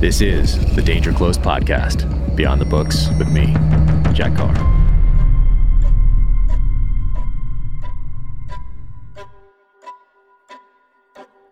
[0.00, 3.52] This is the Danger Close podcast, Beyond the Books with me,
[4.14, 4.54] Jack Carr.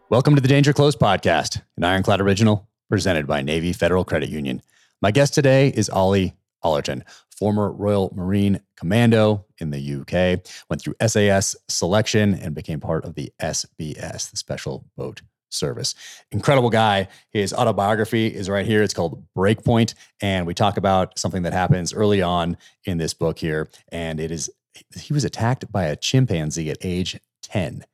[0.09, 4.63] Welcome to the Danger Close podcast, an Ironclad original presented by Navy Federal Credit Union.
[5.03, 6.33] My guest today is Ollie
[6.65, 7.03] Ollerton,
[7.37, 10.41] former Royal Marine Commando in the UK,
[10.71, 15.95] went through SAS selection and became part of the SBS, the Special Boat Service.
[16.31, 17.09] Incredible guy.
[17.31, 18.83] His autobiography is right here.
[18.83, 19.95] It's called Breakpoint.
[20.21, 23.69] And we talk about something that happens early on in this book here.
[23.91, 24.51] And it is
[24.95, 27.85] he was attacked by a chimpanzee at age 10.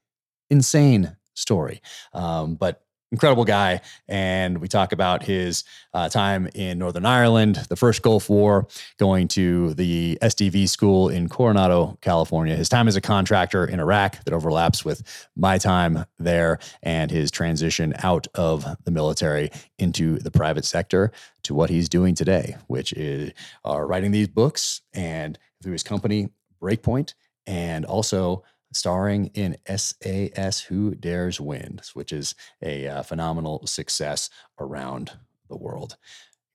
[0.50, 1.80] Insane story.
[2.12, 2.84] Um, but
[3.14, 3.80] incredible guy.
[4.09, 8.66] And we talk about his uh, time in Northern Ireland, the first Gulf War,
[8.98, 14.24] going to the SDV school in Coronado, California, his time as a contractor in Iraq
[14.24, 20.33] that overlaps with my time there, and his transition out of the military into the
[20.33, 21.12] private sector
[21.44, 23.33] to what he's doing today, which is
[23.64, 26.30] uh, writing these books and through his company,
[26.61, 27.14] Breakpoint,
[27.46, 28.42] and also
[28.75, 35.12] starring in SAS Who Dares Win, which is a uh, phenomenal success around
[35.48, 35.97] the world.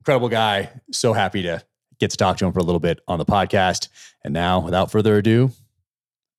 [0.02, 0.70] Incredible guy.
[0.92, 1.64] So happy to
[2.00, 3.90] get to talk to him for a little bit on the podcast.
[4.23, 5.52] And now, without further ado,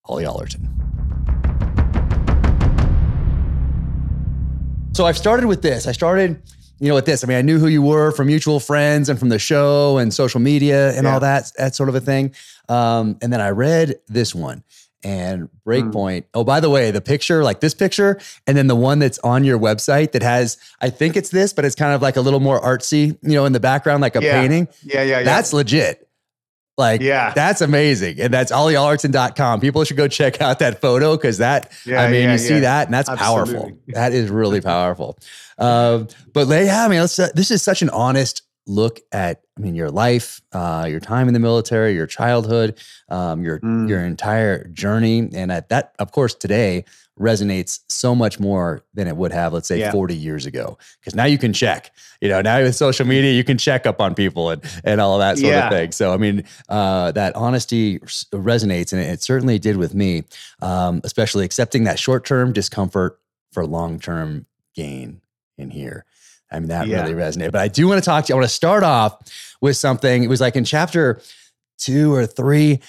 [0.06, 0.68] Ollie Ollerton.
[4.92, 5.86] So I've started with this.
[5.86, 6.42] I started,
[6.78, 7.22] you know, with this.
[7.22, 10.12] I mean, I knew who you were from mutual friends and from the show and
[10.12, 11.14] social media and yeah.
[11.14, 12.34] all that, that sort of a thing.
[12.68, 14.64] Um, and then I read this one
[15.02, 16.22] and Breakpoint.
[16.22, 16.26] Mm.
[16.34, 19.44] Oh, by the way, the picture, like this picture, and then the one that's on
[19.44, 22.40] your website that has, I think it's this, but it's kind of like a little
[22.40, 24.40] more artsy, you know, in the background, like a yeah.
[24.40, 24.68] painting.
[24.82, 25.22] Yeah, yeah, yeah.
[25.24, 26.06] That's legit.
[26.78, 28.20] Like, yeah, that's amazing.
[28.20, 29.60] And that's ollieollerton.com.
[29.60, 32.60] People should go check out that photo because that, yeah, I mean, yeah, you see
[32.60, 33.54] that and that's Absolutely.
[33.54, 33.78] powerful.
[33.88, 35.18] That is really powerful.
[35.58, 39.60] Um, but yeah, I mean, let's, uh, this is such an honest look at i
[39.60, 43.88] mean your life uh, your time in the military your childhood um, your mm.
[43.88, 46.84] your entire journey and at that of course today
[47.18, 49.90] resonates so much more than it would have let's say yeah.
[49.90, 53.44] 40 years ago because now you can check you know now with social media you
[53.44, 55.66] can check up on people and and all of that sort yeah.
[55.66, 60.22] of thing so i mean uh, that honesty resonates and it certainly did with me
[60.62, 63.18] um, especially accepting that short-term discomfort
[63.52, 65.20] for long-term gain
[65.58, 66.06] in here
[66.50, 67.02] I mean, that yeah.
[67.02, 67.52] really resonated.
[67.52, 68.34] But I do want to talk to you.
[68.34, 69.18] I want to start off
[69.60, 70.24] with something.
[70.24, 71.20] It was like in chapter
[71.78, 72.80] two or three,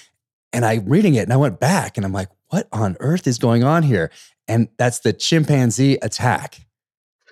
[0.52, 3.38] and I'm reading it and I went back and I'm like, what on earth is
[3.38, 4.10] going on here?
[4.46, 6.60] And that's the chimpanzee attack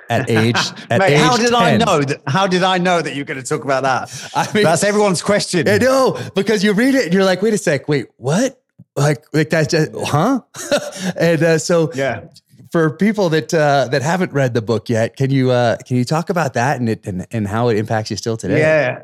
[0.09, 0.57] at age
[0.91, 1.55] at Mate, age how did 10.
[1.55, 4.31] I know that how did I know that you're going to talk about that?
[4.35, 5.69] I mean, that's everyone's question.
[5.69, 8.61] I know because you read it and you're like, wait a sec, wait, what?
[8.97, 10.41] Like, like that's just, huh?
[11.17, 12.25] and uh, so yeah,
[12.71, 16.05] for people that uh, that haven't read the book yet, can you uh, can you
[16.05, 18.61] talk about that and it and, and how it impacts you still today?
[18.61, 19.03] Yeah.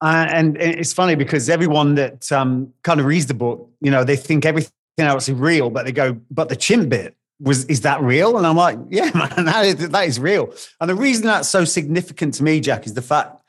[0.00, 4.04] Uh, and, it's funny because everyone that um, kind of reads the book, you know,
[4.04, 7.80] they think everything else is real, but they go, but the chimp bit was is
[7.80, 8.38] that real?
[8.38, 10.54] And I'm like, yeah, man, that is, that is real.
[10.80, 13.42] And the reason that's so significant to me, Jack, is the fact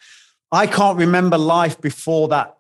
[0.52, 2.58] I can't remember life before that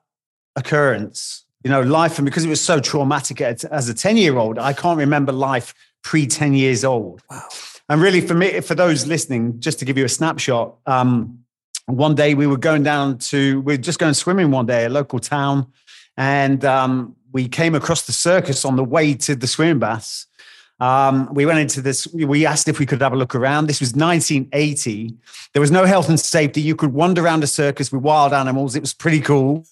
[0.56, 1.46] occurrence.
[1.64, 4.72] You know, life, and because it was so traumatic as a 10 year old, I
[4.72, 5.74] can't remember life
[6.04, 7.22] pre 10 years old.
[7.30, 7.48] Wow.
[7.90, 11.40] And really, for me, for those listening, just to give you a snapshot, um,
[11.88, 14.90] one day we were going down to, we are just going swimming one day, a
[14.90, 15.66] local town,
[16.16, 20.28] and um, we came across the circus on the way to the swimming baths.
[20.80, 23.68] Um, we went into this, we asked if we could have a look around.
[23.68, 25.14] This was 1980.
[25.54, 26.62] There was no health and safety.
[26.62, 28.76] You could wander around a circus with wild animals.
[28.76, 29.66] It was pretty cool.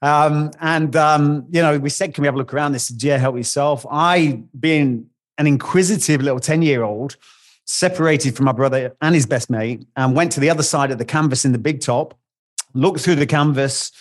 [0.00, 2.72] Um, and, um, you know, we said, Can we have a look around?
[2.72, 3.84] This said, Yeah, help yourself.
[3.90, 5.07] I, being
[5.38, 7.16] an inquisitive little 10 year old,
[7.64, 10.98] separated from my brother and his best mate, and went to the other side of
[10.98, 12.18] the canvas in the big top,
[12.74, 13.92] looked through the canvas,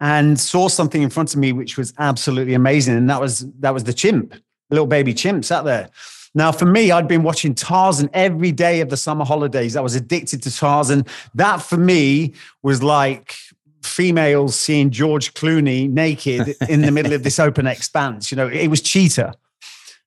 [0.00, 2.96] and saw something in front of me which was absolutely amazing.
[2.96, 4.34] And that was that was the chimp,
[4.70, 5.90] little baby chimp sat there.
[6.36, 9.76] Now, for me, I'd been watching Tarzan every day of the summer holidays.
[9.76, 11.06] I was addicted to Tarzan.
[11.34, 13.36] That for me was like
[13.84, 18.32] females seeing George Clooney naked in the middle of this open expanse.
[18.32, 19.34] You know, it was Cheetah.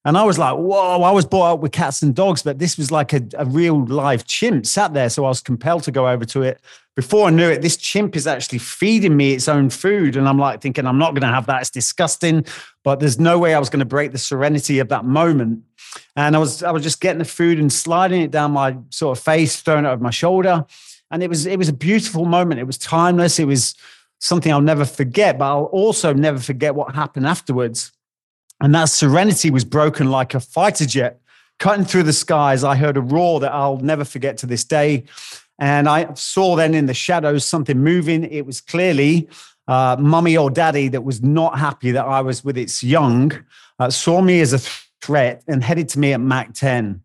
[0.07, 2.77] And I was like, whoa, I was brought up with cats and dogs, but this
[2.77, 5.09] was like a, a real live chimp sat there.
[5.09, 6.61] So I was compelled to go over to it.
[6.95, 10.15] Before I knew it, this chimp is actually feeding me its own food.
[10.15, 11.59] And I'm like thinking, I'm not going to have that.
[11.59, 12.45] It's disgusting.
[12.85, 15.63] But there's no way I was going to break the serenity of that moment.
[16.15, 19.17] And I was, I was just getting the food and sliding it down my sort
[19.17, 20.65] of face, throwing it over my shoulder.
[21.11, 22.61] And it was, it was a beautiful moment.
[22.61, 23.39] It was timeless.
[23.39, 23.75] It was
[24.19, 27.91] something I'll never forget, but I'll also never forget what happened afterwards
[28.61, 31.19] and that serenity was broken like a fighter jet
[31.59, 32.63] cutting through the skies.
[32.63, 35.05] I heard a roar that I'll never forget to this day.
[35.59, 38.23] And I saw then in the shadows something moving.
[38.23, 39.27] It was clearly
[39.67, 43.31] uh, mummy or daddy that was not happy that I was with its young,
[43.79, 44.59] uh, saw me as a
[45.01, 47.01] threat and headed to me at Mach 10.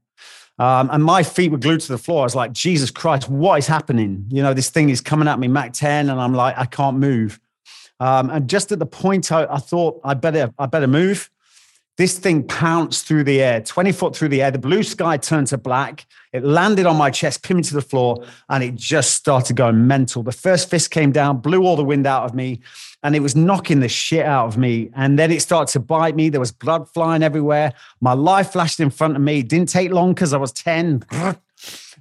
[0.59, 2.21] Um, and my feet were glued to the floor.
[2.21, 4.27] I was like, Jesus Christ, what is happening?
[4.29, 6.99] You know, this thing is coming at me, Mach 10, and I'm like, I can't
[6.99, 7.41] move.
[7.99, 11.31] Um, and just at the point I, I thought I better, I better move.
[11.99, 14.51] This thing pounced through the air, 20 foot through the air.
[14.51, 16.07] The blue sky turned to black.
[16.33, 19.87] It landed on my chest, pinned me to the floor, and it just started going
[19.87, 20.23] mental.
[20.23, 22.61] The first fist came down, blew all the wind out of me,
[23.03, 24.91] and it was knocking the shit out of me.
[24.97, 26.31] And then it started to bite me.
[26.31, 27.75] There was blood flying everywhere.
[28.01, 29.41] My life flashed in front of me.
[29.41, 31.05] It didn't take long because I was 10.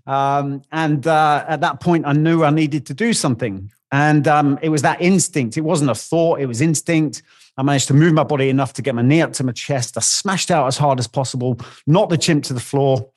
[0.07, 3.71] Um, and uh, at that point, I knew I needed to do something.
[3.91, 5.57] And um, it was that instinct.
[5.57, 7.21] It wasn't a thought, it was instinct.
[7.61, 9.95] I managed to move my body enough to get my knee up to my chest.
[9.95, 13.07] I smashed out as hard as possible, knocked the chimp to the floor.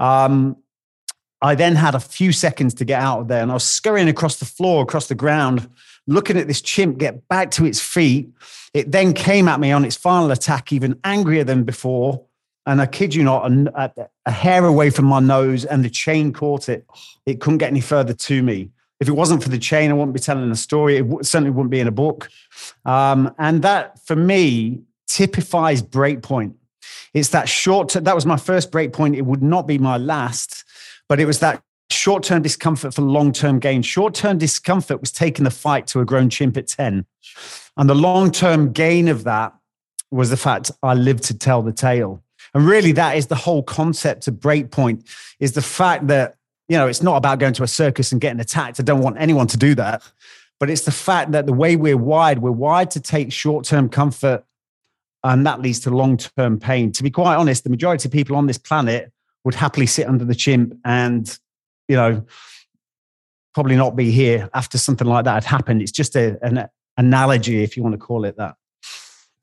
[0.00, 0.56] Um,
[1.40, 4.08] I then had a few seconds to get out of there, and I was scurrying
[4.08, 5.70] across the floor, across the ground,
[6.08, 8.28] looking at this chimp get back to its feet.
[8.74, 12.24] It then came at me on its final attack, even angrier than before.
[12.66, 16.32] And I kid you not, a, a hair away from my nose, and the chain
[16.32, 16.84] caught it.
[17.24, 18.71] It couldn't get any further to me.
[19.02, 20.96] If it wasn't for the chain, I wouldn't be telling a story.
[20.98, 22.28] It w- certainly wouldn't be in a book.
[22.84, 26.54] Um, and that, for me, typifies breakpoint.
[27.12, 27.88] It's that short.
[27.88, 29.16] T- that was my first breakpoint.
[29.16, 30.64] It would not be my last,
[31.08, 33.82] but it was that short-term discomfort for long-term gain.
[33.82, 37.04] Short-term discomfort was taking the fight to a grown chimp at ten,
[37.76, 39.52] and the long-term gain of that
[40.12, 42.22] was the fact I lived to tell the tale.
[42.54, 45.04] And really, that is the whole concept of breakpoint:
[45.40, 46.36] is the fact that
[46.72, 48.80] you know, it's not about going to a circus and getting attacked.
[48.80, 50.02] I don't want anyone to do that.
[50.58, 53.90] But it's the fact that the way we're wired, we're wired to take short term
[53.90, 54.42] comfort
[55.22, 56.90] and that leads to long term pain.
[56.92, 59.12] To be quite honest, the majority of people on this planet
[59.44, 61.38] would happily sit under the chimp and,
[61.88, 62.24] you know,
[63.52, 65.82] probably not be here after something like that had happened.
[65.82, 68.56] It's just a, an analogy, if you want to call it that.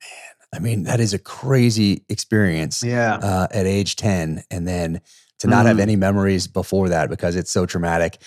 [0.02, 2.82] Man, I mean, that is a crazy experience.
[2.82, 3.20] Yeah.
[3.22, 4.46] Uh, at age 10.
[4.50, 5.02] And then
[5.40, 5.70] to not mm.
[5.70, 8.18] have any memories before that because it's so traumatic.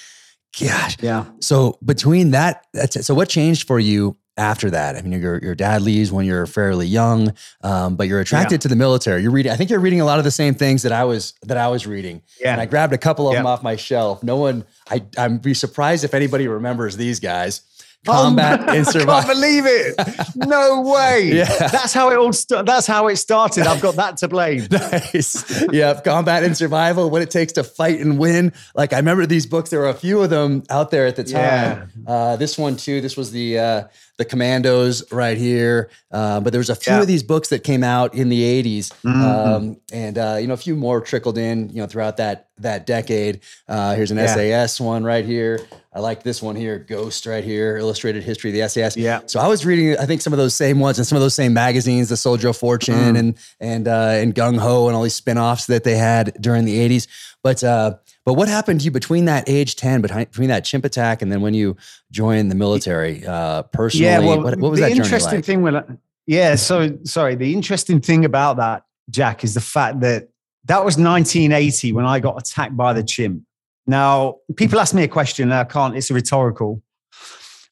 [0.59, 0.97] Gosh.
[1.01, 1.25] Yeah.
[1.41, 4.97] So between that, so what changed for you after that?
[4.97, 8.59] I mean, your your dad leaves when you're fairly young, um, but you're attracted yeah.
[8.59, 9.23] to the military.
[9.23, 9.51] You're reading.
[9.53, 11.69] I think you're reading a lot of the same things that I was that I
[11.69, 12.23] was reading.
[12.41, 12.53] Yeah.
[12.53, 13.41] And I grabbed a couple of yeah.
[13.41, 14.23] them off my shelf.
[14.23, 14.65] No one.
[14.91, 17.63] I I'm be surprised if anybody remembers these guys
[18.05, 19.15] combat oh, and survival.
[19.15, 19.95] I can't believe it.
[20.37, 21.31] No way.
[21.35, 21.69] yeah.
[21.69, 23.67] That's how it all st- that's how it started.
[23.67, 24.67] I've got that to blame.
[24.71, 25.63] nice.
[25.73, 28.53] Yeah, combat and survival, what it takes to fight and win.
[28.75, 31.25] Like I remember these books, there were a few of them out there at the
[31.25, 31.33] time.
[31.35, 31.87] Yeah.
[32.07, 33.85] Uh, this one too, this was the uh,
[34.19, 35.91] the commandos right here.
[36.11, 37.01] Uh, but there was a few yeah.
[37.01, 38.89] of these books that came out in the 80s.
[39.03, 39.23] Mm-hmm.
[39.23, 42.87] Um, and uh, you know, a few more trickled in, you know, throughout that that
[42.87, 43.41] decade.
[43.69, 44.27] Uh, here's an yeah.
[44.27, 45.61] SAS one right here.
[45.95, 48.97] I like this one here, Ghost right here, Illustrated History of the SAS.
[48.97, 49.21] Yeah.
[49.27, 51.35] So I was reading, I think some of those same ones and some of those
[51.35, 53.19] same magazines, the Soldier of Fortune mm.
[53.19, 56.77] and and uh, and Gung Ho and all these spin-offs that they had during the
[56.89, 57.09] 80s.
[57.43, 60.85] But uh, but what happened to you between that age 10, between, between that chimp
[60.85, 61.77] attack and then when you
[62.11, 64.07] joined the military uh, personally?
[64.07, 65.45] Yeah, well, what, what was the that interesting like?
[65.45, 65.85] thing when, I,
[66.27, 67.35] yeah, so sorry.
[67.35, 70.29] The interesting thing about that, Jack, is the fact that
[70.65, 73.43] that was 1980 when I got attacked by the chimp.
[73.87, 76.83] Now, people ask me a question, and I can't, it's a rhetorical.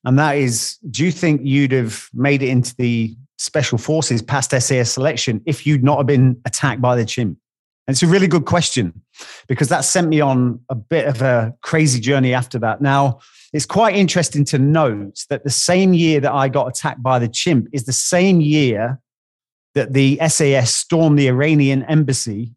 [0.04, 4.50] And that is Do you think you'd have made it into the special forces past
[4.50, 7.38] SAS selection if you'd not have been attacked by the chimp?
[7.86, 9.02] And it's a really good question
[9.48, 12.80] because that sent me on a bit of a crazy journey after that.
[12.80, 13.18] Now,
[13.52, 17.28] it's quite interesting to note that the same year that I got attacked by the
[17.28, 19.00] chimp is the same year
[19.74, 22.54] that the SAS stormed the Iranian embassy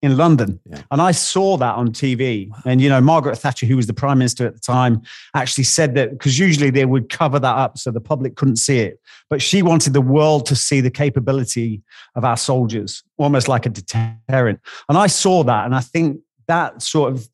[0.00, 0.60] in London.
[0.64, 0.82] Yeah.
[0.90, 2.50] And I saw that on TV.
[2.64, 5.02] And, you know, Margaret Thatcher, who was the prime minister at the time,
[5.34, 8.78] actually said that because usually they would cover that up so the public couldn't see
[8.78, 9.00] it.
[9.28, 11.82] But she wanted the world to see the capability
[12.14, 14.60] of our soldiers, almost like a deterrent.
[14.88, 15.64] And I saw that.
[15.64, 17.28] And I think that sort of,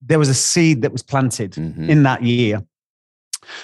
[0.00, 1.88] there was a seed that was planted mm-hmm.
[1.88, 2.62] in that year.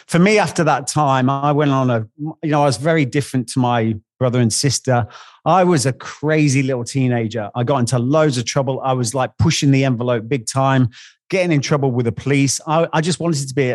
[0.07, 3.49] For me, after that time, I went on a, you know, I was very different
[3.51, 5.09] to my brother and sister.
[5.45, 7.51] I was a crazy little teenager.
[7.57, 8.81] I got into loads of trouble.
[8.85, 10.91] I was like pushing the envelope big time,
[11.31, 12.61] getting in trouble with the police.
[12.69, 13.75] I, I just wanted to be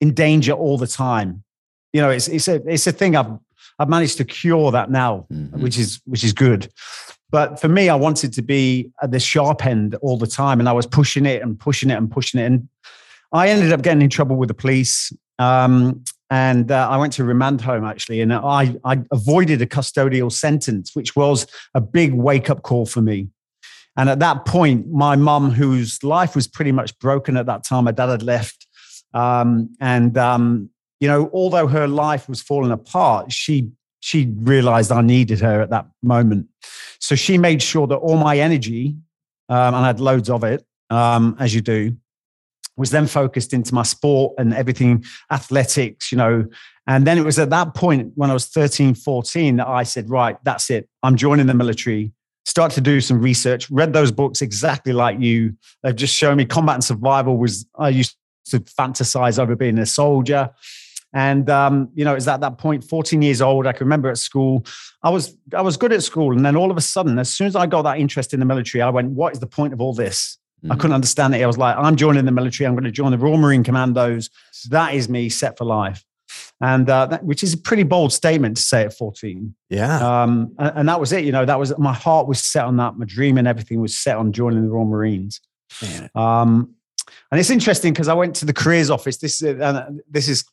[0.00, 1.42] in danger all the time.
[1.92, 3.32] You know, it's it's a it's a thing I've
[3.78, 5.60] I've managed to cure that now, mm-hmm.
[5.60, 6.70] which is which is good.
[7.30, 10.68] But for me, I wanted to be at the sharp end all the time, and
[10.68, 12.68] I was pushing it and pushing it and pushing it, and
[13.32, 15.12] I ended up getting in trouble with the police.
[15.38, 20.32] Um, and uh, I went to remand home actually, and I, I avoided a custodial
[20.32, 23.28] sentence, which was a big wake up call for me.
[23.96, 27.84] And at that point, my mum, whose life was pretty much broken at that time,
[27.84, 28.66] my dad had left.
[29.14, 30.68] Um, and, um,
[31.00, 35.70] you know, although her life was falling apart, she she realized I needed her at
[35.70, 36.46] that moment.
[37.00, 38.94] So she made sure that all my energy,
[39.48, 41.96] um, and I had loads of it, um, as you do,
[42.76, 46.46] was then focused into my sport and everything athletics, you know.
[46.86, 50.08] And then it was at that point when I was 13, 14 that I said,
[50.08, 50.88] right, that's it.
[51.02, 52.12] I'm joining the military
[52.46, 55.54] start to do some research, read those books exactly like you.
[55.82, 58.16] They've just shown me combat and survival was, I used
[58.46, 60.50] to fantasize over being a soldier.
[61.12, 63.66] And um, you know, it's at that point, 14 years old.
[63.66, 64.64] I can remember at school,
[65.02, 67.46] I was I was good at school, and then all of a sudden, as soon
[67.46, 69.80] as I got that interest in the military, I went, "What is the point of
[69.80, 70.72] all this?" Mm-hmm.
[70.72, 71.42] I couldn't understand it.
[71.42, 72.66] I was like, "I'm joining the military.
[72.66, 74.30] I'm going to join the Royal Marine Commandos.
[74.70, 76.04] That is me set for life."
[76.60, 79.54] and uh, that, which is a pretty bold statement to say at 14.
[79.68, 80.22] Yeah.
[80.22, 81.24] Um, and, and, that was it.
[81.24, 82.96] You know, that was my heart was set on that.
[82.96, 85.40] My dream and everything was set on joining the Royal Marines.
[86.14, 86.74] Um,
[87.30, 89.18] and it's interesting because I went to the careers office.
[89.18, 90.44] This is uh, this is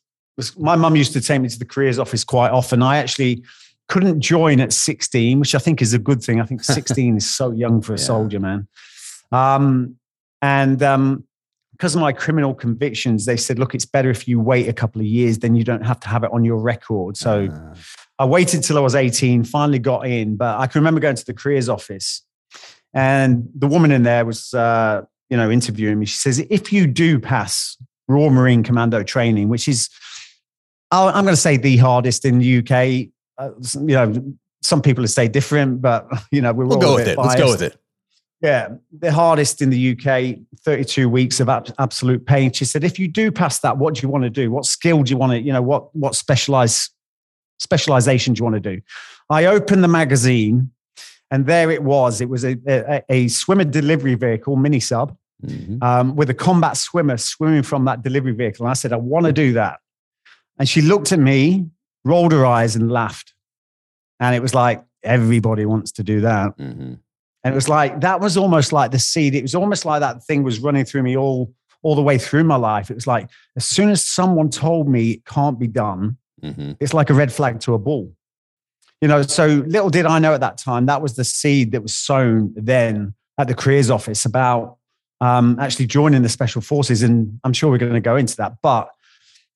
[0.58, 2.82] my mum used to take me to the careers office quite often.
[2.82, 3.42] I actually
[3.88, 6.40] couldn't join at 16, which I think is a good thing.
[6.40, 8.04] I think 16 is so young for a yeah.
[8.04, 8.66] soldier, man.
[9.32, 9.96] Um,
[10.42, 11.24] and um,
[11.72, 15.00] because of my criminal convictions, they said, look, it's better if you wait a couple
[15.00, 17.16] of years, then you don't have to have it on your record.
[17.16, 17.74] So uh.
[18.18, 20.36] I waited till I was 18, finally got in.
[20.36, 22.22] But I can remember going to the careers office
[22.94, 26.06] and the woman in there was, uh, you know, interviewing me.
[26.06, 27.76] She says, if you do pass
[28.06, 29.90] Royal Marine Commando training, which is,
[30.92, 33.08] I'm going to say the hardest in the UK.
[33.36, 37.16] Uh, you know, some people say different, but you know, we'll go with it.
[37.16, 37.38] Biased.
[37.38, 37.76] Let's go with it.
[38.44, 40.36] Yeah, the hardest in the UK,
[40.66, 42.52] 32 weeks of absolute pain.
[42.52, 44.50] She said, if you do pass that, what do you want to do?
[44.50, 46.90] What skill do you want to, you know, what what specialize
[47.58, 48.82] specialization do you want to do?
[49.30, 50.70] I opened the magazine
[51.30, 52.20] and there it was.
[52.20, 55.82] It was a, a, a swimmer delivery vehicle, mini sub, mm-hmm.
[55.82, 58.66] um, with a combat swimmer swimming from that delivery vehicle.
[58.66, 59.80] And I said, I want to do that.
[60.58, 61.66] And she looked at me,
[62.04, 63.32] rolled her eyes, and laughed.
[64.20, 66.58] And it was like, everybody wants to do that.
[66.58, 66.94] Mm-hmm.
[67.44, 69.34] And it was like, that was almost like the seed.
[69.34, 72.44] It was almost like that thing was running through me all, all the way through
[72.44, 72.90] my life.
[72.90, 76.72] It was like, as soon as someone told me it can't be done, mm-hmm.
[76.80, 78.12] it's like a red flag to a bull.
[79.02, 81.82] You know, so little did I know at that time, that was the seed that
[81.82, 84.78] was sown then at the careers office about
[85.20, 87.02] um, actually joining the special forces.
[87.02, 88.62] And I'm sure we're going to go into that.
[88.62, 88.88] But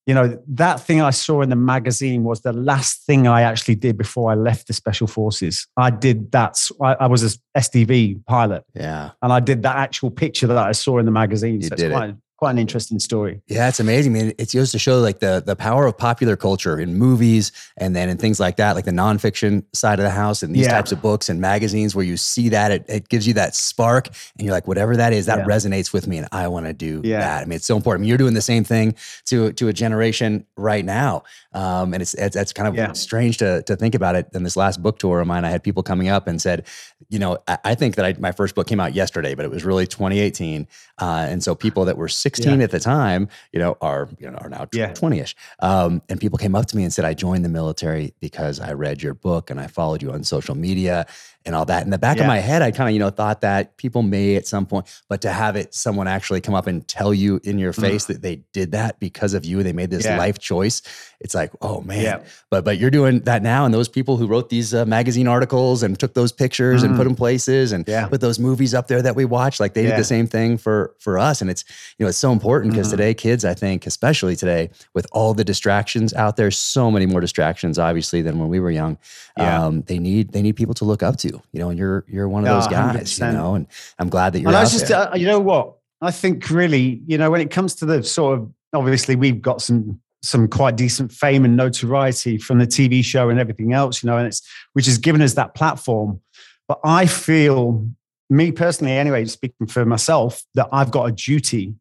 [0.08, 3.74] you know, that thing I saw in the magazine was the last thing I actually
[3.74, 5.66] did before I left the special forces.
[5.76, 6.58] I did that.
[6.80, 8.64] I, I was a SDV pilot.
[8.74, 9.10] Yeah.
[9.20, 11.60] And I did that actual picture that I saw in the magazine.
[11.60, 13.42] You so did it quite an interesting story.
[13.48, 14.16] Yeah, it's amazing.
[14.16, 17.50] I mean, it goes to show like the the power of popular culture in movies
[17.76, 20.66] and then in things like that, like the nonfiction side of the house and these
[20.66, 20.72] yeah.
[20.72, 24.06] types of books and magazines where you see that it, it gives you that spark
[24.06, 25.44] and you're like, whatever that is, that yeah.
[25.44, 27.18] resonates with me and I want to do yeah.
[27.18, 27.42] that.
[27.42, 28.00] I mean, it's so important.
[28.00, 28.94] I mean, you're doing the same thing
[29.26, 31.24] to to a generation right now.
[31.52, 34.28] Um, and it's, it's, it's kind of strange to, to think about it.
[34.32, 36.66] In this last book tour of mine, I had people coming up and said,
[37.08, 39.50] you know, I, I think that I, my first book came out yesterday, but it
[39.50, 40.68] was really 2018.
[40.98, 42.64] Uh, and so people that were 16 yeah.
[42.64, 45.36] at the time, you know, are, you know, are now 20 ish.
[45.60, 48.72] Um, and people came up to me and said, I joined the military because I
[48.72, 51.06] read your book and I followed you on social media
[51.48, 51.82] and all that.
[51.82, 52.24] In the back yeah.
[52.24, 54.86] of my head, I kind of, you know, thought that people may at some point,
[55.08, 58.08] but to have it someone actually come up and tell you in your face mm.
[58.08, 60.18] that they did that because of you, they made this yeah.
[60.18, 60.82] life choice.
[61.20, 62.02] It's like, oh man.
[62.02, 62.24] Yeah.
[62.50, 65.82] But but you're doing that now, and those people who wrote these uh, magazine articles
[65.82, 66.86] and took those pictures mm.
[66.86, 68.06] and put them places and yeah.
[68.06, 70.94] put those movies up there that we watch, like they did the same thing for
[70.98, 71.40] for us.
[71.40, 71.64] And it's
[71.98, 72.92] you know it's so important because mm.
[72.92, 77.20] today, kids, I think, especially today, with all the distractions out there, so many more
[77.20, 78.98] distractions, obviously, than when we were young.
[79.38, 82.28] Um, they need they need people to look up to you know, and you're you're
[82.28, 83.66] one of those guys, you know, and
[83.98, 84.48] I'm glad that you're.
[84.48, 87.74] And I just, uh, you know, what I think really, you know, when it comes
[87.76, 92.58] to the sort of obviously we've got some some quite decent fame and notoriety from
[92.58, 94.42] the TV show and everything else, you know, and it's
[94.72, 96.20] which has given us that platform.
[96.66, 97.88] But I feel,
[98.28, 101.74] me personally, anyway, speaking for myself, that I've got a duty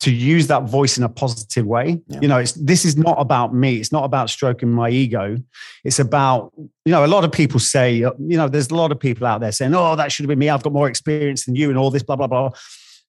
[0.00, 2.00] to use that voice in a positive way.
[2.08, 2.18] Yeah.
[2.20, 3.76] You know, it's this is not about me.
[3.76, 5.36] It's not about stroking my ego.
[5.84, 6.52] It's about,
[6.84, 9.40] you know, a lot of people say, you know, there's a lot of people out
[9.40, 10.50] there saying, "Oh, that should have been me.
[10.50, 12.50] I've got more experience than you and all this blah blah blah."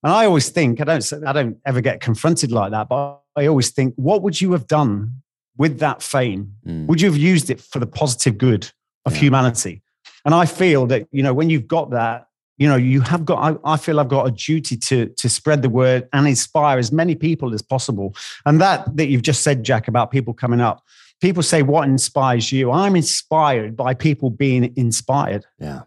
[0.03, 3.47] And I always think, I don't I don't ever get confronted like that, but I
[3.47, 5.21] always think, what would you have done
[5.57, 6.53] with that fame?
[6.65, 6.85] Mm.
[6.87, 8.71] Would you have used it for the positive good
[9.05, 9.21] of yeah.
[9.21, 9.81] humanity?
[10.23, 12.27] And I feel that, you know, when you've got that,
[12.57, 15.61] you know you have got I, I, feel i've got a duty to to spread
[15.61, 19.63] the word and inspire as many people as possible and that that you've just said
[19.63, 20.83] jack about people coming up
[21.21, 25.81] people say what inspires you i'm inspired by people being inspired yeah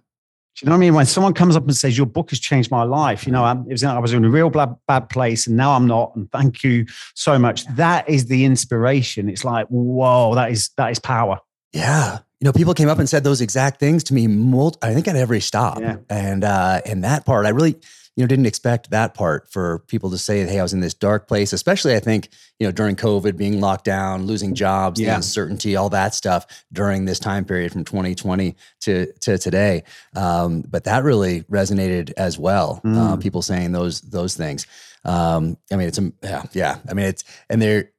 [0.58, 0.94] Do you know what I mean?
[0.94, 3.52] When someone comes up and says, Your book has changed my life, you know, I,
[3.52, 6.16] was, I was in a real bad, bad place and now I'm not.
[6.16, 6.84] And thank you
[7.14, 7.64] so much.
[7.76, 9.28] That is the inspiration.
[9.28, 11.38] It's like, whoa, that is that is power.
[11.72, 12.18] Yeah.
[12.40, 14.26] You know, people came up and said those exact things to me.
[14.28, 15.97] Multi- I think at every stop, Yeah.
[16.09, 17.75] and uh, and that part, I really,
[18.14, 20.95] you know, didn't expect that part for people to say, "Hey, I was in this
[20.95, 22.28] dark place." Especially, I think,
[22.61, 27.07] you know, during COVID, being locked down, losing jobs, the uncertainty, all that stuff during
[27.07, 29.83] this time period from 2020 to to today.
[30.14, 32.80] Um, but that really resonated as well.
[32.85, 33.21] Uh, Mm.
[33.21, 34.64] people saying those those things.
[35.04, 36.76] Um, I mean, it's a yeah, yeah.
[36.88, 37.90] I mean, it's and they're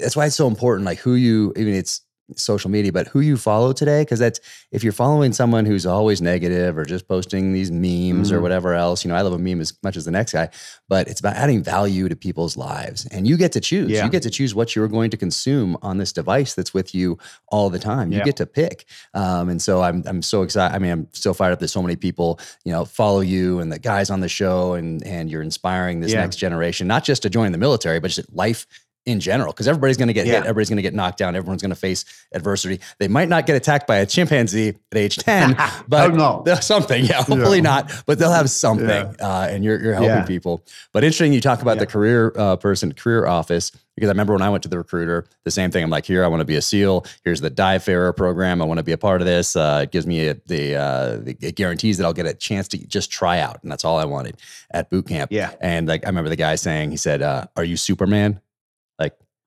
[0.00, 0.86] that's why it's so important.
[0.86, 2.00] Like who you, I mean, it's
[2.36, 4.04] social media, but who you follow today.
[4.04, 4.40] Cause that's,
[4.72, 8.42] if you're following someone who's always negative or just posting these memes or Mhm.
[8.42, 10.48] whatever else, you know, I love a meme as much as the next guy,
[10.88, 13.06] but it's about adding value to people's lives.
[13.10, 13.90] And you get to choose.
[13.90, 14.04] Yeah.
[14.04, 17.18] You get to choose what you're going to consume on this device that's with you
[17.48, 18.10] all the time.
[18.10, 18.24] You Yeah.
[18.24, 18.86] get to pick.
[19.12, 20.74] Um, and so I'm, I'm so excited.
[20.74, 23.70] I mean, I'm so fired up that so many people, you know, follow you and
[23.70, 26.20] the guys on the show and, and you're inspiring this Yeah.
[26.22, 28.66] next generation, not just to join the military, but just life
[29.06, 30.32] in general, because everybody's going to get Yeah.
[30.34, 32.80] hit, everybody's going to get knocked down, everyone's going to face adversity.
[32.98, 35.54] They might not get attacked by a chimpanzee at age ten,
[35.86, 36.44] but Hope not.
[36.46, 37.62] they'll- something, yeah, hopefully Yeah.
[37.64, 39.12] not, but they'll have something, Yeah.
[39.20, 40.62] uh, and you're you're helping people.
[40.92, 44.42] But interesting, you talk about the career uh, person, career office, because I remember when
[44.42, 45.84] I went to the recruiter, the same thing.
[45.84, 47.04] I'm like, here, I want to be a SEAL.
[47.24, 48.60] Here's the dive farer program.
[48.60, 49.54] I want to be a part of this.
[49.54, 52.78] Uh, it gives me a, the, uh, it guarantees that I'll get a chance to
[52.88, 54.40] just try out, and that's all I wanted
[54.72, 55.30] at boot camp.
[55.30, 55.52] Yeah.
[55.60, 58.40] And like I remember the guy saying, he said, uh, "Are you Superman?"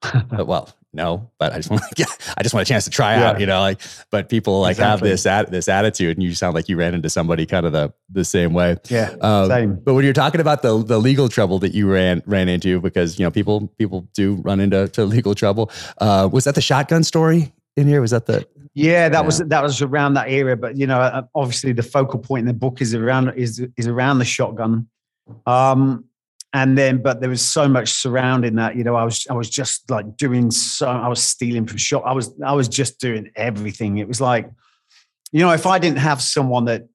[0.02, 3.16] Uh, well, no, but I just want, yeah, I just want a chance to try
[3.16, 3.60] out, you know.
[3.60, 6.94] Like, but people like have this at, this attitude, and you sound like you ran
[6.94, 8.76] into somebody kind of the the same way.
[8.88, 9.14] Yeah.
[9.20, 9.74] Um, Same.
[9.76, 13.18] But when you're talking about the the legal trouble that you ran ran into, because
[13.18, 15.70] you know people people do run into to legal trouble.
[15.98, 18.00] Uh, was that the shotgun story in here?
[18.00, 20.56] Was that the Yeah, that was that was around that era.
[20.56, 23.86] But you know, uh, obviously the focal point in the book is around is is
[23.86, 24.88] around the shotgun.
[25.46, 26.07] Um,
[26.52, 28.76] and then, but there was so much surrounding that.
[28.76, 30.88] You know, I was I was just like doing so.
[30.88, 32.04] I was stealing from shop.
[32.06, 33.98] I was I was just doing everything.
[33.98, 34.50] It was like,
[35.32, 36.88] you know, if I didn't have someone that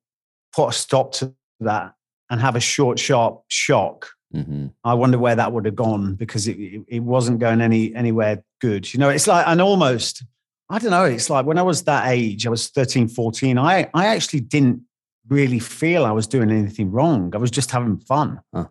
[0.55, 1.93] put a stop to that
[2.29, 4.71] and have a short, sharp shock, Mhm.
[4.83, 8.43] I wonder where that would have gone because it, it, it wasn't going any anywhere
[8.61, 8.91] good.
[8.91, 10.23] You know, it's like, and almost,
[10.69, 13.89] I don't know, it's like when I was that age, I was 13, 14, I,
[13.93, 14.81] I actually didn't
[15.29, 17.31] really feel I was doing anything wrong.
[17.35, 18.41] I was just having fun.
[18.53, 18.67] Huh.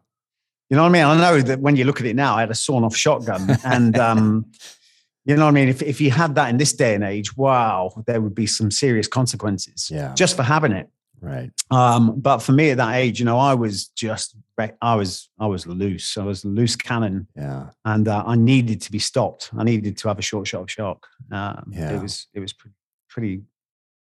[0.73, 1.05] You know what I mean?
[1.05, 3.59] I know that when you look at it now, I had a sawn off shotgun
[3.63, 4.47] and, um,
[5.27, 5.69] you know what I mean?
[5.69, 8.71] If, if you had that in this day and age, wow, there would be some
[8.71, 10.15] serious consequences Yeah.
[10.15, 10.89] just for having it.
[11.21, 11.51] right?
[11.71, 14.35] Um, but for me at that age, you know, I was just,
[14.81, 16.17] I was, I was loose.
[16.17, 17.69] I was a loose cannon, Yeah.
[17.85, 19.51] and uh, I needed to be stopped.
[19.55, 21.07] I needed to have a short shot of shock.
[21.31, 21.97] Um, Yeah.
[21.97, 22.75] It was, it was pretty,
[23.11, 23.43] pretty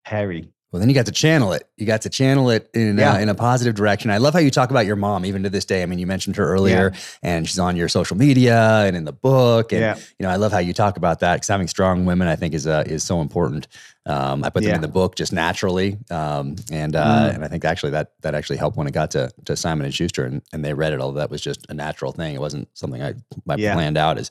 [0.04, 0.52] hairy.
[0.72, 1.64] Well, then you got to channel it.
[1.76, 4.09] You got to channel it in uh, in a positive direction.
[4.12, 5.83] I love how you talk about your mom, even to this day.
[5.83, 6.92] I mean, you mentioned her earlier,
[7.24, 9.72] and she's on your social media and in the book.
[9.72, 9.96] And Yeah.
[9.96, 12.54] you know, I love how you talk about that because having strong women, I think,
[12.54, 13.66] is uh, is so important.
[14.06, 14.74] Um, I put them Yeah.
[14.76, 17.35] in the book just naturally, um, and uh, Mm.
[17.35, 19.94] and I think actually that that actually helped when it got to to Simon and
[19.94, 21.00] Schuster, and, and they read it.
[21.00, 23.14] Although that was just a natural thing; it wasn't something I,
[23.48, 23.74] I Yeah.
[23.74, 24.30] planned out as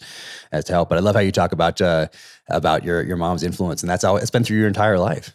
[0.53, 0.87] as to help.
[0.87, 2.07] But I love how you talk about uh,
[2.47, 5.33] about your your mom's influence, and that's how it's been through your entire life.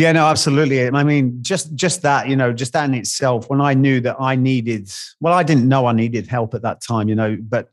[0.00, 0.88] Yeah, no, absolutely.
[0.88, 3.50] I mean, just just that, you know, just that in itself.
[3.50, 6.80] When I knew that I needed, well, I didn't know I needed help at that
[6.80, 7.68] time, you know, but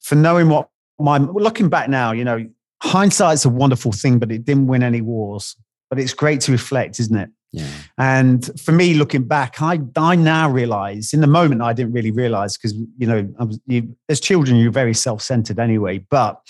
[0.00, 0.68] for knowing what
[1.00, 2.48] my looking back now, you know,
[2.80, 5.56] hindsight's a wonderful thing, but it didn't win any wars.
[5.90, 7.30] But it's great to reflect, isn't it?
[7.50, 7.72] Yeah.
[7.96, 11.12] And for me, looking back, I I now realize.
[11.12, 14.58] In the moment, I didn't really realize because you know, I was, you, as children,
[14.58, 15.98] you're very self-centered anyway.
[16.08, 16.40] But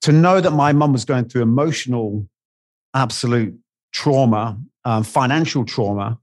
[0.00, 2.26] to know that my mum was going through emotional,
[2.94, 3.54] absolute
[3.92, 6.18] trauma, um, financial trauma,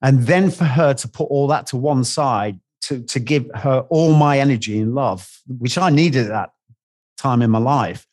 [0.00, 3.86] and then for her to put all that to one side to to give her
[3.90, 6.50] all my energy and love, which I needed at that
[7.16, 8.06] time in my life,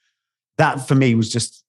[0.57, 1.63] that for me was just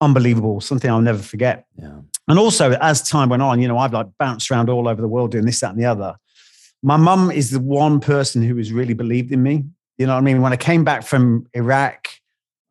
[0.00, 0.60] unbelievable.
[0.60, 1.66] Something I'll never forget.
[1.76, 2.00] Yeah.
[2.28, 5.08] And also, as time went on, you know, I've like bounced around all over the
[5.08, 6.16] world doing this, that, and the other.
[6.82, 9.64] My mum is the one person who has really believed in me.
[9.98, 10.42] You know what I mean?
[10.42, 12.08] When I came back from Iraq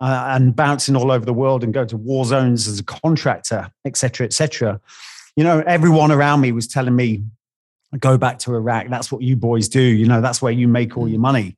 [0.04, 3.72] uh, and bouncing all over the world and going to war zones as a contractor,
[3.86, 4.80] et cetera, et cetera,
[5.38, 7.24] you know, everyone around me was telling me,
[8.00, 8.89] go back to Iraq.
[8.89, 9.82] That's what you boys do.
[9.82, 11.56] You know, that's where you make all your money.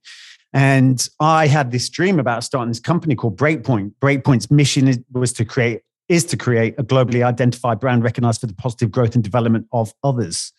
[0.53, 3.93] And I had this dream about starting this company called Breakpoint.
[3.99, 8.47] Breakpoint's mission is, was to create is to create a globally identified brand recognized for
[8.47, 10.53] the positive growth and development of others.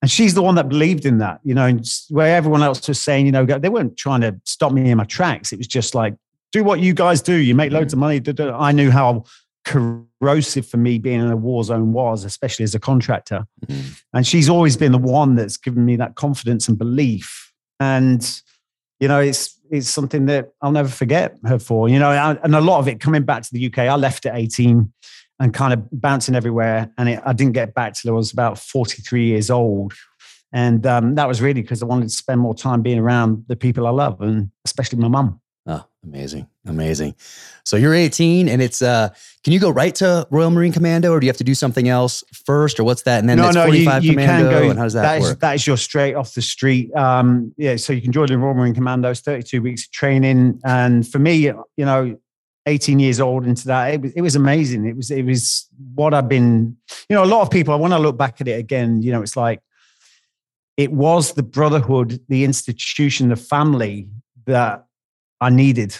[0.00, 3.00] And she's the one that believed in that, you know, and where everyone else was
[3.00, 5.52] saying, you know, they weren't trying to stop me in my tracks.
[5.52, 6.14] It was just like,
[6.52, 7.34] do what you guys do.
[7.34, 8.20] You make loads of money.
[8.20, 8.58] da, da.
[8.58, 9.24] I knew how
[9.64, 13.46] corrosive for me being in a war zone was, especially as a contractor.
[13.66, 13.92] Mm-hmm.
[14.14, 17.52] And she's always been the one that's given me that confidence and belief.
[17.80, 18.42] And,
[19.00, 21.88] you know, it's it's something that I'll never forget her for.
[21.88, 24.34] You know, and a lot of it coming back to the UK, I left at
[24.34, 24.90] 18
[25.40, 26.90] and kind of bouncing everywhere.
[26.96, 29.92] And it, I didn't get back till I was about 43 years old.
[30.52, 33.56] And um, that was really because I wanted to spend more time being around the
[33.56, 35.40] people I love, and especially my mum.
[35.70, 36.48] Oh, amazing.
[36.66, 37.14] Amazing.
[37.64, 39.10] So you're 18 and it's uh
[39.44, 41.90] can you go right to Royal Marine Commando or do you have to do something
[41.90, 43.18] else first or what's that?
[43.18, 44.70] And then no, that's no, 45 you, you Commando can go.
[44.70, 45.40] and how does that, that is, work?
[45.40, 46.94] that is your straight off the street.
[46.96, 50.58] Um, yeah, so you can join the Royal Marine Commandos, 32 weeks of training.
[50.64, 52.18] And for me, you know,
[52.64, 54.86] 18 years old into that, it was, it was amazing.
[54.86, 56.78] It was, it was what I've been,
[57.10, 59.20] you know, a lot of people, when I look back at it again, you know,
[59.20, 59.60] it's like,
[60.78, 64.08] it was the brotherhood, the institution, the family
[64.46, 64.87] that
[65.40, 65.96] I needed.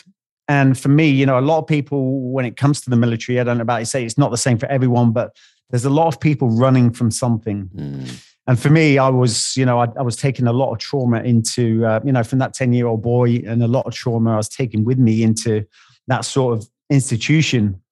[0.48, 3.38] And for me, you know, a lot of people, when it comes to the military,
[3.38, 5.36] I don't know about you say it's not the same for everyone, but
[5.70, 7.68] there's a lot of people running from something.
[7.74, 10.78] Mm, And for me, I was, you know, I, I was taking a lot of
[10.78, 13.92] trauma into, uh, you know, from that 10 year old boy and a lot of
[13.92, 15.66] trauma I was taking with me into
[16.06, 17.82] that sort of institution.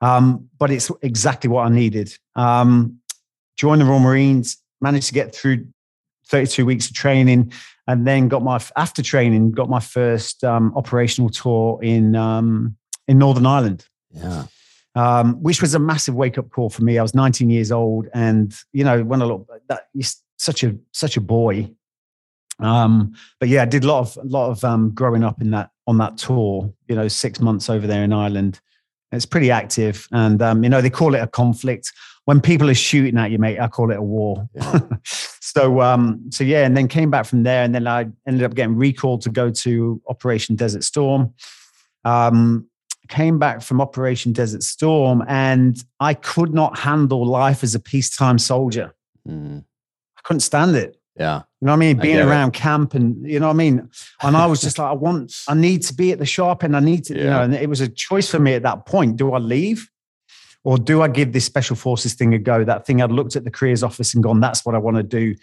[0.00, 2.12] Um, but it's exactly what I needed.
[2.34, 2.98] Um,
[3.56, 5.66] joined the Royal Marines, managed to get through
[6.26, 7.52] 32 weeks of training,
[7.90, 12.76] and then got my after training got my first um, operational tour in um,
[13.08, 14.44] in Northern Ireland, yeah.
[14.94, 16.98] um, which was a massive wake up call for me.
[16.98, 20.76] I was 19 years old, and you know when I look that you're such a
[20.92, 21.68] such a boy.
[22.60, 25.50] Um, but yeah, I did a lot of a lot of um, growing up in
[25.50, 26.72] that on that tour.
[26.86, 28.60] You know, six months over there in Ireland.
[29.10, 31.92] It's pretty active, and um, you know they call it a conflict.
[32.26, 34.48] When people are shooting at you, mate, I call it a war.
[34.54, 34.80] Yeah.
[35.04, 38.54] so um, so yeah, and then came back from there, and then I ended up
[38.54, 41.34] getting recalled to go to Operation Desert Storm.
[42.04, 42.66] Um,
[43.08, 48.38] came back from Operation Desert Storm, and I could not handle life as a peacetime
[48.38, 48.94] soldier.
[49.28, 49.64] Mm,
[50.16, 51.00] I couldn't stand it.
[51.16, 51.42] yeah.
[51.60, 51.98] You know what I mean?
[51.98, 52.24] I Being it.
[52.24, 53.90] around camp and you know what I mean?
[54.22, 56.74] And I was just like, I want, I need to be at the sharp end.
[56.74, 59.16] I need to, you know, and it was a choice for me at that point.
[59.16, 59.90] Do I leave?
[60.62, 62.64] Or do I give this special forces thing a go?
[62.64, 65.02] That thing I'd looked at the careers office and gone, that's what I want to
[65.02, 65.34] do.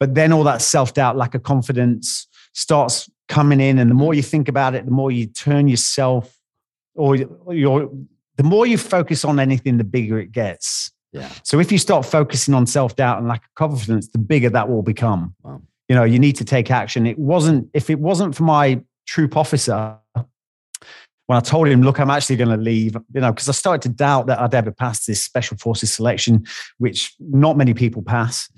[0.00, 3.78] But then all that self-doubt, lack of confidence starts coming in.
[3.78, 6.40] And the more you think about it, the more you turn yourself
[6.94, 7.90] or you're
[8.36, 10.90] the more you focus on anything, the bigger it gets.
[11.12, 11.30] Yeah.
[11.44, 14.68] So if you start focusing on self doubt and lack of confidence, the bigger that
[14.68, 15.34] will become.
[15.42, 15.62] Wow.
[15.88, 17.06] You know, you need to take action.
[17.06, 19.96] It wasn't if it wasn't for my troop officer
[21.26, 23.82] when I told him, "Look, I'm actually going to leave," you know, because I started
[23.82, 26.44] to doubt that I'd ever pass this special forces selection,
[26.78, 28.48] which not many people pass.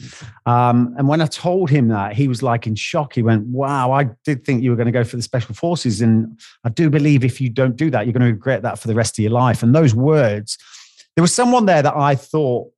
[0.47, 3.15] Um, and when I told him that, he was like in shock.
[3.15, 6.01] He went, "Wow, I did think you were going to go for the special forces,
[6.01, 8.89] and I do believe if you don't do that, you're going to regret that for
[8.89, 10.59] the rest of your life." And those words
[11.17, 12.71] there was someone there that I thought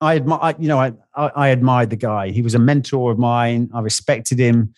[0.00, 2.30] I you know, I, I, I admired the guy.
[2.30, 3.70] He was a mentor of mine.
[3.72, 4.74] I respected him.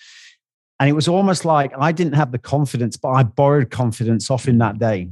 [0.79, 4.47] And it was almost like I didn't have the confidence, but I borrowed confidence off
[4.47, 5.11] him that day.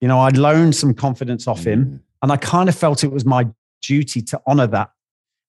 [0.00, 1.84] You know, I loaned some confidence off him.
[1.84, 3.48] Mm, And I kind of felt it was my
[3.82, 4.90] duty to honor that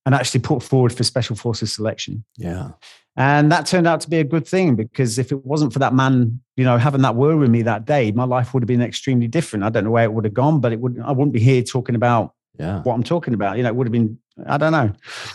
[0.05, 2.23] and actually put forward for special forces selection.
[2.37, 2.71] yeah.
[3.17, 5.93] And that turned out to be a good thing because if it wasn't for that
[5.93, 8.81] man, you know, having that word with me that day, my life would have been
[8.81, 9.65] extremely different.
[9.65, 11.61] I don't know where it would have gone, but it would I wouldn't be here
[11.61, 12.81] talking about Yeah.
[12.83, 13.57] what I'm talking about.
[13.57, 14.91] You know, it would have been, I don't know.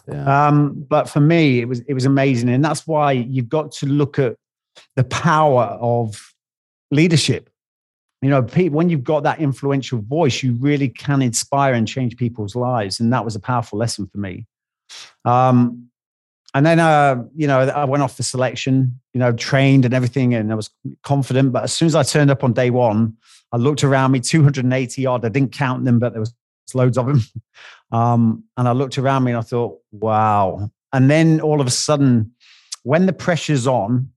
[0.09, 0.49] Yeah.
[0.49, 2.49] Um, but for me, it was it was amazing.
[2.49, 4.37] And that's why you've got to look at
[4.97, 6.33] the power of
[6.91, 7.51] leadership.
[8.23, 12.57] You know, when you've got that influential voice, you really can inspire and change people's
[12.57, 12.99] lives.
[12.99, 14.47] And that was a powerful lesson for me.
[15.27, 15.91] Um,
[16.55, 20.35] and then, uh, you know, I went off for selection, you know, trained and everything,
[20.35, 20.71] and I was
[21.03, 21.53] confident.
[21.53, 23.17] But as soon as I turned up on day one,
[23.53, 25.25] I looked around me, 280 odd.
[25.25, 26.33] I didn't count them, but there was
[26.73, 27.21] loads of them.
[27.93, 30.71] Um, and I looked around me and I thought, wow.
[30.93, 32.33] And then all of a sudden,
[32.83, 34.11] when the pressure's on,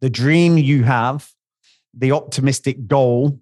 [0.00, 1.30] the dream you have,
[1.92, 3.38] the optimistic goal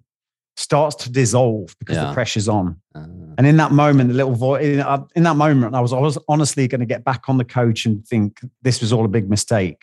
[0.57, 2.07] starts to dissolve because Yeah.
[2.07, 2.81] the pressure's on.
[2.93, 3.05] Uh,
[3.37, 5.99] And in that moment, the little voice, in, uh, in that moment, I was, I
[5.99, 9.09] was honestly going to get back on the coach and think this was all a
[9.09, 9.81] big mistake.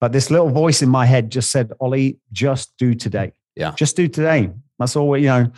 [0.00, 3.32] But this little voice in my head just said, Ollie, just do today.
[3.54, 3.72] Yeah.
[3.76, 4.50] Just do today.
[4.78, 5.52] That's all, we- you know.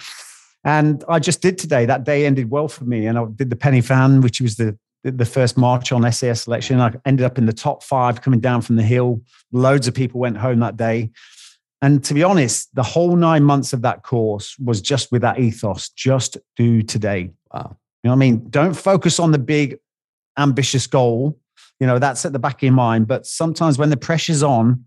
[0.65, 1.87] And I just did today.
[1.87, 3.07] That day ended well for me.
[3.07, 6.43] And I did the Pen y Fan, which was the, the first march on SAS
[6.43, 6.81] selection.
[6.81, 9.23] I ended up in the top five coming down from the hill.
[9.53, 11.11] Loads of people went home that day.
[11.81, 15.39] And to be honest, the whole nine months of that course was just with that
[15.39, 17.31] ethos just do today.
[17.53, 17.77] wow.
[18.03, 18.51] You know what I mean?
[18.51, 19.79] Don't focus on the big,
[20.37, 21.39] ambitious goal.
[21.81, 23.07] You know, that's at the back of your mind.
[23.07, 24.85] But sometimes when the pressure's on,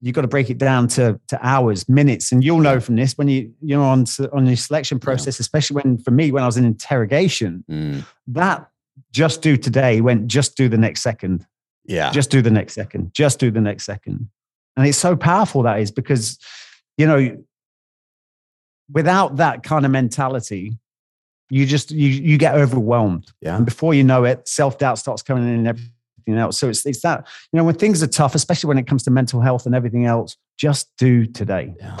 [0.00, 3.16] you got to break it down to to hours, minutes, and you'll know from this
[3.18, 6.46] when you you're on to, on your selection process, especially when for me when I
[6.46, 8.68] was in interrogation, Mm, that
[9.12, 11.46] just do today went just do the next second,
[11.84, 12.10] yeah.
[12.10, 14.28] just do the next second, just do the next second,
[14.76, 16.38] and it's so powerful that is because
[16.96, 17.36] you know
[18.90, 20.78] without that kind of mentality,
[21.50, 23.56] you just you you get overwhelmed, yeah.
[23.56, 25.92] and before you know it, self doubt starts coming in and everything
[26.36, 26.58] else.
[26.58, 29.10] So it's it's that you know when things are tough, especially when it comes to
[29.10, 31.74] mental health and everything else, just do today.
[31.78, 31.96] Yeah.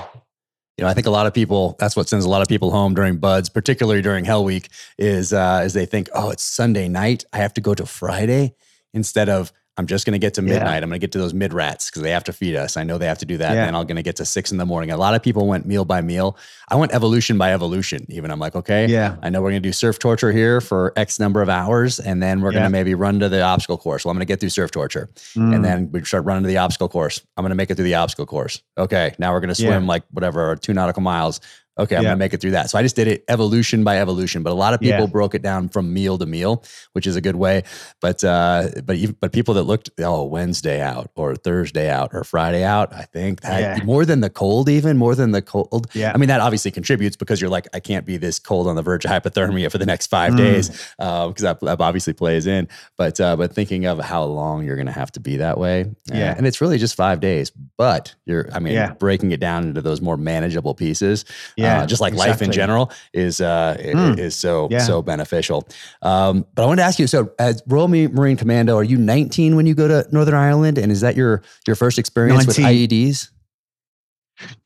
[0.76, 2.70] You know, I think a lot of people, that's what sends a lot of people
[2.70, 6.86] home during BUD/S, particularly during Hell Week, is uh, is they think, oh, it's Sunday
[6.86, 7.24] night.
[7.32, 8.54] I have to go to Friday
[8.94, 10.54] instead of I'm just going to get to Yeah.
[10.54, 10.82] midnight.
[10.82, 12.76] I'm going to get to those mid rats because they have to feed us.
[12.76, 13.52] I know they have to do that.
[13.54, 13.60] Yeah.
[13.60, 14.90] And then I'm going to get to six in the morning.
[14.90, 16.36] A lot of people went meal by meal.
[16.68, 18.04] I went evolution by evolution.
[18.10, 19.16] Even I'm like, okay, Yeah.
[19.22, 22.22] I know we're going to do surf torture here for X number of hours, and
[22.22, 24.04] then we're going to maybe run to the obstacle course.
[24.04, 25.54] Well, I'm going to get through surf torture Mm.
[25.54, 27.22] and then we start running to the obstacle course.
[27.36, 28.62] I'm going to make it through the obstacle course.
[28.76, 29.68] Okay, now we're going to Yeah.
[29.70, 31.40] swim like whatever two nautical miles.
[31.78, 32.10] Okay, I'm Yeah.
[32.10, 32.70] to make it through that.
[32.70, 34.42] So I just did it evolution by evolution.
[34.42, 35.06] But a lot of people Yeah.
[35.06, 36.64] broke it down from meal to meal,
[36.94, 37.62] which is a good way.
[38.00, 42.24] But uh, but even, but people that looked oh Wednesday out or Thursday out or
[42.24, 43.84] Friday out, I think that Yeah.
[43.84, 45.86] more than the cold, even more than the cold.
[45.94, 46.12] Yeah.
[46.14, 48.82] I mean that obviously contributes because you're like I can't be this cold on the
[48.82, 50.36] verge of hypothermia for the next five Mm.
[50.38, 52.66] days because that, that obviously plays in.
[52.96, 56.16] But uh, but thinking of how long you're to have to be that way, uh,
[56.16, 56.34] Yeah.
[56.36, 57.50] and it's really just five days.
[57.76, 61.24] But you're, I mean, breaking it down into those more manageable pieces,
[61.56, 64.18] Yeah, uh, just like life in general, is uh, Mm.
[64.18, 64.78] is so Yeah.
[64.80, 65.66] so beneficial.
[66.02, 69.56] Um, but I wanted to ask you, so as Royal Marine Commando, are you 19
[69.56, 73.30] when you go to Northern Ireland, and is that your your first experience with IEDs?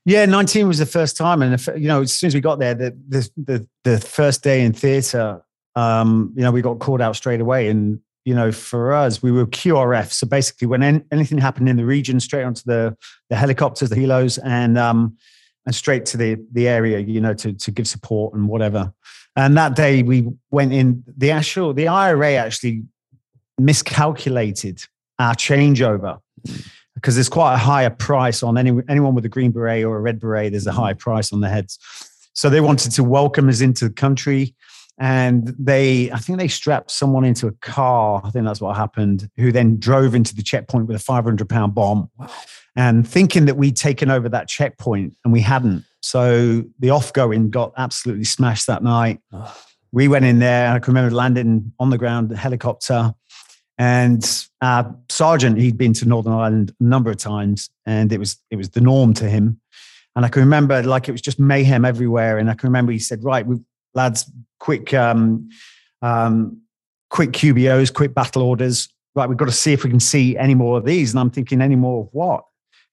[0.04, 1.40] Yeah, 19 was the first time.
[1.42, 4.42] And, if, you know, as soon as we got there, the, the, the, the first
[4.42, 5.42] day in theater,
[5.76, 7.68] um, you know, we got called out straight away.
[7.68, 10.12] And, you know, for us, we were QRF.
[10.12, 12.94] So basically, when an- anything happened in the region, straight onto the,
[13.30, 15.16] the helicopters, the helos, and, um,
[15.66, 18.92] and straight to the, the area, you know, to, to give support and whatever.
[19.36, 22.82] And that day we went in, the actual, the IRA actually
[23.58, 24.82] miscalculated
[25.18, 26.20] our changeover
[26.94, 30.00] because there's quite a higher price on any, anyone with a green beret or a
[30.00, 30.52] red beret.
[30.52, 31.78] There's a high price on the heads.
[32.34, 34.54] So they wanted to welcome us into the country.
[34.98, 38.20] And they, I think they strapped someone into a car.
[38.24, 41.74] I think that's what happened, who then drove into the checkpoint with a 500 pound
[41.74, 42.10] bomb
[42.76, 45.84] and thinking that we'd taken over that checkpoint and we hadn't.
[46.00, 49.20] So the off going got absolutely smashed that night.
[49.92, 50.72] We went in there.
[50.72, 53.12] I can remember landing on the ground, the helicopter.
[53.78, 58.36] And our sergeant, he'd been to Northern Ireland a number of times, and it was
[58.50, 59.60] it was the norm to him.
[60.14, 62.38] And I can remember like it was just mayhem everywhere.
[62.38, 63.56] And I can remember he said, "Right, we,
[63.94, 65.48] lads, quick, um,
[66.00, 66.60] um,
[67.10, 68.88] quick QBOs, quick battle orders.
[69.14, 71.30] Right, we've got to see if we can see any more of these." And I'm
[71.30, 72.44] thinking, "Any more of what?"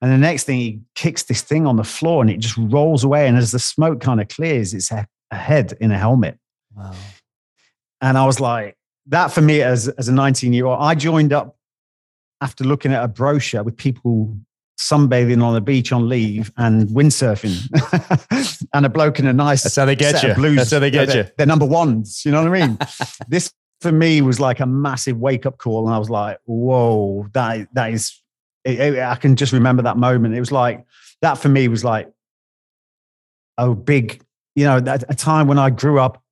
[0.02, 3.04] And the next thing, he kicks this thing on the floor, and it just rolls
[3.04, 3.28] away.
[3.28, 6.38] And as the smoke kind of clears, it's a, a head in a helmet.
[6.76, 6.94] Wow.
[8.02, 11.34] And I was like, that for me as, as a 19 year old, I joined
[11.34, 11.58] up
[12.42, 14.38] after looking at a brochure with people
[14.80, 17.54] sunbathing on the beach on leave and windsurfing
[18.74, 20.34] and a bloke in a nice That's how they get you.
[20.34, 20.56] blues.
[20.56, 21.32] That's how they get they're, you.
[21.38, 22.24] They're number ones.
[22.26, 22.78] You know what I mean?
[23.28, 25.86] this for me was like a massive wake up call.
[25.86, 28.22] And I was like, whoa, that, that is,
[28.64, 30.34] it- it- I can just remember that moment.
[30.34, 30.86] It was like,
[31.22, 32.10] that for me was like
[33.58, 34.22] a big,
[34.56, 36.24] you know, that- a time when I grew up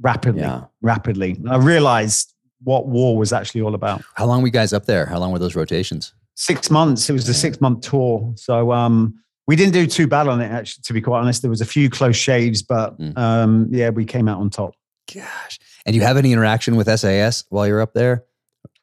[0.00, 0.64] rapidly, Yeah.
[0.80, 1.36] rapidly.
[1.50, 4.02] I realized what war was actually all about.
[4.14, 5.06] How long were you guys up there?
[5.06, 6.12] How long were those rotations?
[6.36, 7.08] Six months.
[7.10, 8.32] It was a six month tour.
[8.36, 9.14] So um,
[9.46, 11.42] we didn't do too bad on it, actually, to be quite honest.
[11.42, 13.16] There was a few close shaves, but Mm.
[13.18, 14.74] um, yeah, we came out on top.
[15.12, 15.58] Gosh.
[15.86, 18.24] And you have any interaction with SAS while you're up there?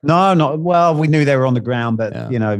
[0.04, 0.94] No, not well.
[0.96, 2.30] We knew they were on the ground, but Yeah.
[2.30, 2.58] you know,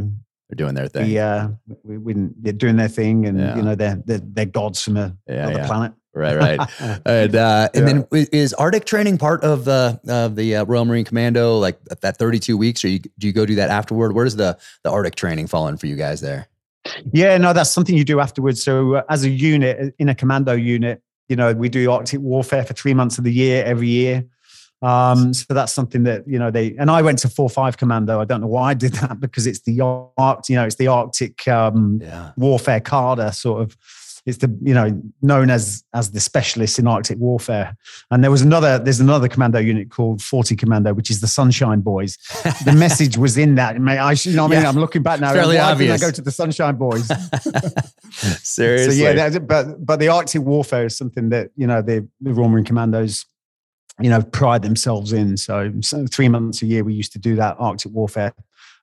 [0.50, 1.08] They're doing their thing.
[1.08, 1.50] we, uh,
[1.84, 3.56] we, we didn't, they're doing their thing, and Yeah.
[3.56, 5.68] you know, they're, they're they're gods from a, Yeah, other yeah.
[5.68, 5.92] planet.
[6.18, 6.60] Right, right.
[7.06, 11.06] and uh, and then is Arctic training part of the of the uh, Royal Marine
[11.06, 11.58] Commando?
[11.58, 14.14] Like that 32 weeks, or you, do you go do that afterward?
[14.14, 16.48] Where does the the Arctic training fall in for you guys there?
[17.12, 18.64] Yeah, no, that's something you do afterwards.
[18.64, 22.20] So, uh, as a unit uh, in a commando unit, you know, we do Arctic
[22.20, 24.26] warfare for three months of the year, every year.
[24.82, 28.20] Um, so that's something that you know they and I went to four five commando.
[28.20, 30.88] I don't know why I did that because it's the Arctic, you know, it's the
[30.88, 33.78] Arctic um, Yeah, warfare cadre sort of.
[34.28, 37.78] It's the you know known as as the specialist in Arctic warfare.
[38.12, 41.80] And there was another there's another commando unit called 40 Commando, which is the Sunshine
[41.80, 42.18] Boys.
[42.66, 43.78] The message was in that.
[43.80, 44.66] I should, you know what I mean.
[44.66, 45.32] I'm looking back now.
[45.32, 46.04] Fairly why obvious.
[46.04, 47.08] I go to the Sunshine Boys?
[48.44, 49.00] seriously.
[49.00, 52.50] So yeah, but but the Arctic warfare is something that you know the, the Royal
[52.50, 53.26] Marine Commandos,
[54.02, 55.38] you know, pride themselves in.
[55.38, 58.34] So, so three months a year we used to do that Arctic warfare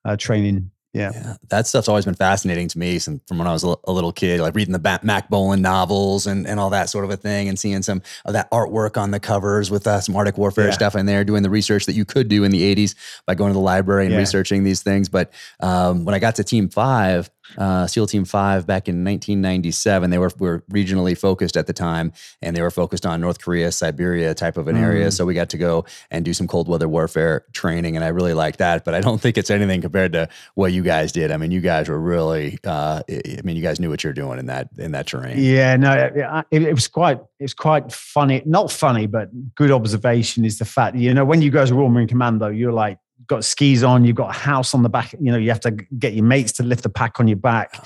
[0.07, 1.11] uh, training Yeah.
[1.13, 4.13] Yeah, that stuff's always been fascinating to me some, from when I was a little
[4.13, 7.49] kid, like reading the Mack Bolan novels and, and all that sort of a thing,
[7.49, 10.71] and seeing some of that artwork on the covers with uh, some Arctic Warfare Yeah.
[10.71, 12.95] stuff in there, doing the research that you could do in the 80s
[13.27, 14.21] by going to the library and Yeah.
[14.21, 15.09] researching these things.
[15.09, 17.29] But um, when I got to Team Five,
[17.59, 22.13] uh, SEAL Team Five back in 1997, they were, were regionally focused at the time,
[22.43, 25.09] and they were focused on North Korea, Siberia type of an area.
[25.09, 25.13] Mm.
[25.13, 28.35] So we got to go and do some cold weather warfare training, and I really
[28.35, 28.85] like that.
[28.85, 31.31] But I don't think it's anything compared to what you guys did.
[31.31, 34.39] I mean, you guys were really, uh, I mean, you guys knew what you're doing
[34.39, 35.39] in that in that terrain.
[35.39, 36.17] Yeah, no, it,
[36.51, 38.43] it, it was quite it was quite funny.
[38.45, 41.81] Not funny, but good observation is the fact you know when you guys were a
[41.81, 45.13] Royal Marine Commando, you're like got skis on, you've got a house on the back.
[45.13, 47.85] You know, you have to get your mates to lift the pack on your back,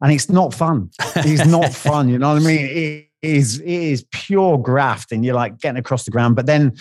[0.00, 0.90] and it's not fun.
[1.16, 2.08] It's not fun.
[2.08, 2.66] You know what I mean?
[2.66, 6.36] It is it is pure graft, and you're like getting across the ground.
[6.36, 6.76] But then,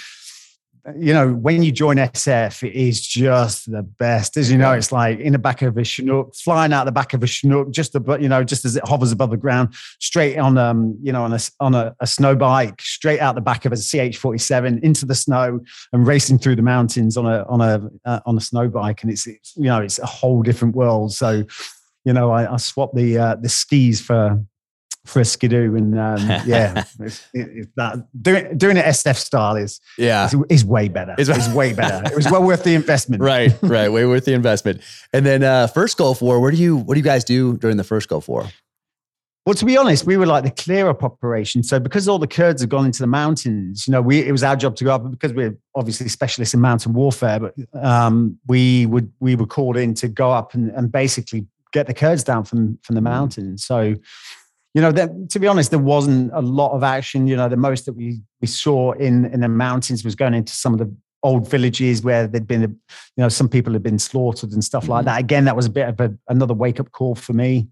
[0.98, 4.38] you know, when you join SF, it is just the best.
[4.38, 7.14] As you know, it's like in the back of a Chinook, flying out the back
[7.14, 10.38] of a Chinook, just about you know, just as it hovers above the ground, straight
[10.38, 13.66] on um, you know, on a on a, a snow bike, straight out the back
[13.66, 15.60] of a CH47 into the snow
[15.92, 19.12] and racing through the mountains on a on a uh, on a snow bike, and
[19.12, 21.14] it's, it's you know, it's a whole different world.
[21.14, 21.44] So,
[22.06, 24.44] you know, I, I swapped the uh, the skis for
[25.10, 29.82] for a skidoo, and um, yeah, it's, it's that doing doing it SF style is
[29.98, 30.26] Yeah.
[30.28, 31.16] is, is way better.
[31.18, 32.04] Is- It's, way better.
[32.12, 33.22] It was well worth the investment.
[33.22, 33.92] Right, right.
[33.92, 34.82] Way worth the investment.
[35.14, 37.78] And then uh, first Gulf War, where do you what do you guys do during
[37.78, 38.46] the first Gulf War?
[39.46, 41.64] Well, to be honest, we were like the clear up operation.
[41.64, 44.44] So because all the Kurds had gone into the mountains, you know, we it was
[44.44, 48.86] our job to go up because we're obviously specialists in mountain warfare, but um, we
[48.86, 52.44] would we were called in to go up and, and basically get the Kurds down
[52.44, 53.64] from from the mountains.
[53.66, 53.96] So,
[54.74, 57.26] you know, that, to be honest, there wasn't a lot of action.
[57.28, 60.54] You know, the most that we we saw in in the mountains was going into
[60.54, 62.78] some of the old villages where there'd been, you
[63.18, 65.06] know, some people had been slaughtered and stuff like Mhm.
[65.06, 65.20] that.
[65.20, 67.68] Again, that was a bit of a, another wake up call for me.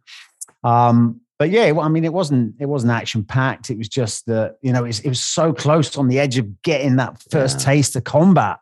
[0.64, 3.70] Um, but yeah, well, I mean, it wasn't it wasn't action packed.
[3.70, 6.38] It was just that you know it was, it was so close on the edge
[6.38, 7.66] of getting that first Yeah.
[7.66, 8.58] taste of combat.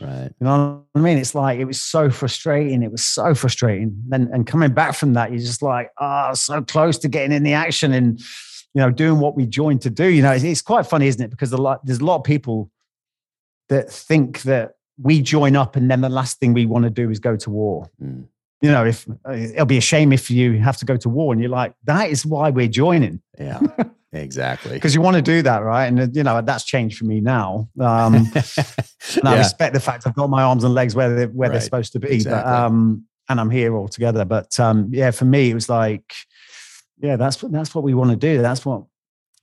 [0.00, 0.30] Right.
[0.40, 1.18] You know what I mean?
[1.18, 2.82] It's like it was so frustrating.
[2.82, 4.02] It was so frustrating.
[4.12, 7.42] And and coming back from that, you're just like, oh, so close to getting in
[7.42, 10.06] the action and you know doing what we joined to do.
[10.06, 11.30] You know, it's, it's quite funny, isn't it?
[11.30, 12.70] Because a lot, there's a lot of people
[13.68, 17.10] that think that we join up and then the last thing we want to do
[17.10, 17.90] is go to war.
[18.02, 18.26] Mm.
[18.60, 21.40] You know, if it'll be a shame if you have to go to war, and
[21.40, 23.60] you're like, that is why we're joining Yeah.
[24.12, 24.72] Exactly.
[24.74, 25.86] because you want to do that, right?
[25.86, 27.68] And you know that's changed for me now.
[27.78, 28.34] Um, and
[29.24, 29.38] I yeah.
[29.38, 31.54] respect the fact I've got my arms and legs where they where Right.
[31.54, 32.08] they're supposed to be.
[32.08, 32.42] Exactly.
[32.42, 34.24] But um, and I'm here all together.
[34.24, 36.12] But um, yeah, for me, it was like,
[36.98, 38.42] yeah, that's what that's what we want to do.
[38.42, 38.82] That's what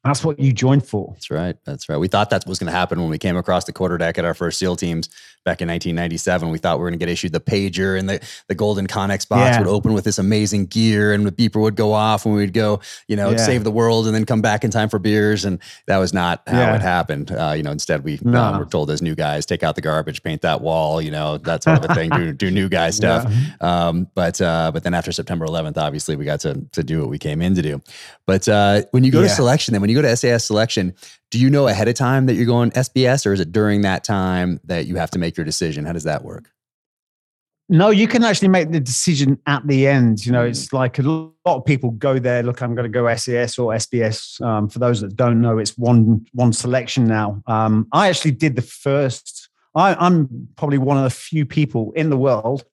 [0.03, 1.11] that's what you joined for.
[1.13, 1.55] That's right.
[1.65, 1.97] That's right.
[1.97, 4.33] We thought that was going to happen when we came across the quarterdeck at our
[4.33, 5.09] first SEAL teams
[5.47, 6.49] back in 1997.
[6.49, 9.25] We thought we were going to get issued the pager and the, the golden Connex
[9.27, 9.59] box Yeah.
[9.59, 12.81] would open with this amazing gear and the beeper would go off and we'd go,
[13.07, 13.37] you know, Yeah.
[13.37, 15.45] save the world and then come back in time for beers.
[15.45, 16.75] And that was not how Yeah.
[16.75, 17.31] it happened.
[17.31, 18.43] Uh, you know, instead we No.
[18.43, 21.37] um, were told as new guys, take out the garbage, paint that wall, you know,
[21.37, 23.31] that sort of a thing, do, do new guy stuff.
[23.61, 27.09] Um, but uh, but then after September 11th, obviously we got to to do what
[27.09, 27.81] we came in to do.
[28.25, 30.93] But uh, when you go to selection, then when you go to SAS selection,
[31.31, 34.03] do you know ahead of time that you're going SBS, or is it during that
[34.03, 35.85] time that you have to make your decision?
[35.85, 36.51] How does that work?
[37.69, 40.25] No, you can actually make the decision at the end.
[40.25, 42.41] You know, it's like a lot of people go there.
[42.41, 44.39] Look, I'm going to go SAS or SBS.
[44.41, 47.41] Um, for those that don't know, it's one one selection now.
[47.45, 49.49] Um, I actually did the first.
[49.75, 52.63] I, I'm probably one of the few people in the world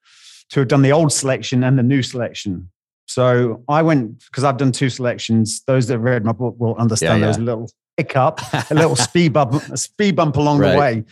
[0.50, 2.70] to have done the old selection and the new selection.
[3.06, 5.62] So I went because I've done two selections.
[5.66, 8.96] Those that read my book will understand Yeah, there was a little hiccup, a little
[9.08, 10.72] speed bump, a speed bump along Right.
[10.72, 11.04] the way.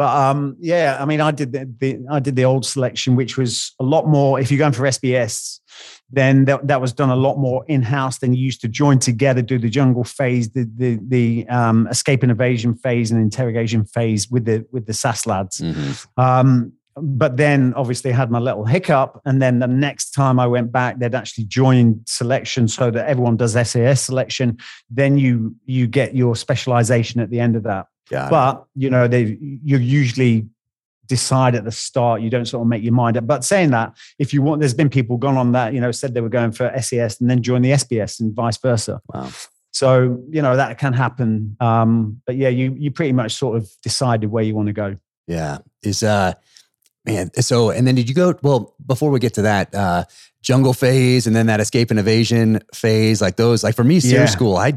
[0.00, 3.36] But um, yeah, I mean, I did the, the I did the old selection, which
[3.36, 4.40] was a lot more.
[4.40, 5.60] If you're going for SBS,
[6.08, 8.18] then that, that was done a lot more in house.
[8.18, 12.22] Than you used to join together, do the jungle phase, the the the um, escape
[12.22, 15.60] and evasion phase, and interrogation phase with the with the SAS lads.
[15.60, 16.06] Mhm.
[16.16, 19.20] Um, but then obviously had my little hiccup.
[19.24, 23.36] And then the next time I went back, they'd actually joined selection so that everyone
[23.36, 24.58] does SAS selection.
[24.90, 27.86] Then you you get your specialization at the end of that.
[28.10, 28.28] It.
[28.30, 30.48] But you know, they you usually
[31.06, 32.22] decide at the start.
[32.22, 33.26] You don't sort of make your mind up.
[33.26, 36.14] But saying that, if you want, there's been people gone on that, you know, said
[36.14, 39.00] they were going for SAS and then join the SBS and vice versa.
[39.12, 39.28] wow.
[39.72, 41.56] So you know that can happen.
[41.60, 44.96] Um, but yeah, you you pretty much sort of decided where you want to go.
[45.26, 45.58] Yeah.
[45.82, 46.34] Is uh
[47.12, 50.04] man, so and then did you go well before we get to that, uh
[50.42, 54.20] jungle phase and then that escape and evasion phase, like those, like for me, SERE
[54.20, 54.26] Yeah.
[54.26, 54.72] school, I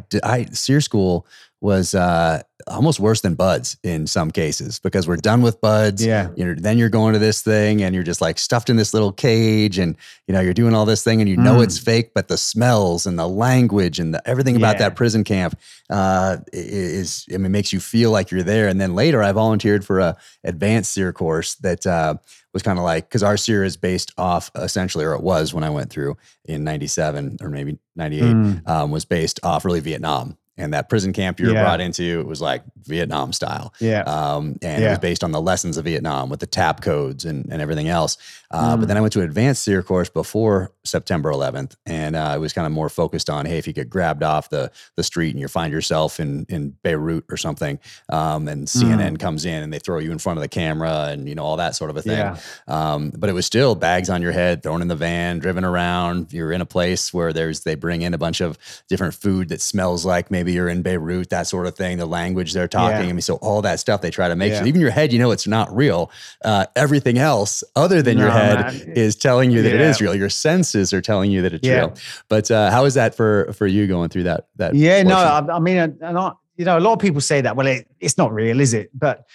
[0.52, 1.26] SERE school
[1.64, 6.02] was uh, almost worse than BUD/S in some cases because we're done with BUD/S.
[6.06, 6.28] Yeah.
[6.36, 8.94] You know, then you're going to this thing and you're just like stuffed in this
[8.94, 9.96] little cage and
[10.28, 11.64] you know you're doing all this thing and you know Mm.
[11.64, 14.90] it's fake, but the smells and the language and the, everything about Yeah.
[14.90, 15.58] that prison camp
[15.90, 18.68] uh, is I mean makes you feel like you're there.
[18.68, 22.16] And then later, I volunteered for a advanced SERE course that uh,
[22.54, 25.64] was kind of like because our SERE is based off essentially, or it was when
[25.64, 28.68] I went through in '97 or maybe '98 Mm.
[28.70, 30.38] um, was based off really Vietnam.
[30.56, 31.64] And that prison camp you were Yeah.
[31.64, 33.74] brought into, it was like Vietnam style.
[33.80, 34.02] Yeah.
[34.02, 37.48] Um, and it was based on the lessons of Vietnam with the TAP codes and,
[37.52, 38.18] and everything else.
[38.52, 38.80] Uh, Mm.
[38.82, 41.76] But then I went to an advanced SERE course before September 11th.
[41.88, 44.50] And uh, it was kind of more focused on, hey, if you get grabbed off
[44.50, 47.80] the, the street and you find yourself in, in Beirut or something,
[48.10, 51.28] um, and CNN comes in and they throw you in front of the camera and,
[51.28, 52.18] you know, all that sort of a thing.
[52.18, 52.38] Yeah.
[52.68, 56.32] Um, but it was still bags on your head, thrown in the van, driven around.
[56.32, 59.62] You're in a place where there's they bring in a bunch of different food that
[59.62, 61.98] smells like maybe you're in Beirut, that sort of thing.
[61.98, 63.06] The language they're talking.
[63.06, 63.10] Yeah.
[63.10, 64.60] I mean, so all that stuff they try to make Yeah.
[64.60, 66.12] sure, even your head, you know, it's not real.
[66.44, 68.94] Uh, everything else other than your head man.
[68.96, 69.90] is telling you that it Yeah.
[69.90, 70.16] is real.
[70.16, 71.94] Your senses are telling you that it's real.
[72.30, 74.48] But uh, how is that for for you going through that?
[74.58, 75.16] That Yeah, no.
[75.16, 77.56] I, I mean, and I, you know, a lot of people say that.
[77.56, 78.90] Well, it, it's not real, is it?
[78.94, 79.26] But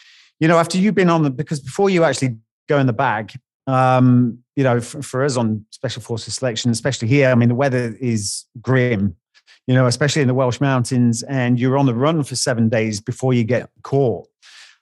[0.41, 2.37] you know, after you've been on the because before you actually
[2.69, 3.33] go in the bag,
[3.67, 7.55] um, you know, for, for us on special forces selection, especially here, I mean, the
[7.55, 9.17] weather is grim.
[9.69, 13.01] You know, especially in the Welsh mountains, and you're on the run for seven days
[13.01, 14.27] before you get caught.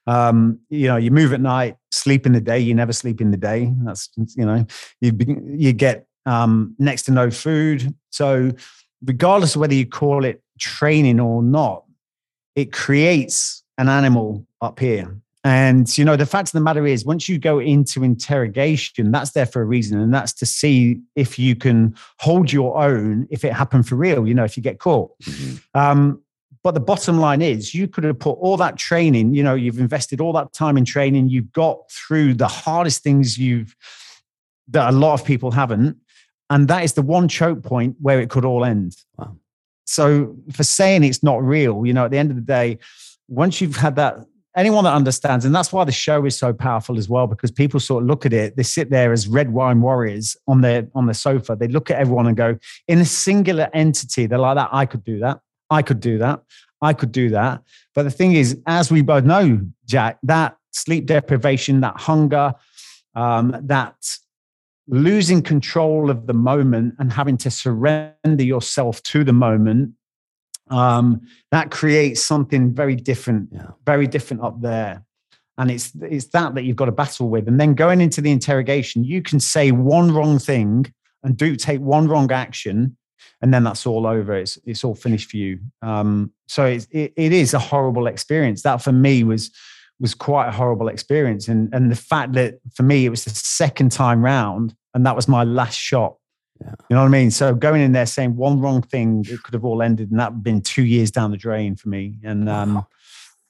[0.06, 2.60] Um, you know, you move at night, sleep in the day.
[2.60, 3.72] You never sleep in the day.
[3.82, 4.64] That's you know,
[5.00, 5.12] you
[5.44, 7.94] you get um, next to no food.
[8.10, 8.52] So,
[9.04, 11.84] regardless of whether you call it training or not,
[12.54, 15.16] it creates an animal up here.
[15.46, 19.30] And you know, the fact of the matter is, once you go into interrogation, that's
[19.30, 23.44] there for a reason, and that's to see if you can hold your own if
[23.44, 24.26] it happened for real.
[24.26, 25.12] You know, if you get caught.
[25.20, 25.60] Mhm.
[25.72, 26.22] Um,
[26.64, 29.34] but the bottom line is, you could have put all that training.
[29.34, 31.28] You know, you've invested all that time in training.
[31.28, 33.76] You've got through the hardest things you've
[34.66, 35.96] that a lot of people haven't,
[36.50, 38.96] and that is the one choke point where it could all end.
[39.16, 39.36] Wow.
[39.84, 42.78] So for saying it's not real, you know, at the end of the day,
[43.28, 44.16] once you've had that,
[44.56, 47.78] anyone that understands, and that's why the show is so powerful as well, because people
[47.78, 51.06] sort of look at it, they sit there as red wine warriors on their on
[51.06, 51.54] the sofa.
[51.54, 54.70] They look at everyone and go, in a singular entity, they're like that.
[54.72, 55.40] I could do that.
[55.70, 56.40] I could do that.
[56.80, 57.62] I could do that.
[57.94, 62.54] But the thing is, as we both know, Jack, that sleep deprivation, that hunger,
[63.14, 63.94] um, that
[64.88, 69.92] losing control of the moment and having to surrender yourself to the moment
[70.68, 73.70] um, that creates something very different Yeah.
[73.84, 75.04] very different up there.
[75.58, 77.48] And it's it's that that you've got to battle with.
[77.48, 80.92] And then going into the interrogation you can say one wrong thing
[81.22, 82.96] and do take one wrong action
[83.42, 84.34] and then that's all over.
[84.34, 85.58] It's it's all finished for you.
[85.82, 88.62] Um, so it's, it, it is a horrible experience.
[88.62, 89.50] That for me was
[89.98, 91.48] was quite a horrible experience.
[91.48, 95.16] And and the fact that for me it was the second time round and that
[95.16, 96.16] was my last shot
[96.60, 96.74] Yeah.
[96.88, 97.30] you know what I mean?
[97.30, 100.32] So going in there saying one wrong thing, it could have all ended, and that
[100.32, 102.18] would been two years down the drain for me.
[102.24, 102.86] And um, Wow.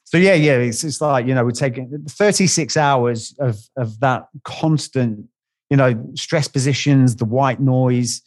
[0.03, 4.27] so yeah, yeah, it's it's like you know we're taking 36 hours of of that
[4.43, 5.25] constant,
[5.69, 8.21] you know, stress positions, the white noise.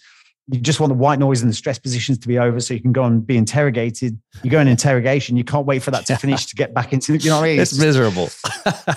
[0.53, 2.81] You just want the white noise and the stress positions to be over, so you
[2.81, 4.19] can go and be interrogated.
[4.43, 7.17] You go in interrogation, you can't wait for that to finish to get back into.
[7.17, 7.61] You know what I mean?
[7.61, 8.31] It's miserable.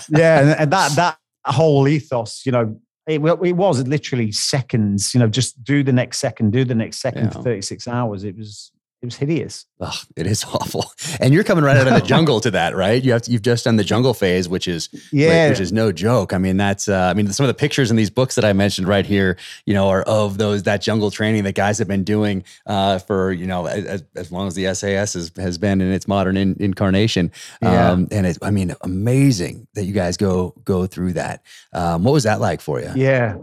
[0.10, 5.14] yeah, and, and that that whole ethos, you know, it, it was literally seconds.
[5.14, 8.24] You know, just do the next second, do the next second for thirty six hours.
[8.24, 8.73] It was
[9.04, 9.66] it was hideous.
[9.82, 10.86] Ugh, it is awful.
[11.20, 13.04] And you're coming right out of the jungle to that, right?
[13.04, 15.92] You have to, you've just done the jungle phase, which is Yeah, which is no
[15.92, 16.32] joke.
[16.32, 18.54] I mean, that's uh, I mean, some of the pictures in these books that I
[18.54, 22.06] mentioned right here, you know, are of those that jungle training that guys have been
[22.06, 25.92] doing uh, for you know as, as long as the SAS has, has been in
[25.92, 27.30] its modern in, incarnation.
[27.62, 27.92] Yeah.
[27.92, 31.44] Um, and it, I mean, amazing that you guys go go through that.
[31.74, 32.92] Um, what was that like for you?
[32.96, 33.36] yeah.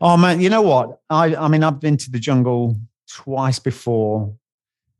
[0.00, 1.00] Oh man, you know what?
[1.10, 2.76] I I mean, I've been to the jungle
[3.10, 4.32] twice before.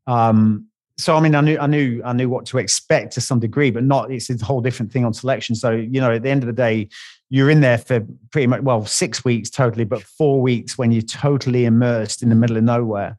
[0.06, 3.38] Um, so I mean, I knew I knew I knew what to expect to some
[3.38, 4.10] degree, but not.
[4.10, 5.54] It's a whole different thing on selection.
[5.54, 6.88] So you know, at the end of the day,
[7.28, 11.02] you're in there for pretty much well six weeks totally, but four weeks when you're
[11.02, 13.18] totally immersed in the middle of nowhere.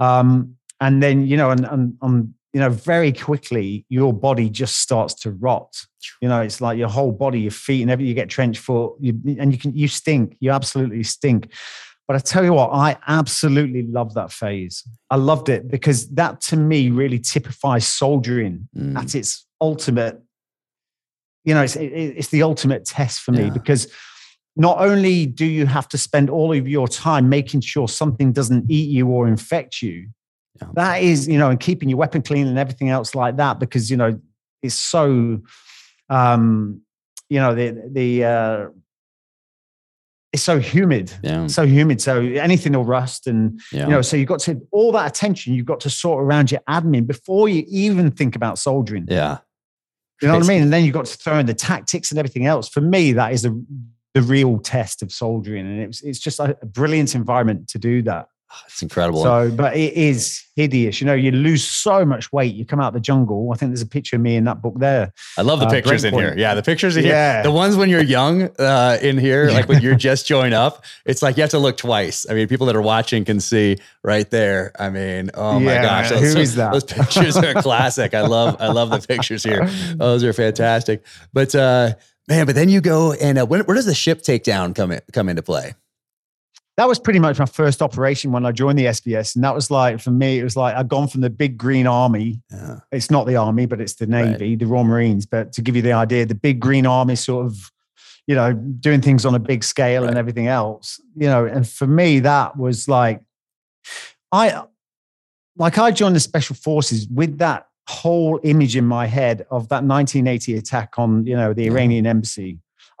[0.00, 1.66] Um, and then you know, and
[2.00, 5.84] and, you know, very quickly your body just starts to rot.
[6.22, 8.08] You know, it's like your whole body, your feet, and everything.
[8.08, 10.36] You get trench foot, you, and you can you stink.
[10.40, 11.52] You absolutely stink.
[12.08, 14.82] But I tell you what, I absolutely love that phase.
[15.08, 20.20] I loved it because that to me really typifies soldiering Mm, at its ultimate.
[21.44, 23.50] You know, it's it, it's the ultimate test for me Yeah.
[23.50, 23.86] because
[24.56, 28.70] not only do you have to spend all of your time making sure something doesn't
[28.70, 30.08] eat you or infect you,
[30.60, 30.68] Yeah.
[30.74, 33.90] That is, you know, and keeping your weapon clean and everything else like that, because
[33.90, 34.20] you know
[34.62, 35.40] it's so,
[36.10, 36.82] um,
[37.30, 38.66] you know, the the uh,
[40.32, 41.46] it's so humid, yeah.
[41.46, 42.00] so humid.
[42.00, 43.84] So anything will rust, and yeah.
[43.84, 46.60] you know, so you've got to all that attention you've got to sort around your
[46.68, 49.06] admin before you even think about soldiering.
[49.08, 49.38] Yeah,
[50.22, 50.62] you know what I mean.
[50.62, 52.68] And then you've got to throw in the tactics and everything else.
[52.68, 53.64] For me, that is the
[54.14, 58.28] the real test of soldiering, and it's it's just a brilliant environment to do that.
[58.66, 59.22] It's incredible.
[59.22, 61.00] So, but it is hideous.
[61.00, 62.54] You know, you lose so much weight.
[62.54, 63.50] You come out the jungle.
[63.52, 65.12] I think there's a picture of me in that book there.
[65.36, 66.34] I love the uh, pictures in here.
[66.36, 67.34] Yeah, the pictures in yeah.
[67.34, 67.42] here.
[67.44, 71.22] The ones when you're young uh, in here, like when you're just joined up, it's
[71.22, 72.26] like you have to look twice.
[72.28, 74.72] I mean, people that are watching can see right there.
[74.78, 76.72] I mean, oh my yeah, gosh, those, who is that?
[76.72, 78.14] those pictures are classic.
[78.14, 79.66] I love, I love the pictures here.
[79.96, 81.04] Those are fantastic.
[81.32, 81.94] But uh,
[82.28, 85.00] man, but then you go and uh, when, where does the ship takedown come in,
[85.12, 85.74] come into play?
[86.76, 89.34] That was pretty much my first operation when I joined the SBS.
[89.34, 91.86] And that was like, for me, it was like I'd gone from the big green
[91.86, 92.40] army.
[92.50, 92.80] Yeah.
[92.90, 94.58] It's not the army, but it's the Navy, right.
[94.58, 95.26] the Royal Marines.
[95.26, 97.70] But to give you the idea, the big green army sort of,
[98.26, 100.08] you know, doing things on a big scale right.
[100.08, 103.20] and everything else, you know, and for me, that was like,
[104.30, 104.62] I,
[105.56, 109.84] like I joined the special forces with that whole image in my head of that
[109.84, 112.58] 1980 attack on, you know, the Iranian embassy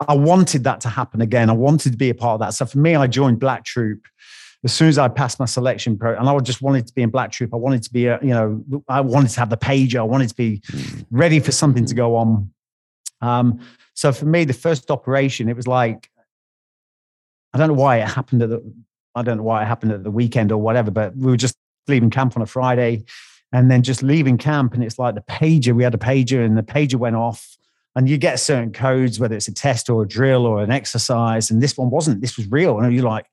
[0.08, 1.50] I wanted that to happen again.
[1.50, 2.54] I wanted to be a part of that.
[2.54, 4.06] So for me, I joined Black Troop
[4.64, 7.10] as soon as I passed my selection pro, and I just wanted to be in
[7.10, 7.52] Black Troop.
[7.52, 9.96] I wanted to be, a, you know, I wanted to have the pager.
[9.96, 11.04] I wanted to be mm.
[11.10, 12.52] ready for something to go on.
[13.20, 13.60] Um,
[13.94, 16.10] so for me, the first operation, it was like,
[17.52, 18.74] I don't know why it happened at the,
[19.14, 21.56] I don't know why it happened at the weekend or whatever, but we were just
[21.88, 23.04] leaving camp on a Friday
[23.52, 24.74] and then just leaving camp.
[24.74, 27.56] And it's like the pager, we had a pager and the pager went off
[27.94, 31.50] and you get certain codes, whether it's a test or a drill or an exercise.
[31.50, 32.20] And this one wasn't.
[32.20, 32.78] This was real.
[32.78, 33.26] And you're like,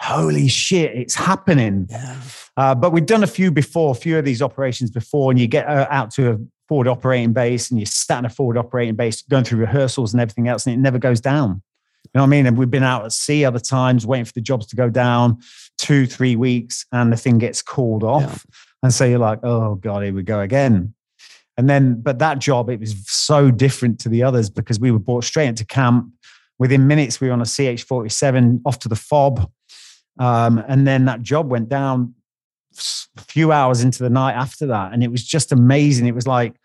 [0.00, 1.86] holy shit, it's happening.
[1.90, 2.20] Yeah.
[2.56, 5.46] Uh, but we've done a few before, a few of these operations before, and you
[5.46, 6.38] get uh, out to a
[6.68, 10.20] forward operating base and you sat in a forward operating base, going through rehearsals and
[10.20, 11.62] everything else, and it never goes down.
[12.04, 12.46] You know what I mean?
[12.46, 15.38] And we've been out at sea other times, waiting for the jobs to go down
[15.78, 18.22] two, three weeks, and the thing gets called off.
[18.22, 18.56] Yeah.
[18.84, 20.94] And so you're like, oh God, here we go again.
[21.56, 24.98] And then, but that job, it was so different to the others because we were
[24.98, 26.12] brought straight into camp.
[26.58, 29.50] Within minutes, we were on a CH 47 off to the fob.
[30.18, 32.14] Um, and then that job went down
[33.16, 34.92] a few hours into the night after that.
[34.92, 36.06] And it was just amazing.
[36.06, 36.56] It was like,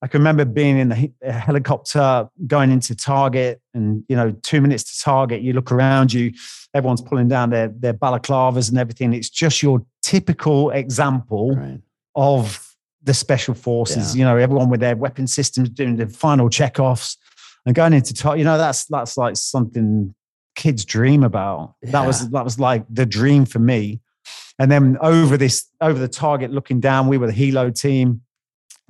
[0.00, 4.84] I can remember being in the helicopter going into target, and you know, two minutes
[4.84, 5.42] to target.
[5.42, 6.32] You look around you,
[6.72, 9.12] everyone's pulling down their their balaclavas and everything.
[9.12, 11.80] It's just your typical example right.
[12.14, 12.67] of
[13.08, 14.18] the special forces, yeah.
[14.18, 17.16] you know, everyone with their weapon systems doing the final checkoffs
[17.64, 20.14] and going into, you know, that's that's like something
[20.56, 21.74] kids dream about.
[21.82, 21.92] Yeah.
[21.92, 24.00] That was that was like the dream for me.
[24.58, 28.20] And then over this, over the target, looking down, we were the helo team.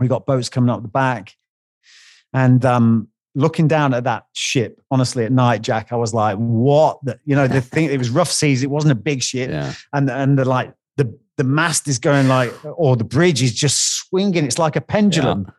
[0.01, 1.37] We got boats coming up the back,
[2.33, 6.99] and um, looking down at that ship, honestly, at night, Jack, I was like, "What?"
[7.05, 7.91] The, you know, the thing.
[7.91, 8.63] It was rough seas.
[8.63, 9.75] It wasn't a big ship, yeah.
[9.93, 10.73] and and the like
[11.39, 14.45] the mast is going like, or the bridge is just swinging.
[14.45, 15.47] It's like a pendulum.
[15.47, 15.55] Yeah.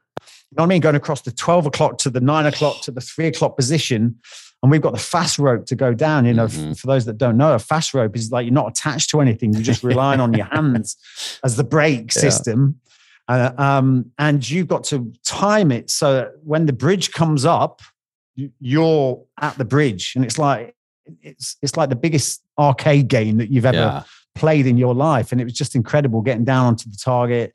[0.51, 0.81] You know what I mean?
[0.81, 4.19] Going across the 12 o'clock to the nine o'clock to the three o'clock position.
[4.61, 6.25] And we've got the fast rope to go down.
[6.25, 6.73] You know, mm-hmm.
[6.73, 9.53] for those that don't know, a fast rope is like you're not attached to anything.
[9.53, 10.97] You're just relying on your hands
[11.45, 12.21] as the brake yeah.
[12.21, 12.81] system.
[13.29, 17.81] Uh, um, and you've got to time it so that when the bridge comes up,
[18.35, 20.11] you're at the bridge.
[20.15, 20.75] And it's like,
[21.21, 24.03] it's, it's like the biggest arcade game that you've ever yeah
[24.39, 25.31] played in your life.
[25.31, 27.53] And it was just incredible getting down onto the target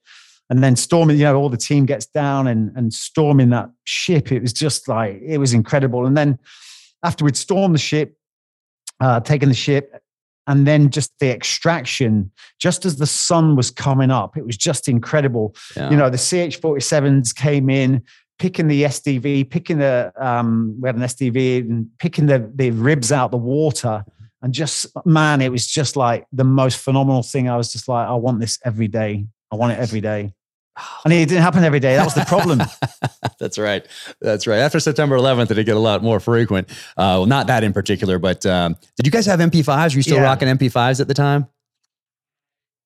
[0.51, 4.31] and then storming, you know, all the team gets down and, and storming that ship.
[4.31, 6.05] It was just like, it was incredible.
[6.07, 6.39] And then
[7.03, 8.17] after we'd stormed the ship,
[9.01, 10.03] uh, taken the ship,
[10.47, 12.31] and then just the extraction,
[12.61, 15.57] just as the sun was coming up, it was just incredible.
[15.75, 15.91] Yeah.
[15.91, 18.03] You know, the CH 47s came in,
[18.39, 23.11] picking the SDV, picking the, um, we had an SDV and picking the, the ribs
[23.11, 24.05] out the water
[24.45, 27.49] and just man, it was just like the most phenomenal thing.
[27.49, 29.27] I was just like, I want this every day.
[29.51, 30.35] I want it every day.
[31.05, 31.97] And it didn't happen every day.
[31.97, 32.61] That was the problem.
[33.39, 33.87] That's right.
[34.21, 34.59] That's right.
[34.59, 36.69] After September 11th, it did get a lot more frequent.
[36.97, 39.93] Uh, well, not that in particular, but um, did you guys have MP5s?
[39.93, 40.25] Were you still yeah.
[40.25, 41.47] rocking MP5s at the time?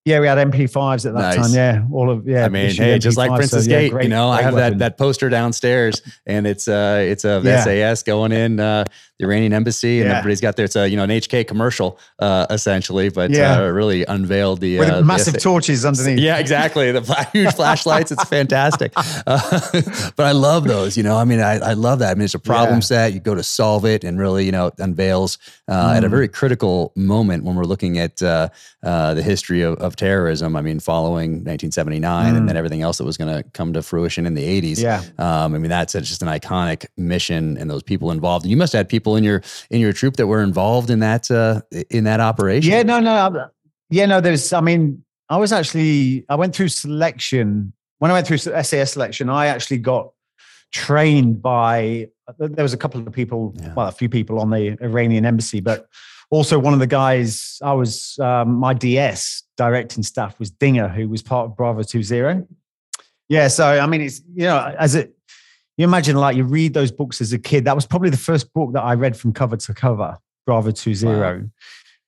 [0.04, 1.36] Yeah, we had MP5s at that nice.
[1.36, 1.54] time.
[1.54, 2.44] Yeah, all of yeah.
[2.44, 4.54] I mean, hey, MP5, just like Princes so, Gate, yeah, great, you know, I have
[4.54, 4.78] weapon.
[4.78, 7.62] that that poster downstairs, and it's uh, it's a yeah.
[7.62, 8.84] SAS going in uh,
[9.18, 10.18] the Iranian embassy, and Yeah.
[10.18, 13.58] everybody's got their it's a you know an HK commercial uh, essentially, but Yeah.
[13.58, 16.18] uh, really unveiled the With uh, the massive SA torches underneath.
[16.20, 16.92] yeah, exactly.
[16.92, 17.02] The
[17.32, 18.12] huge flashlights.
[18.12, 18.92] It's fantastic.
[19.26, 19.40] Uh,
[20.16, 20.96] but I love those.
[20.96, 22.12] You know, I mean, I, I love that.
[22.12, 22.80] I mean, it's a problem Yeah.
[22.80, 23.12] set.
[23.12, 25.38] You go to solve it, and really, you know, it unveils
[25.68, 26.10] uh, at a Mm.
[26.10, 28.48] very critical moment when we're looking at uh,
[28.82, 30.56] uh, the history of, of terrorism.
[30.56, 32.46] I mean, following 1979, and Mm.
[32.48, 34.80] then everything else that was going to come to fruition in the 80s.
[34.80, 35.02] Yeah.
[35.18, 38.44] Um, I mean, that's a- just an iconic mission, and those people involved.
[38.44, 41.00] And you must have had people in your in your troop that were involved in
[41.00, 42.70] that uh, in that operation.
[42.72, 43.12] Yeah, no, no.
[43.14, 43.50] I'm-
[43.90, 47.72] Yeah, no, there's, I mean, I was actually, I went through selection.
[48.00, 50.10] When I went through SAS selection, I actually got
[50.72, 53.72] trained by, there was a couple of people, Yeah.
[53.74, 55.86] well, a few people on the Iranian embassy, but
[56.30, 61.08] also one of the guys, I was, um, my DS directing staff was Dinger, who
[61.08, 62.46] was part of Bravo 20.
[63.30, 65.14] Yeah, so, I mean, it's, you know, as it,
[65.78, 67.64] you imagine like you read those books as a kid.
[67.64, 71.06] That was probably the first book that I read from cover to cover, Bravo 20.
[71.06, 71.40] Wow.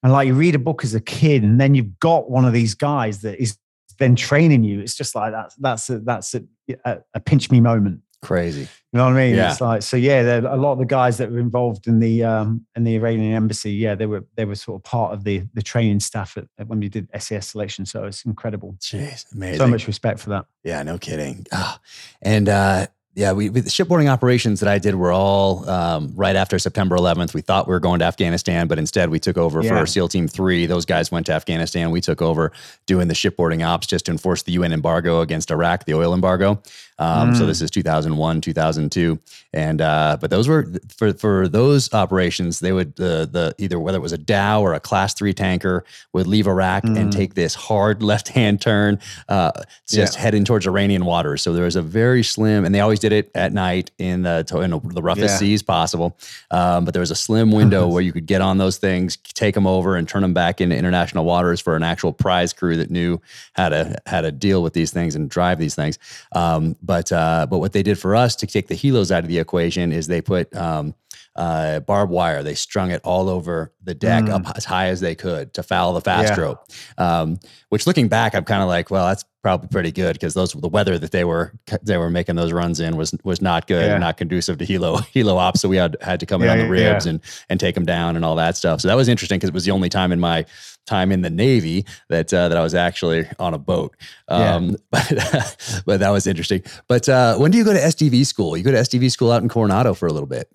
[0.02, 2.52] And like you read a book as a kid, and then you've got one of
[2.52, 3.56] these guys that is
[3.98, 4.80] then training you.
[4.80, 6.42] It's just like that's that's a, that's a,
[6.84, 8.00] a, a pinch me moment.
[8.22, 8.62] Crazy.
[8.62, 9.36] You know what I mean?
[9.36, 9.52] Yeah.
[9.52, 9.96] It's like so.
[9.96, 12.96] Yeah, there, a lot of the guys that were involved in the um, in the
[12.96, 13.72] Iranian embassy.
[13.72, 16.66] Yeah, they were they were sort of part of the the training staff at, at
[16.66, 17.86] when we did SAS selection.
[17.86, 18.74] So it's incredible.
[18.80, 19.58] Jeez, amazing.
[19.58, 20.46] So much respect for that.
[20.64, 21.46] Yeah, no kidding.
[21.52, 21.78] Ah,
[22.20, 22.88] and uh,
[23.20, 26.96] yeah, we, we the shipboarding operations that I did were all um, right after September
[26.96, 27.34] 11th.
[27.34, 29.78] We thought we were going to Afghanistan, but instead we took over Yeah.
[29.78, 30.64] for SEAL Team Three.
[30.64, 31.90] Those guys went to Afghanistan.
[31.90, 32.50] We took over
[32.86, 36.62] doing the shipboarding ops just to enforce the UN embargo against Iraq, the oil embargo.
[37.00, 37.48] Um, So Mm.
[37.48, 39.18] this is 2001, 2002,
[39.52, 42.60] and uh, but those were for for those operations.
[42.60, 45.84] They would the the either whether it was a dhow or a Class Three tanker
[46.12, 47.10] would leave Iraq and Mm.
[47.10, 48.98] take this hard left hand turn,
[49.28, 49.50] uh,
[49.88, 51.42] just heading towards Iranian waters.
[51.42, 54.44] So there was a very slim, and they always did it at night in the
[54.62, 55.38] in the roughest Yeah.
[55.38, 56.16] seas possible.
[56.50, 59.54] Um, but there was a slim window where you could get on those things, take
[59.54, 62.90] them over, and turn them back into international waters for an actual prize crew that
[62.90, 63.18] knew
[63.54, 65.98] how to how to deal with these things and drive these things.
[66.32, 69.28] Um, but uh, but what they did for us to take the helos out of
[69.28, 70.92] the equation is they put um,
[71.36, 72.42] uh, barbed wire.
[72.42, 74.46] They strung it all over the deck Mm.
[74.46, 76.32] up as high as they could to foul the fast Yeah.
[76.34, 76.66] stroke.
[76.98, 80.52] Um, which looking back, I'm kind of like, well, that's probably pretty good because those
[80.52, 83.86] the weather that they were they were making those runs in was was not good
[83.86, 83.92] Yeah.
[83.92, 85.60] and not conducive to helo helo ops.
[85.60, 87.86] So we had had to come Yeah, in on the ribs and and take them
[87.86, 88.80] down and all that stuff.
[88.82, 90.44] So that was interesting because it was the only time in my
[90.86, 93.96] time in the Navy that uh, that I was actually on a boat.
[94.28, 96.62] Um, but, but that was interesting.
[96.88, 98.56] But uh, when do you go to SDV school?
[98.56, 100.50] You go to SDV school out in Coronado for a little bit.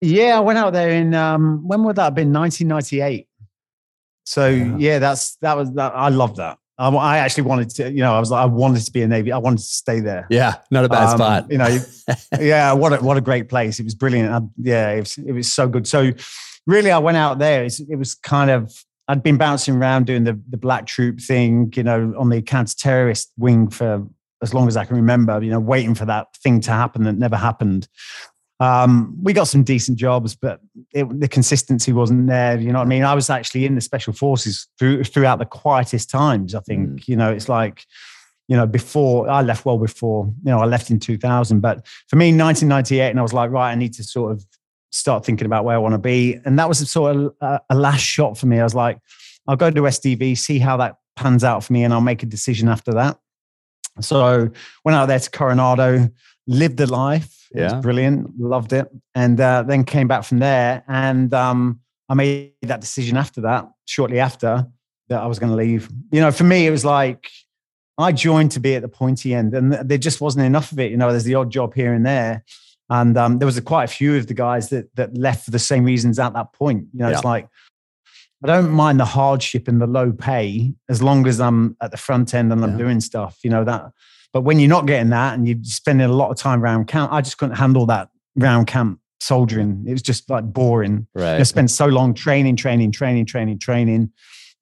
[0.00, 2.32] Yeah, I went out there in um, when would that have been?
[2.32, 3.26] 1998.
[4.24, 4.76] So Yeah.
[4.78, 5.92] yeah, that's that was that.
[5.94, 6.58] I love that.
[6.78, 9.08] I, I actually wanted to, you know, I was like, I wanted to be a
[9.08, 9.32] Navy.
[9.32, 10.26] I wanted to stay there.
[10.30, 11.50] Yeah, not a bad Um, spot.
[11.50, 11.78] You know,
[12.40, 13.78] yeah, what a, what a great place.
[13.78, 14.32] It was brilliant.
[14.32, 15.86] I, yeah, it was, it was so good.
[15.86, 16.12] So
[16.66, 17.64] really, I went out there.
[17.64, 18.72] It's, it was kind of,
[19.08, 23.30] I'd been bouncing around doing the, the black troop thing, you know, on the counter-terrorist
[23.36, 24.06] wing for
[24.42, 27.12] as long as I can remember, you know, waiting for that thing to happen that
[27.18, 27.88] never happened.
[28.60, 30.60] Um, we got some decent jobs, but
[30.92, 32.58] it, the consistency wasn't there.
[32.58, 33.04] You know what I mean?
[33.04, 36.54] I was actually in the special forces through, throughout the quietest times.
[36.54, 37.86] I think, you know, it's like,
[38.48, 41.60] you know, before I left well before, you know, I left in 2000.
[41.60, 44.44] But for me, 1998, and I was like, right, I need to sort of
[44.92, 46.38] start thinking about where I want to be.
[46.44, 48.60] And that was a sort of a, a last shot for me.
[48.60, 48.98] I was like,
[49.46, 52.26] I'll go to SDV, see how that pans out for me, and I'll make a
[52.26, 53.18] decision after that.
[54.00, 54.50] So
[54.84, 56.10] went out there to Coronado,
[56.46, 57.39] lived the life.
[57.52, 57.74] It Yeah.
[57.74, 60.84] was brilliant, loved it, and uh, then came back from there.
[60.88, 64.66] And um, I made that decision after that, shortly after
[65.08, 65.88] that I was going to leave.
[66.12, 67.28] You know, for me, it was like
[67.98, 70.90] I joined to be at the pointy end, and there just wasn't enough of it.
[70.90, 72.44] You know, there's the odd job here and there,
[72.88, 75.50] and um, there was a, quite a few of the guys that that left for
[75.50, 76.86] the same reasons at that point.
[76.92, 77.48] You know, it's like
[78.42, 81.96] I don't mind the hardship and the low pay as long as I'm at the
[81.98, 82.78] front end and I'm Yeah.
[82.78, 83.38] doing stuff.
[83.42, 83.90] You know that.
[84.32, 87.12] But when you're not getting that and you're spending a lot of time around camp,
[87.12, 89.84] I just couldn't handle that round camp soldiering.
[89.86, 91.06] It was just like boring.
[91.14, 91.40] Right.
[91.40, 94.12] I spent so long training, training, training, training, training,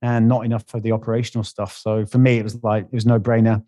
[0.01, 1.77] and not enough for the operational stuff.
[1.77, 3.63] So for me, it was like it was no brainer.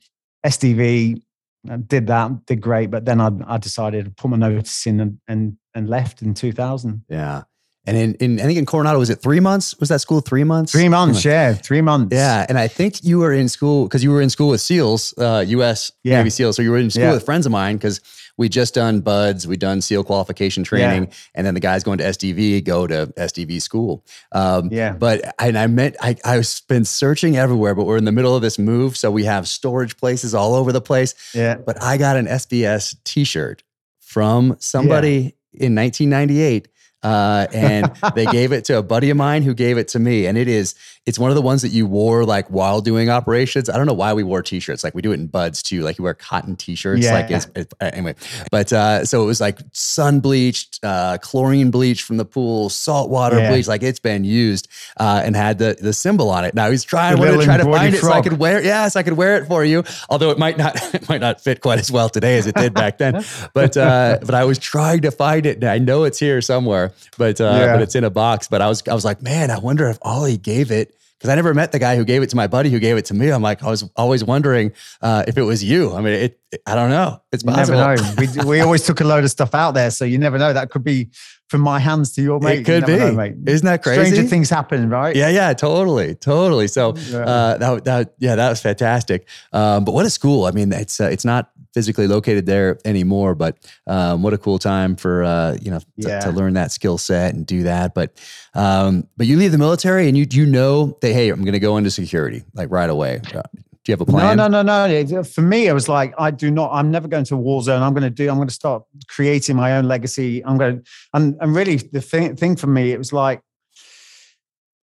[0.45, 1.21] SDV
[1.69, 5.01] I did that, did great, but then I, I decided to put my notice in
[5.01, 7.05] and and, and left in 2000.
[7.09, 7.43] Yeah.
[7.87, 9.75] And in, in I think in Coronado, was it three months?
[9.81, 10.71] Was that school three months?
[10.73, 12.15] Three months, yeah, three months.
[12.15, 15.15] Yeah, and I think you were in school because you were in school with SEALs,
[15.17, 15.91] uh, U.S.
[16.05, 16.19] Yeah.
[16.19, 16.55] Navy SEAls.
[16.57, 17.13] So you were in school Yeah.
[17.13, 18.01] with friends of mine because
[18.37, 22.05] we just done BUD/S, we done SEAL qualification training, and then the guys going to
[22.05, 24.05] SDV go to SDV school.
[24.33, 24.93] Um, Yeah.
[24.93, 28.43] But and I meant I I've been searching everywhere, but we're in the middle of
[28.43, 31.15] this move, so we have storage places all over the place.
[31.35, 31.57] Yeah.
[31.57, 33.63] But I got an SBS T-shirt
[34.01, 36.69] from somebody in 1998
[37.03, 40.27] uh, and they gave it to a buddy of mine who gave it to me.
[40.27, 40.75] And it is,
[41.07, 43.69] it's one of the ones that you wore like while doing operations.
[43.71, 44.85] I don't know why we wore t-shirts.
[44.85, 45.81] Like we do it in BUD/S too.
[45.81, 47.03] Like you wear cotton t-shirts.
[47.03, 47.15] Yeah.
[47.15, 48.15] Like it's, it, anyway,
[48.51, 53.39] but uh, so it was like sun bleached, uh, chlorine bleach from the pool, saltwater
[53.39, 53.51] Yeah.
[53.51, 53.67] bleach.
[53.67, 56.55] Like it's been used uh, and had the the symbol on it.
[56.55, 58.65] Now he's trying, wanted to try to find it so I could wear it.
[58.65, 59.85] Yes, I could wear it for you.
[60.11, 62.75] Although it might not, it might not fit quite as well today as it did
[62.75, 63.25] back then.
[63.55, 65.57] But uh, but I was trying to find it.
[65.57, 67.73] And I know it's here somewhere, but uh, Yeah.
[67.75, 68.49] but it's in a box.
[68.49, 70.95] But I was I was like, man, I wonder if Ollie gave it.
[71.19, 73.05] Because I never met the guy who gave it to my buddy who gave it
[73.07, 73.29] to me.
[73.29, 74.73] I'm like, I was always wondering
[75.03, 75.93] uh, if it was you.
[75.93, 77.21] I mean, it, it- I don't know.
[77.31, 77.79] It's You possible.
[77.79, 78.43] never know.
[78.43, 80.55] We, we always took a load of stuff out there, so you never know.
[80.55, 81.11] That could be
[81.49, 82.61] from my hands to your mate.
[82.61, 82.97] It could be.
[82.97, 83.35] know, mate.
[83.47, 84.03] Isn't that crazy?
[84.13, 85.15] Stranger things happen, right?
[85.15, 86.69] Yeah, yeah, totally, totally.
[86.69, 87.19] So Yeah.
[87.19, 89.29] uh, that, that, yeah, that was fantastic.
[89.53, 90.47] Um, but what a school!
[90.47, 93.57] I mean, it's uh, it's not physically located there anymore, but
[93.87, 96.21] um, what a cool time for uh, you know to, Yeah.
[96.21, 97.95] to learn that skill set and do that.
[97.95, 98.19] But
[98.55, 101.61] um, but you leave the military and you you know that hey, I'm going to
[101.61, 103.21] go into security like right away.
[103.35, 103.43] Uh,
[103.83, 104.37] do you have a plan?
[104.37, 105.23] No, no, no, no.
[105.25, 106.71] For me, it was like I do not.
[106.73, 107.83] I'm never going to a war zone.
[107.83, 108.29] I'm going to do.
[108.29, 110.45] I'm going to start creating my own legacy.
[110.45, 110.81] I'm going.
[110.81, 113.41] to And and really, the thing thing for me, it was like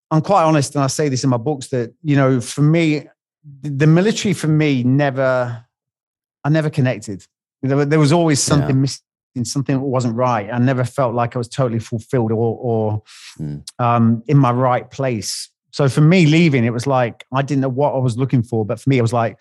[0.10, 3.08] I'm quite honest, and I say this in my books that you know, for me,
[3.62, 5.64] the military for me never.
[6.48, 7.26] I never connected.
[7.62, 8.82] There, there was always something Yeah.
[8.86, 10.48] missing, something that wasn't right.
[10.52, 13.04] I never felt like I was totally fulfilled or or
[13.38, 13.58] Hmm.
[13.80, 15.50] um, in my right place.
[15.74, 18.66] So for me, leaving, it was like I didn't know what I was looking for.
[18.66, 19.38] But for me, it was like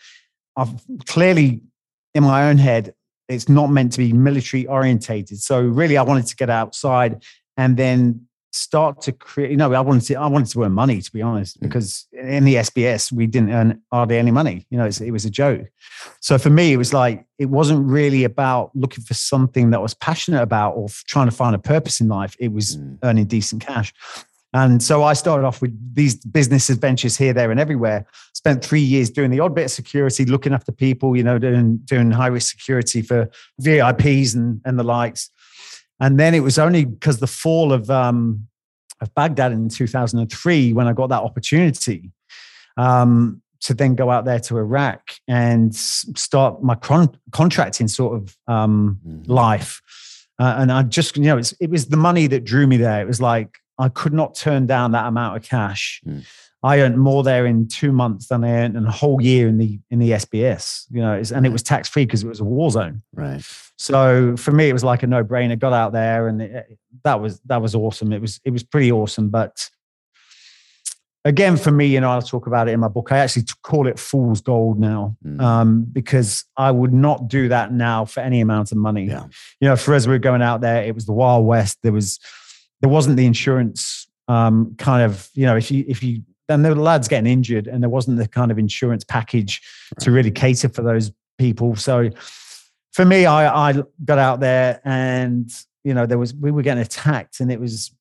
[0.57, 0.75] I've
[1.07, 1.63] clearly
[2.17, 2.95] in my own head,
[3.29, 5.39] it's not meant to be military orientated.
[5.41, 7.23] So really, I wanted to get outside
[7.57, 8.27] and then
[8.57, 9.51] start to create.
[9.51, 10.15] You know, I wanted to.
[10.15, 11.63] I wanted to earn money, to be honest, Mm.
[11.63, 14.67] because in the SBS we didn't earn hardly any money.
[14.71, 15.67] You know, it's, it was a joke.
[16.21, 19.83] So for me, it was like it wasn't really about looking for something that I
[19.83, 22.37] was passionate about or trying to find a purpose in life.
[22.39, 22.99] It was Mm.
[23.03, 23.93] earning decent cash.
[24.53, 28.07] And so I started off with these business adventures here, there, and everywhere.
[28.33, 31.79] Spent three years doing the odd bit of security, looking after people, you know, doing
[31.85, 33.29] doing high risk security for
[33.61, 35.31] VIPs and and the likes.
[36.01, 38.47] And then it was only because the fall of um,
[39.01, 42.11] of Baghdad in 2003 when I got that opportunity
[42.77, 48.37] um, to then go out there to Iraq and start my con- contracting sort of
[48.47, 49.29] um, Mhm.
[49.29, 49.83] life.
[50.39, 53.01] Uh, and I just, you know, it's, it was the money that drew me there.
[53.01, 56.01] It was like I could not turn down that amount of cash.
[56.07, 56.25] Mm.
[56.67, 59.57] I earned more there in two months than I earned in a whole year in
[59.59, 60.87] the in the SBS.
[60.91, 63.03] You know, it's, and it was tax free because it was a war zone.
[63.15, 63.43] Right.
[63.79, 65.59] So for me, it was like a no brainer.
[65.59, 68.13] Got out there, and it, that was that was awesome.
[68.13, 69.29] It was it was pretty awesome.
[69.29, 69.71] But
[71.25, 73.13] again, for me, you know, I'll talk about it in my book.
[73.13, 75.41] I actually call it fool's gold now Mm.
[75.41, 79.07] um, because I would not do that now for any amount of money.
[79.07, 79.25] Yeah.
[79.61, 80.83] You know, for us, we were going out there.
[80.85, 81.79] It was the Wild West.
[81.83, 82.19] There was
[82.81, 86.75] there wasn't the insurance um, kind of you know if you if you then there
[86.75, 89.61] were lads getting injured and there wasn't the kind of insurance package
[90.01, 91.75] to really cater for those people.
[91.77, 92.11] So
[92.93, 95.51] for me, I, I got out there and
[95.85, 97.93] you know there was we were getting attacked and it was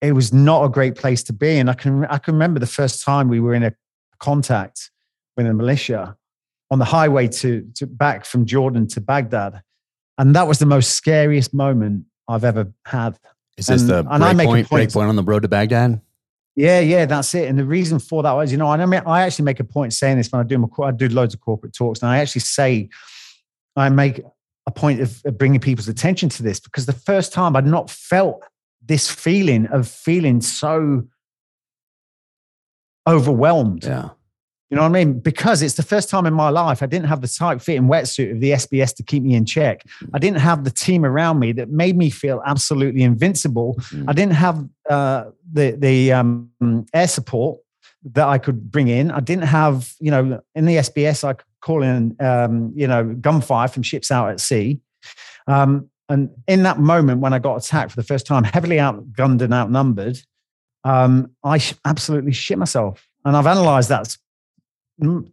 [0.00, 1.58] it was not a great place to be.
[1.58, 3.72] And I can I can remember the first time we were in a
[4.18, 4.90] contact
[5.36, 6.16] with a militia
[6.70, 9.62] on the highway to, to back from Jordan to Baghdad,
[10.18, 13.18] and that was the most scariest moment I've ever had.
[13.56, 16.00] Is this And- the break point, break point- point on the road to Baghdad?
[16.60, 17.48] Yeah, yeah, that's it.
[17.48, 19.64] And the reason for that was, you know, and I mean, I actually make a
[19.64, 22.18] point saying this when I do my, I do loads of corporate talks, and I
[22.18, 22.90] actually say,
[23.76, 24.20] I make
[24.66, 27.88] a point of, of bringing people's attention to this because the first time I'd not
[27.88, 28.42] felt
[28.84, 31.04] this feeling of feeling so
[33.08, 33.84] overwhelmed.
[33.84, 34.10] Yeah.
[34.70, 35.18] You know what I mean?
[35.18, 38.32] Because it's the first time in my life I didn't have the tight fitting wetsuit
[38.32, 39.84] of the SBS to keep me in check.
[40.14, 43.74] I didn't have the team around me that made me feel absolutely invincible.
[43.90, 44.04] Mm.
[44.08, 46.50] I didn't have uh, the the um,
[46.92, 47.60] air support
[48.12, 49.10] that I could bring in.
[49.10, 53.04] I didn't have, you know, in the SBS I could call in, um, you know,
[53.20, 54.80] gunfire from ships out at sea.
[55.46, 59.42] Um, and in that moment when I got attacked for the first time, heavily outgunned
[59.42, 60.18] and outnumbered,
[60.84, 63.06] um, I sh- absolutely shit myself.
[63.24, 64.16] And I've analysed that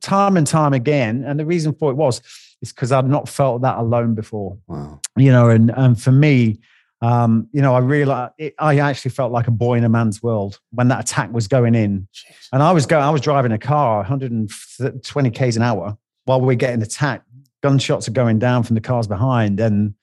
[0.01, 1.23] time and time again.
[1.25, 2.21] And the reason for it was
[2.61, 4.99] is because I'd not felt that alone before Wow.
[5.15, 6.59] you know and and for me
[7.01, 10.23] um you know i realized it, i actually felt like a boy in a man's
[10.23, 12.47] world when that attack was going in Jeez.
[12.51, 16.53] and i was going i was driving a car 120 k's an hour while we
[16.53, 17.25] are getting attacked
[17.61, 19.93] gunshots are going down from the cars behind and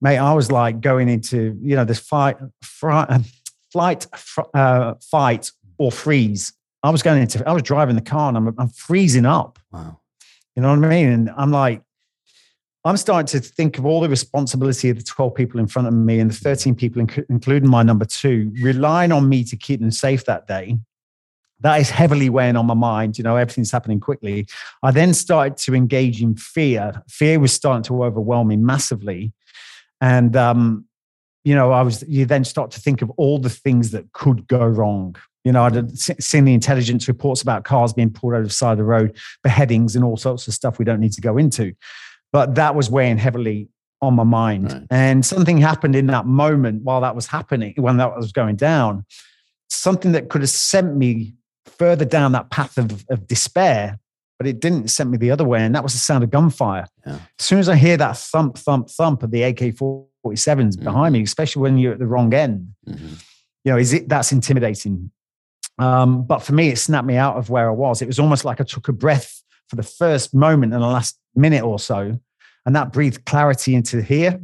[0.00, 3.06] mate i was like going into you know this fight fri-
[3.72, 8.28] flight fr- uh, fight or freeze i was going into i was driving the car
[8.28, 10.00] and i'm, I'm freezing up Wow.
[10.56, 11.08] you know what I mean?
[11.08, 11.82] And I'm like,
[12.88, 15.92] I'm starting to think of all the responsibility of the 12 people in front of
[15.92, 19.80] me and the 13 people, inc- including my number two, relying on me to keep
[19.80, 20.78] them safe that day.
[21.60, 23.18] That is heavily weighing on my mind.
[23.18, 24.46] You know, everything's happening quickly.
[24.82, 27.02] I then started to engage in fear.
[27.10, 29.34] Fear was starting to overwhelm me massively.
[30.00, 30.86] And, um,
[31.44, 34.46] you know, I was, you then start to think of all the things that could
[34.46, 35.14] go wrong.
[35.44, 38.78] You know, I'd seen the intelligence reports about cars being pulled over the side of
[38.78, 41.74] the road, beheadings, and all sorts of stuff we don't need to go into.
[42.32, 43.68] But that was weighing heavily
[44.00, 44.72] on my mind.
[44.72, 44.82] Right.
[44.90, 49.04] And something happened in that moment while that was happening, when that was going down,
[49.68, 51.34] something that could have sent me
[51.66, 53.98] further down that path of, of despair,
[54.38, 55.60] but it didn't send me the other way.
[55.60, 56.86] And that was the sound of gunfire.
[57.06, 57.18] Yeah.
[57.38, 60.84] As soon as I hear that thump, thump, thump of the AK 47s mm-hmm.
[60.84, 63.14] behind me, especially when you're at the wrong end, mm-hmm.
[63.64, 65.10] you know, is it that's intimidating.
[65.78, 68.02] Um, but for me, it snapped me out of where I was.
[68.02, 71.18] It was almost like I took a breath for the first moment in the last
[71.38, 72.18] minute or so,
[72.66, 74.40] and that breathed clarity into here.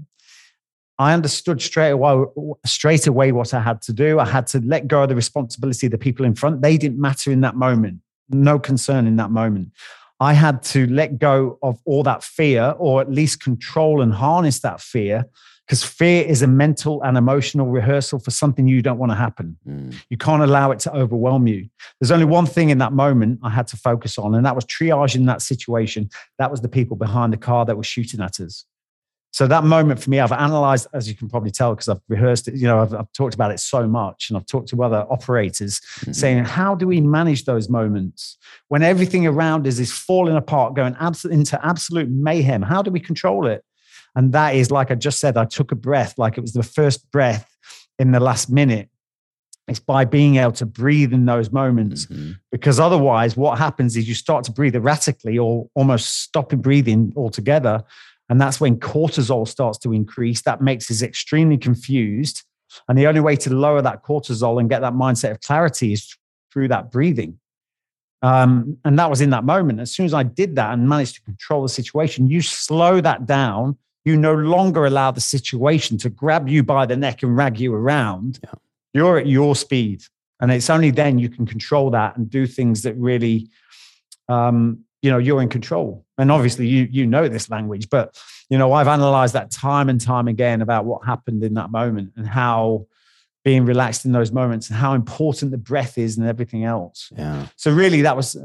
[0.98, 2.24] I understood straight away,
[2.64, 4.20] straight away what I had to do.
[4.20, 6.62] I had to let go of the responsibility of the people in front.
[6.62, 7.98] They didn't matter in that moment.
[8.30, 9.72] No concern in that moment.
[10.20, 14.60] I had to let go of all that fear, or at least control and harness
[14.60, 15.26] that fear,
[15.66, 19.56] because fear is a mental and emotional rehearsal for something you don't want to happen.
[19.66, 19.94] Mm.
[20.10, 21.68] You can't allow it to overwhelm you.
[22.00, 24.64] There's only one thing in that moment I had to focus on, and that was
[24.66, 26.10] triaging that situation.
[26.38, 28.66] That was the people behind the car that were shooting at us.
[29.34, 32.46] So that moment for me, I've analyzed, as you can probably tell, because I've rehearsed
[32.46, 35.04] it, you know, I've, I've, talked about it so much and I've talked to other
[35.10, 36.12] operators mm-hmm.
[36.12, 38.38] saying, how do we manage those moments
[38.68, 42.62] when everything around us is falling apart, going abs- into absolute mayhem?
[42.62, 43.64] How do we control it?
[44.16, 46.62] And that is, like I just said, I took a breath, like it was the
[46.62, 47.48] first breath
[47.98, 48.88] in the last minute.
[49.66, 52.06] It's by being able to breathe in those moments.
[52.06, 52.32] Mm-hmm.
[52.52, 57.82] Because otherwise, what happens is you start to breathe erratically or almost stopping breathing altogether.
[58.28, 60.42] And that's when cortisol starts to increase.
[60.42, 62.42] That makes us extremely confused.
[62.88, 66.14] And the only way to lower that cortisol and get that mindset of clarity is
[66.52, 67.38] through that breathing.
[68.22, 69.80] Um, and that was in that moment.
[69.80, 73.26] As soon as I did that and managed to control the situation, you slow that
[73.26, 77.58] down you no longer allow the situation to grab you by the neck and rag
[77.58, 78.38] you around.
[78.44, 78.52] Yeah.
[78.92, 80.02] You're at your speed.
[80.40, 83.48] And it's only then you can control that and do things that really,
[84.28, 86.04] um, you know, you're in control.
[86.18, 90.00] And obviously, you you know this language, but you know, I've analyzed that time and
[90.00, 92.86] time again about what happened in that moment and how
[93.44, 97.12] being relaxed in those moments and how important the breath is and everything else.
[97.16, 97.46] Yeah.
[97.56, 98.36] So really, that was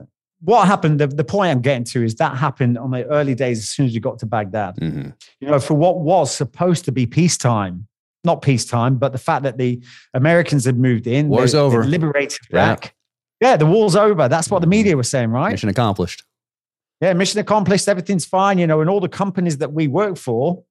[0.42, 3.60] what happened, the, the point I'm getting to is that happened on the early days
[3.60, 4.76] as soon as you got to Baghdad.
[4.78, 5.10] Mm-hmm.
[5.40, 7.88] You know, for what was supposed to be peacetime,
[8.24, 9.82] not peacetime, but the fact that the
[10.14, 12.94] Americans had moved in, war's they, over, liberated Iraq.
[13.42, 13.52] Yeah.
[13.52, 14.28] yeah, the war's over.
[14.28, 15.52] That's what the media was saying, right?
[15.52, 16.24] Mission accomplished.
[17.02, 17.88] Yeah, mission accomplished.
[17.88, 18.58] Everything's fine.
[18.58, 20.64] You know, and all the companies that we work for,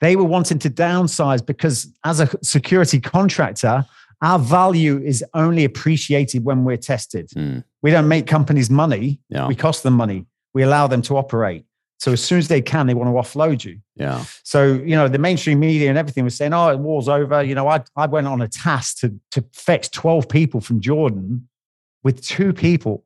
[0.00, 3.86] they were wanting to downsize because as a security contractor,
[4.22, 7.28] our value is only appreciated when we're tested.
[7.30, 7.64] Mm.
[7.86, 9.20] We don't make companies money.
[9.28, 9.46] Yeah.
[9.46, 10.26] We cost them money.
[10.54, 11.66] We allow them to operate.
[12.00, 13.78] So as soon as they can, they want to offload you.
[13.94, 14.24] Yeah.
[14.42, 17.44] So, you know, the mainstream media and everything was saying, oh, the war's over.
[17.44, 21.48] You know, I, I went on a task to, to fetch 12 people from Jordan
[22.02, 23.04] with two people.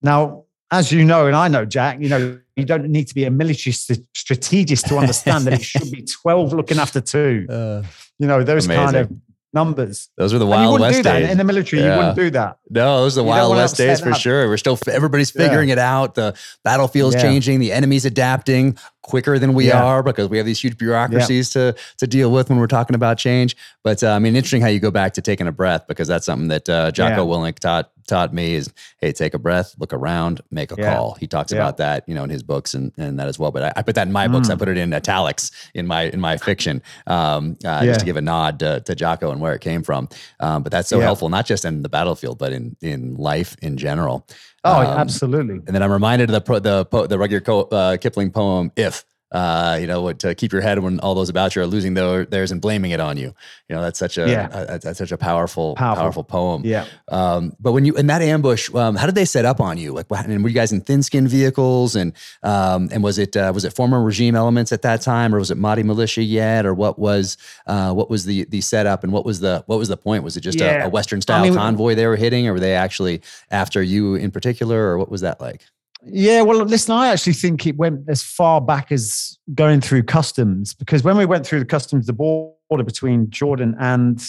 [0.00, 3.24] Now, as you know, and I know, Jack, you know, you don't need to be
[3.24, 7.46] a military strategist to understand that it should be 12 looking after two.
[7.50, 7.82] Uh,
[8.18, 8.82] you know, those amazing.
[8.82, 9.12] kind of
[9.56, 10.10] numbers.
[10.16, 11.30] Those were the wild west days.
[11.30, 11.92] In the military, yeah.
[11.92, 12.58] you wouldn't do that.
[12.70, 14.46] No, those are the you wild west days for sure.
[14.48, 15.76] We're still everybody's figuring yeah.
[15.76, 16.14] it out.
[16.14, 17.22] The battlefield's yeah.
[17.22, 21.74] changing, the enemy's adapting quicker than we are because we have these huge bureaucracies to
[21.98, 23.56] to deal with when we're talking about change.
[23.84, 26.26] But uh, I mean, interesting how you go back to taking a breath because that's
[26.26, 30.40] something that uh, Jocko Willink taught taught me is hey take a breath look around
[30.50, 30.94] make a yeah.
[30.94, 31.58] call he talks yeah.
[31.58, 33.82] about that you know in his books and, and that as well but I, I
[33.82, 34.32] put that in my mm.
[34.32, 34.58] books i mm.
[34.58, 37.86] put it in italics in my in my fiction um, uh, yeah.
[37.86, 40.08] just to give a nod to, to Jocko and where it came from
[40.40, 43.76] um, but that's so helpful not just in the battlefield but in in life in
[43.76, 44.26] general
[44.66, 45.54] oh um, absolutely.
[45.54, 49.86] and then i'm reminded of the the the Rudyard uh, Kipling poem if uh, you
[49.86, 52.52] know, what to keep your head when all those about you are losing their, theirs
[52.52, 53.34] and blaming it on you.
[53.68, 54.48] You know, that's such a, yeah.
[54.52, 56.62] a that's such a powerful, powerful, powerful poem.
[56.64, 56.86] Yeah.
[57.08, 59.92] Um, but when you in that ambush, um, how did they set up on you?
[59.92, 61.96] Like, and were you guys in thin skin vehicles?
[61.96, 62.12] And
[62.42, 65.50] um, and was it uh, was it former regime elements at that time, or was
[65.50, 69.24] it Mahdi militia yet, or what was uh, what was the the setup, and what
[69.24, 70.22] was the what was the point?
[70.22, 70.84] Was it just yeah.
[70.84, 73.82] a, a Western style I mean, convoy they were hitting, or were they actually after
[73.82, 75.66] you in particular, or what was that like?
[76.08, 80.72] Yeah, well, listen, I actually think it went as far back as going through customs
[80.72, 84.24] because when we went through the customs, the border between Jordan and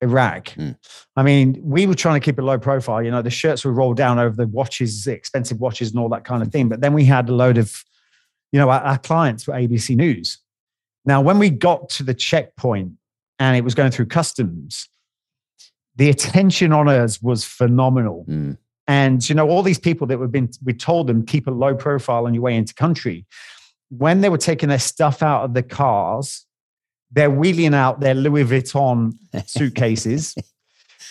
[0.00, 0.76] Iraq, mm.
[1.16, 3.02] I mean, we were trying to keep a low profile.
[3.02, 6.24] You know, the shirts were rolled down over the watches, expensive watches, and all that
[6.24, 6.68] kind of thing.
[6.68, 7.84] But then we had a load of
[8.52, 10.38] you know, our, our clients were ABC News.
[11.04, 12.92] Now, when we got to the checkpoint
[13.38, 14.88] and it was going through customs,
[15.96, 18.24] the attention on us was phenomenal.
[18.28, 18.58] Mm.
[18.90, 21.76] And you know, all these people that we've been we told them keep a low
[21.76, 23.24] profile on your way into country.
[23.88, 26.44] When they were taking their stuff out of the cars,
[27.12, 29.12] they're wheeling out their Louis Vuitton
[29.46, 30.34] suitcases.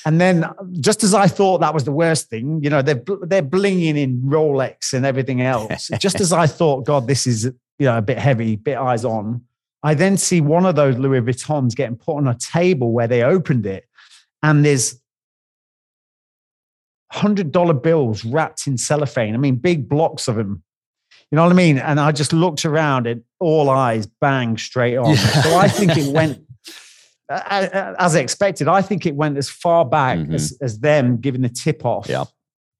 [0.05, 0.45] and then,
[0.81, 4.23] just as I thought that was the worst thing, you know, they're they're blinging in
[4.23, 5.89] Rolex and everything else.
[5.99, 9.41] just as I thought, God, this is you know a bit heavy, bit eyes on.
[9.83, 13.23] I then see one of those Louis Vuittons getting put on a table where they
[13.23, 13.85] opened it,
[14.43, 14.99] and there's
[17.11, 19.33] hundred dollar bills wrapped in cellophane.
[19.33, 20.63] I mean, big blocks of them.
[21.31, 21.77] You know what I mean?
[21.77, 25.11] And I just looked around and all eyes bang straight on.
[25.11, 25.15] Yeah.
[25.15, 26.41] So I think it went
[27.29, 28.67] as expected.
[28.67, 30.33] I think it went as far back mm-hmm.
[30.33, 32.25] as, as them giving the tip off yeah.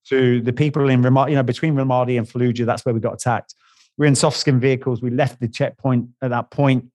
[0.08, 2.66] to the people in Ramadi, you know, between Ramadi and Fallujah.
[2.66, 3.54] That's where we got attacked.
[3.98, 5.02] We're in soft skin vehicles.
[5.02, 6.86] We left the checkpoint at that point.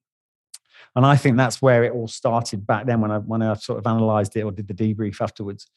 [0.95, 3.79] And I think that's where it all started back then when I when I sort
[3.79, 5.69] of analyzed it or did the debrief afterwards.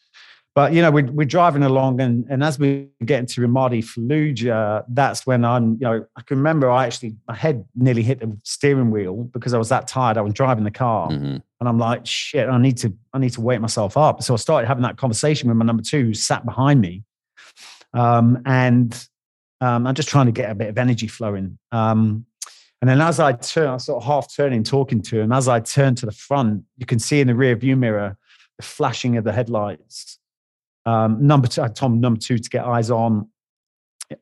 [0.58, 4.82] But you know, we're, we're driving along, and, and as we get into Ramadi Fallujah,
[4.88, 8.36] that's when I'm, you know, I can remember I actually my head nearly hit the
[8.42, 10.18] steering wheel because I was that tired.
[10.18, 11.36] I was driving the car, mm-hmm.
[11.36, 14.20] and I'm like, shit, I need to I need to wake myself up.
[14.24, 17.04] So I started having that conversation with my number two, who sat behind me,
[17.94, 18.92] um, and
[19.60, 21.56] um, I'm just trying to get a bit of energy flowing.
[21.70, 22.26] Um,
[22.82, 25.30] and then as I turn, I sort of half turning, talking to him.
[25.30, 28.18] As I turn to the front, you can see in the rear view mirror
[28.56, 30.17] the flashing of the headlights
[30.88, 33.28] um, number two, Tom number two to get eyes on.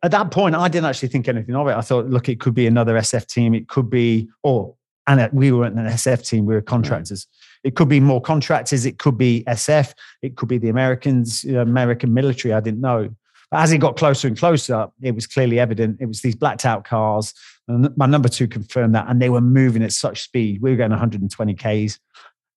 [0.03, 1.77] At that point, I didn't actually think anything of it.
[1.77, 3.55] I thought, look, it could be another SF team.
[3.55, 4.75] It could be, or
[5.07, 6.45] and we weren't an SF team.
[6.45, 7.29] We were contractors.
[7.63, 8.85] It could be more contractors.
[8.85, 9.95] It could be SF.
[10.23, 12.53] It could be the Americans, you know, American military.
[12.53, 13.11] I didn't know.
[13.53, 15.99] But as it got closer and closer, it was clearly evident.
[16.01, 17.33] It was these blacked out cars.
[17.69, 19.07] And my number two confirmed that.
[19.09, 20.61] And they were moving at such speed.
[20.61, 22.01] We were going 120 Ks.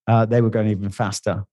[0.07, 1.45] Uh, they were going even faster.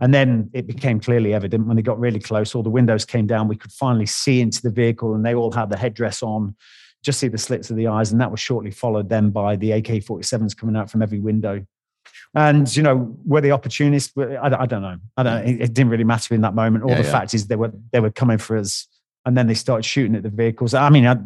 [0.00, 3.26] And then it became clearly evident when they got really close, all the windows came
[3.26, 3.48] down.
[3.48, 6.56] We could finally see into the vehicle, and they all had the headdress on,
[7.02, 8.12] just see the slits of the eyes.
[8.12, 11.64] And that was shortly followed then by the AK 47s coming out from every window.
[12.34, 14.16] And, you know, were the opportunists?
[14.16, 14.98] I, I don't know.
[15.16, 16.84] I don't It, it, didn't really matter in that moment.
[16.84, 17.12] All yeah, the yeah.
[17.12, 18.86] fact is they were, they were coming for us.
[19.26, 20.72] And then they started shooting at the vehicles.
[20.72, 21.16] I mean, I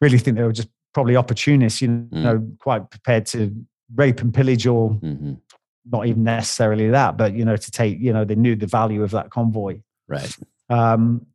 [0.00, 2.12] really think they were just probably opportunists, you mm.
[2.12, 2.58] know, mm.
[2.58, 3.52] quite prepared to
[3.94, 5.34] rape and pillage or mm-hmm
[5.90, 9.02] not even necessarily that, but you know, to take, you know, they knew the value
[9.02, 9.80] of that convoy.
[10.08, 10.36] Right.
[10.70, 11.26] Um,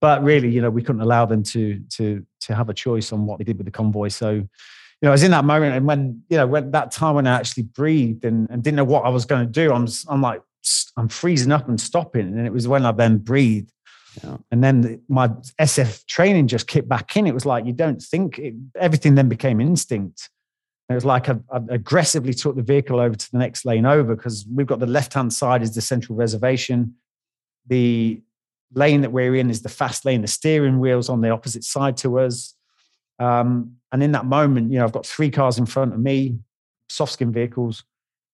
[0.00, 3.24] but really, you know, we couldn't allow them to to to have a choice on
[3.24, 4.08] what they did with the convoy.
[4.08, 4.48] So, you
[5.02, 7.36] know, I was in that moment, and when you know, when that time when I
[7.36, 10.42] actually breathed and, and didn't know what I was going to do, I'm I'm like
[10.96, 13.70] I'm freezing up and stopping, and it was when I then breathed.
[14.22, 14.36] Yeah.
[14.50, 15.28] And then my
[15.60, 17.26] SF training just kicked back in.
[17.26, 20.28] It was like you don't think it, everything then became instinct.
[20.92, 24.14] It was like I, I, aggressively took the vehicle over to the next lane over
[24.14, 26.94] because we've got the left hand side is the central reservation.
[27.66, 28.20] The
[28.74, 30.22] lane that we're in is the fast lane.
[30.22, 32.54] The steering wheel's on the opposite side to us.
[33.18, 36.38] Um, and in that moment, you know, I've got three cars in front of me,
[36.88, 37.84] soft skin vehicles.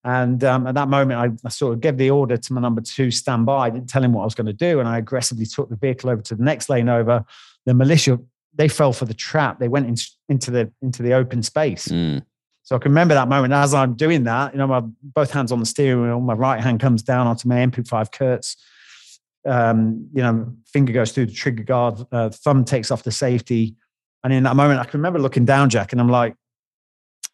[0.04, 2.80] And um, at that moment, I, I, sort of gave the order to my number
[2.80, 3.66] two, stand by.
[3.66, 4.78] I didn't tell him what I was going to do.
[4.78, 7.24] And I aggressively took the vehicle over to the next lane over.
[7.66, 8.18] The militia,
[8.54, 9.58] they fell for the trap.
[9.58, 9.96] They went in,
[10.28, 11.88] into the into the open space.
[11.88, 12.22] Mm.
[12.68, 15.52] So I can remember that moment as I'm doing that, you know, my both hands
[15.52, 18.58] on the steering wheel, my right hand comes down onto my MP5 Kurz.
[19.46, 23.74] Um, you know, finger goes through the trigger guard, uh, thumb takes off the safety.
[24.22, 26.34] And in that moment, I can remember looking down, Jack, and I'm like,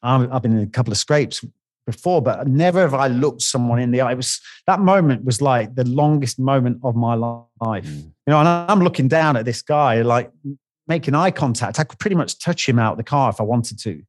[0.05, 1.45] I've been in a couple of scrapes
[1.85, 4.13] before, but never have I looked someone in the eye.
[4.13, 7.85] It was that moment was like the longest moment of my life.
[7.85, 8.05] Mm.
[8.05, 10.31] You know, and I'm looking down at this guy, like
[10.87, 11.81] making eye contact.
[11.81, 14.01] I could pretty much touch him out the car if I wanted to.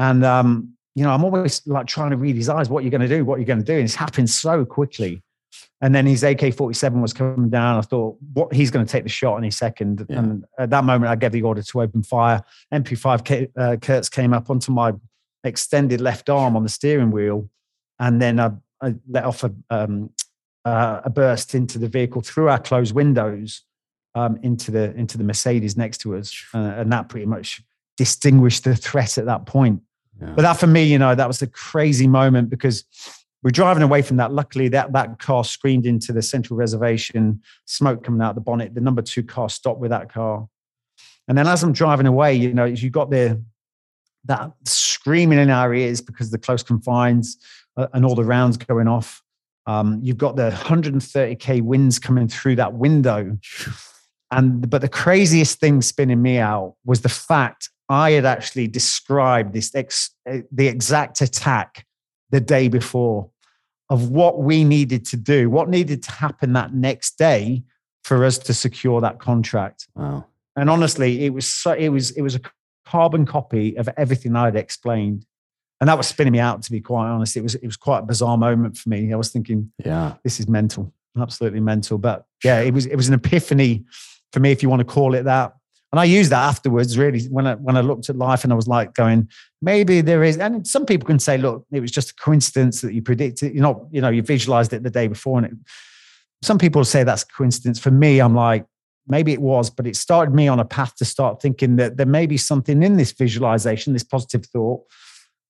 [0.00, 2.68] And um, you know, I'm always like trying to read his eyes.
[2.70, 3.24] What are you going to do?
[3.24, 3.74] What are you going to do?
[3.74, 5.22] And it's happened so quickly.
[5.82, 7.76] And then his AK-47 was coming down.
[7.76, 10.06] I thought, what he's going to take the shot any second.
[10.08, 10.18] Yeah.
[10.18, 12.42] And at that moment, I gave the order to open fire.
[12.72, 14.92] MP5 uh, Kurz came up onto my
[15.44, 17.48] extended left arm on the steering wheel,
[17.98, 20.10] and then I, I let off a, um,
[20.64, 23.62] uh, a burst into the vehicle through our closed windows
[24.14, 27.62] um, into the into the Mercedes next to us, uh, and that pretty much
[27.96, 29.82] distinguished the threat at that point.
[30.20, 30.32] Yeah.
[30.36, 32.84] But that for me, you know, that was a crazy moment because
[33.42, 34.32] we're driving away from that.
[34.32, 38.74] Luckily, that that car screamed into the central reservation, smoke coming out the bonnet.
[38.74, 40.46] The number two car stopped with that car.
[41.26, 43.42] And then as I'm driving away, you know, you got the
[44.24, 47.38] that screaming in our ears because the close confines
[47.76, 49.22] uh, and all the rounds going off.
[49.66, 53.38] Um, you've got the 130k winds coming through that window.
[54.30, 59.52] And but the craziest thing spinning me out was the fact I had actually described
[59.52, 61.86] this ex, eh, the exact attack
[62.30, 63.28] the day before
[63.90, 67.64] of what we needed to do, what needed to happen that next day
[68.04, 69.88] for us to secure that contract.
[69.96, 70.24] Wow.
[70.54, 72.40] And honestly, it was so, it was it was a
[72.86, 75.26] carbon copy of everything I'd explained.
[75.80, 77.36] And that was spinning me out, to be quite honest.
[77.36, 79.12] It was it was quite a bizarre moment for me.
[79.12, 81.98] I was thinking, yeah, this is mental, absolutely mental.
[81.98, 83.84] But yeah, it was it was an epiphany
[84.32, 85.56] for me, if you want to call it that.
[85.92, 88.56] And I used that afterwards, really, when I when I looked at life and I
[88.56, 89.28] was like going,
[89.60, 90.38] maybe there is.
[90.38, 93.54] And some people can say, look, it was just a coincidence that you predicted.
[93.54, 95.38] You're not, you know, you visualized it the day before.
[95.38, 95.52] And it,
[96.42, 97.80] some people say that's a coincidence.
[97.80, 98.66] For me, I'm like,
[99.08, 102.06] maybe it was, but it started me on a path to start thinking that there
[102.06, 104.82] may be something in this visualization, this positive thought,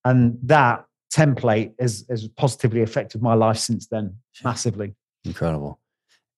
[0.05, 0.84] and that
[1.14, 4.95] template has, has positively affected my life since then massively.
[5.24, 5.78] Incredible.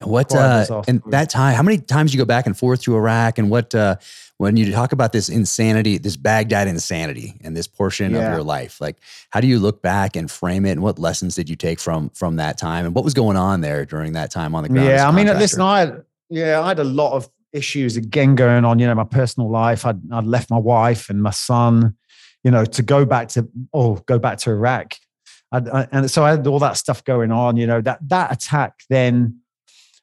[0.04, 1.54] What uh, and that time?
[1.54, 3.38] How many times you go back and forth to Iraq?
[3.38, 3.96] And what uh,
[4.38, 8.18] when you talk about this insanity, this Baghdad insanity, and this portion yeah.
[8.18, 8.96] of your life, like
[9.30, 10.72] how do you look back and frame it?
[10.72, 12.86] And what lessons did you take from from that time?
[12.86, 14.88] And what was going on there during that time on the ground?
[14.88, 15.92] Yeah, I mean, listen, I
[16.28, 18.78] yeah, I had a lot of issues again going on.
[18.78, 19.84] You know, my personal life.
[19.84, 21.96] I'd, I'd left my wife and my son.
[22.42, 24.94] You know, to go back to oh, go back to Iraq.
[25.52, 27.56] I, and so I had all that stuff going on.
[27.56, 29.41] You know, that that attack then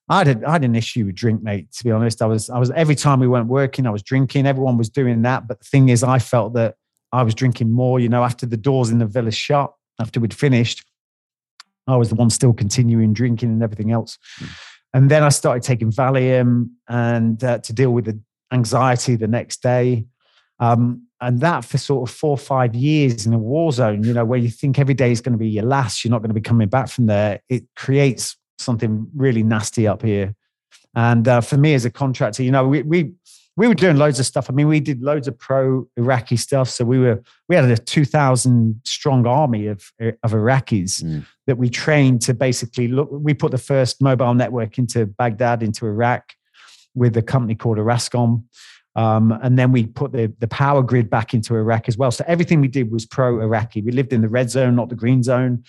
[0.10, 1.72] I had, I had an issue with drink, mate.
[1.74, 4.48] To be honest, I was, I was every time we weren't working, I was drinking.
[4.48, 6.76] Everyone was doing that, but the thing is, I felt that
[7.12, 8.00] I was drinking more.
[8.00, 10.84] You know, after the doors in the villa shut, after we'd finished,
[11.88, 14.18] I was the one still continuing drinking and everything else.
[14.40, 14.50] Mm.
[14.94, 18.20] And then I started taking Valium and uh, to deal with the
[18.52, 20.06] anxiety the next day.
[20.60, 24.14] Um, and that for sort of four or five years in a war zone, you
[24.14, 26.30] know, where you think every day is going to be your last, you're not going
[26.30, 27.42] to be coming back from there.
[27.50, 30.36] It creates something really nasty up here.
[30.96, 33.14] And uh, for me as a contractor, you know, we, we
[33.58, 34.50] we were doing loads of stuff.
[34.50, 36.70] I mean, we did loads of pro Iraqi stuff.
[36.70, 41.26] So we were we had a two thousand strong army of of Iraqis mm.
[41.46, 43.10] that we trained to basically look.
[43.12, 46.34] We put the first mobile network into Baghdad, into Iraq,
[46.96, 48.44] with a company called Orascom.
[48.96, 52.12] Um, and then we put the, the power grid back into Iraq as well.
[52.12, 53.82] So everything we did was pro Iraqi.
[53.82, 55.64] We lived in the red zone, not the green zone.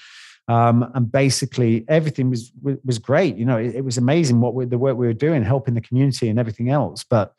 [0.50, 3.36] Um, and basically everything was was great.
[3.36, 5.80] You know, it, it was amazing what we, the work we were doing, helping the
[5.80, 7.04] community and everything else.
[7.04, 7.34] But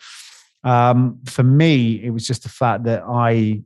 [0.63, 3.63] um, for me, it was just the fact that I,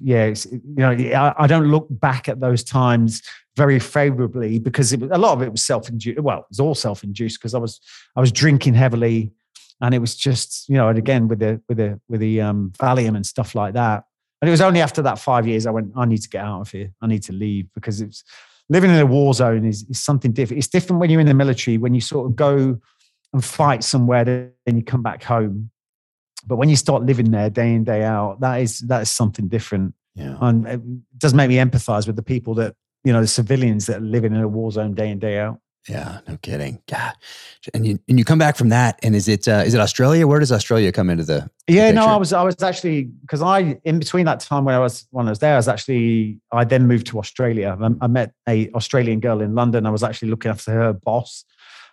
[0.00, 3.20] yeah, you know, I, I, don't look back at those times
[3.58, 6.18] very favorably because it, a lot of it was self-induced.
[6.18, 7.78] Well, it was all self-induced because I was
[8.16, 9.32] I was drinking heavily,
[9.82, 12.72] and it was just you know, and again with the with the with the um,
[12.78, 14.04] Valium and stuff like that.
[14.44, 16.60] And it was only after that five years I went, I need to get out
[16.60, 16.92] of here.
[17.00, 18.22] I need to leave because it's
[18.68, 20.58] living in a war zone is, is something different.
[20.58, 22.78] It's different when you're in the military, when you sort of go
[23.32, 25.70] and fight somewhere, then you come back home.
[26.46, 29.48] But when you start living there day in, day out, that is that is something
[29.48, 29.94] different.
[30.14, 30.36] Yeah.
[30.42, 30.82] And it
[31.16, 34.34] does make me empathize with the people that, you know, the civilians that are living
[34.34, 35.58] in a war zone day in, day out.
[35.88, 36.80] Yeah, no kidding.
[36.88, 37.12] God,
[37.74, 40.26] and you and you come back from that, and is it uh, is it Australia?
[40.26, 41.50] Where does Australia come into the?
[41.68, 44.74] Yeah, the no, I was I was actually because I in between that time when
[44.74, 47.76] I was when I was there, I was actually I then moved to Australia.
[47.78, 49.84] I, I met a Australian girl in London.
[49.84, 51.44] I was actually looking after her boss,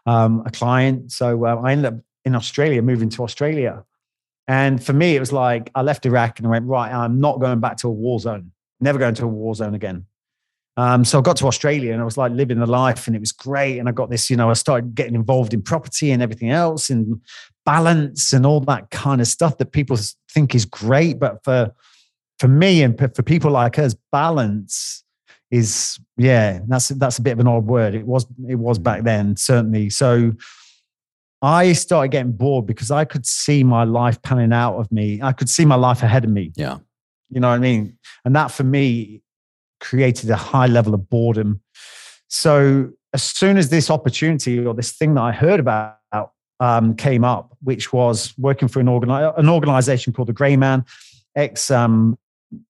[0.06, 1.12] um, a client.
[1.12, 3.84] So uh, I ended up in Australia, moving to Australia,
[4.48, 6.94] and for me it was like I left Iraq and I went right.
[6.94, 8.54] I'm not going back to a war zone.
[8.80, 10.06] Never going to a war zone again.
[10.78, 13.19] Um, so I got to Australia and I was like living the life and it
[13.19, 13.78] was great.
[13.78, 16.89] And I got this, you know, I started getting involved in property and everything else
[16.89, 17.19] and
[17.65, 19.97] balance and all that kind of stuff that people
[20.32, 21.19] think is great.
[21.19, 21.74] But for
[22.39, 25.03] for me and for people like us, balance
[25.51, 27.93] is yeah, that's that's a bit of an odd word.
[27.93, 29.89] It was it was back then, certainly.
[29.89, 30.32] So
[31.41, 35.22] I started getting bored because I could see my life panning out of me.
[35.22, 36.51] I could see my life ahead of me.
[36.55, 36.78] Yeah.
[37.30, 37.97] You know what I mean?
[38.26, 39.22] And that for me
[39.82, 41.62] created a high level of boredom.
[42.30, 45.98] So as soon as this opportunity or this thing that I heard about
[46.62, 50.86] um, came up, which was working for an, organi- an organization called the Grey Man,
[51.36, 52.18] ex um,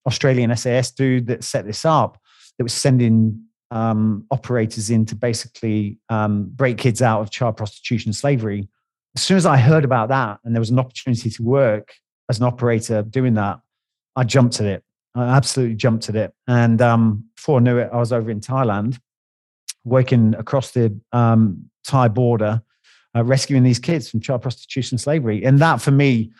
[0.07, 2.17] Australian SAS dude that set this up,
[2.57, 8.13] that was sending um, operators in to basically um, break kids out of child prostitution
[8.13, 8.67] slavery.
[9.15, 11.93] As soon as I heard about that and there was an opportunity to work
[12.29, 13.59] as an operator doing that,
[14.15, 14.83] I jumped at it.
[15.15, 16.33] I absolutely jumped at it.
[16.47, 18.99] And um, before I knew it, I was over in Thailand,
[19.83, 22.61] working across the um, Thai border,
[23.15, 25.43] uh, rescuing these kids from child prostitution slavery.
[25.43, 26.31] And that for me,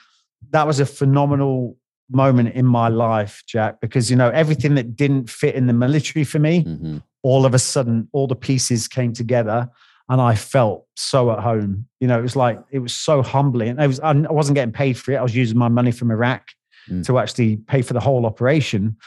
[0.52, 1.77] that was a phenomenal
[2.10, 6.23] moment in my life, Jack, because, you know, everything that didn't fit in the military
[6.23, 6.98] for me, mm-hmm.
[7.23, 9.69] all of a sudden, all the pieces came together
[10.10, 11.88] and I felt so at home.
[11.99, 13.80] You know, it was like, it was so humbling.
[13.80, 15.18] It was, I wasn't getting paid for it.
[15.18, 16.52] I was using my money from Iraq
[16.89, 17.05] mm.
[17.05, 18.97] to actually pay for the whole operation.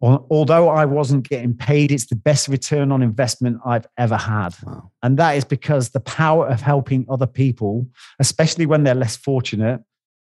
[0.00, 4.52] Although I wasn't getting paid, it's the best return on investment I've ever had.
[4.64, 4.90] Wow.
[5.04, 7.86] And that is because the power of helping other people,
[8.18, 9.80] especially when they're less fortunate,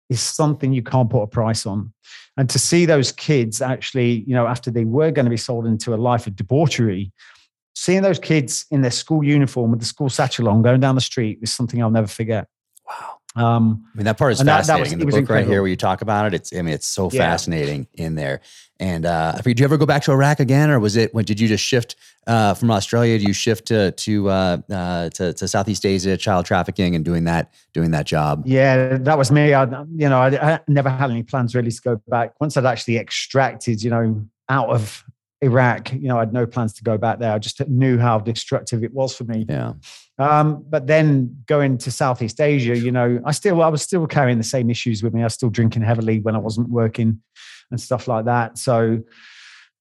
[0.08, 1.92] is something you can't put a price on.
[2.36, 5.66] And to see those kids actually, you know, after they were going to be sold
[5.66, 7.12] into a life of debauchery,
[7.74, 11.00] seeing those kids in their school uniform with the school satchel on going down the
[11.00, 12.46] street is something I'll never forget.
[12.88, 13.18] Wow.
[13.36, 14.84] Um, I mean, that part is fascinating.
[14.84, 15.34] That, that the book incredible.
[15.34, 17.20] right here, where you talk about it, it's, I mean, it's so yeah.
[17.20, 18.40] fascinating in there.
[18.80, 21.38] And uh, did you ever go back to Iraq again, or was it when did
[21.38, 21.94] you just shift
[22.26, 23.18] uh, from Australia?
[23.18, 27.24] Do you shift to to, uh, uh, to, to Southeast Asia, child trafficking, and doing
[27.24, 28.42] that doing that job?
[28.46, 29.54] Yeah, that was me.
[29.54, 32.34] I, you know, I, I never had any plans really to go back.
[32.40, 35.04] Once I'd actually extracted, you know, out of
[35.40, 37.32] Iraq, you know, I had no plans to go back there.
[37.32, 39.44] I just knew how destructive it was for me.
[39.48, 39.74] Yeah.
[40.18, 44.38] Um, but then going to Southeast Asia, you know, I still I was still carrying
[44.38, 45.20] the same issues with me.
[45.20, 47.20] I was still drinking heavily when I wasn't working
[47.70, 48.56] and stuff like that.
[48.58, 49.02] So,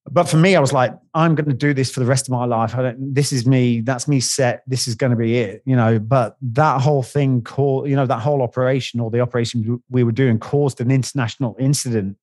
[0.10, 2.32] but for me, I was like, I'm going to do this for the rest of
[2.32, 2.76] my life.
[2.76, 3.80] I don't, this is me.
[3.82, 4.64] That's me set.
[4.68, 5.98] This is going to be it, you know.
[6.00, 10.12] But that whole thing, called, you know, that whole operation or the operation we were
[10.12, 12.18] doing caused an international incident.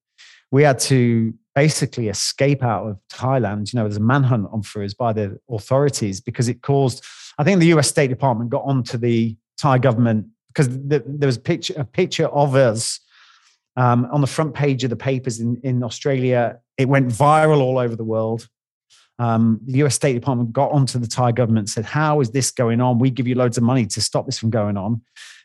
[0.50, 3.72] We had to basically escape out of Thailand.
[3.72, 7.04] You know, there's a manhunt on for us by the authorities because it caused.
[7.38, 7.88] I think the U.S.
[7.88, 12.26] State Department got onto the Thai government because the, there was a picture, a picture
[12.26, 13.00] of us
[13.76, 16.58] um, on the front page of the papers in, in Australia.
[16.76, 18.48] It went viral all over the world.
[19.20, 22.50] Um, the US State Department got onto the Thai government and said, How is this
[22.50, 22.98] going on?
[22.98, 25.02] We give you loads of money to stop this from going on.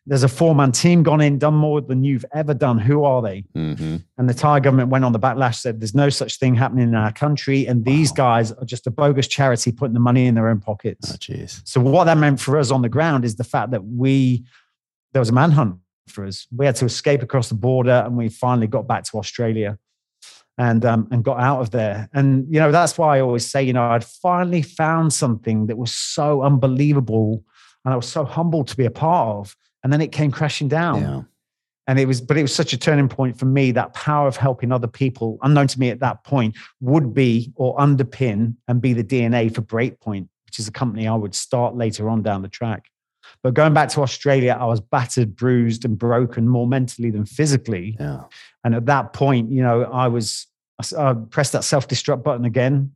[0.08, 2.78] There's a four man team gone in, done more than you've ever done.
[2.78, 3.44] Who are they?
[3.54, 3.98] Mm-hmm.
[4.18, 6.96] And the Thai government went on the backlash, said, There's no such thing happening in
[6.96, 7.66] our country.
[7.66, 11.12] And these guys are just a bogus charity putting the money in their own pockets.
[11.12, 11.18] Oh,
[11.66, 14.46] so, what that meant for us on the ground is the fact that we,
[15.12, 16.48] there was a manhunt for us.
[16.56, 19.78] We had to escape across the border, and we finally got back to Australia,
[20.58, 22.10] and um, and got out of there.
[22.14, 25.78] And you know that's why I always say, you know, I'd finally found something that
[25.78, 27.44] was so unbelievable,
[27.84, 29.56] and I was so humbled to be a part of.
[29.84, 31.02] And then it came crashing down.
[31.02, 31.22] Yeah.
[31.88, 33.72] And it was, but it was such a turning point for me.
[33.72, 37.78] That power of helping other people, unknown to me at that point, would be or
[37.78, 42.10] underpin and be the DNA for Breakpoint, which is a company I would start later
[42.10, 42.90] on down the track.
[43.46, 47.96] But going back to Australia, I was battered, bruised, and broken more mentally than physically.
[48.00, 48.24] Yeah.
[48.64, 50.48] And at that point, you know, I was,
[50.98, 52.96] I pressed that self destruct button again.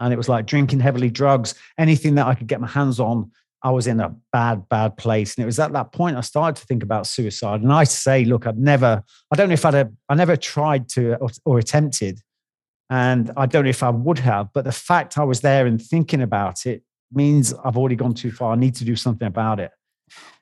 [0.00, 3.30] And it was like drinking heavily, drugs, anything that I could get my hands on.
[3.62, 5.36] I was in a bad, bad place.
[5.36, 7.60] And it was at that point I started to think about suicide.
[7.60, 10.88] And I say, look, I've never, I don't know if I'd, have, I never tried
[10.92, 12.22] to or, or attempted.
[12.88, 15.82] And I don't know if I would have, but the fact I was there and
[15.82, 16.82] thinking about it
[17.12, 18.52] means I've already gone too far.
[18.52, 19.70] I need to do something about it.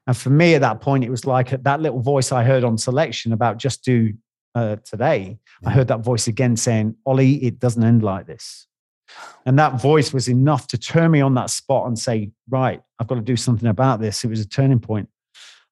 [0.07, 2.77] And for me at that point, it was like that little voice I heard on
[2.77, 4.13] selection about just do
[4.55, 5.39] uh, today.
[5.65, 8.67] I heard that voice again saying, Ollie, it doesn't end like this.
[9.47, 13.07] And that voice was enough to turn me on that spot and say, right, I've
[13.07, 14.25] got to do something about this.
[14.25, 15.09] It was a turning point.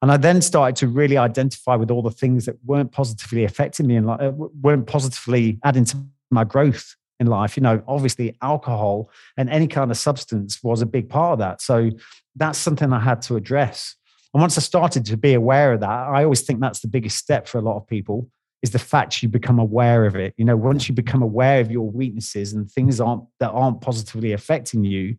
[0.00, 3.86] And I then started to really identify with all the things that weren't positively affecting
[3.86, 5.98] me and uh, weren't positively adding to
[6.30, 7.56] my growth in life.
[7.56, 11.62] You know, obviously alcohol and any kind of substance was a big part of that.
[11.62, 11.90] So
[12.36, 13.96] that's something I had to address.
[14.34, 17.16] And once I started to be aware of that, I always think that's the biggest
[17.16, 18.28] step for a lot of people
[18.62, 20.34] is the fact you become aware of it.
[20.36, 24.32] You know, once you become aware of your weaknesses and things aren't that aren't positively
[24.32, 25.16] affecting you,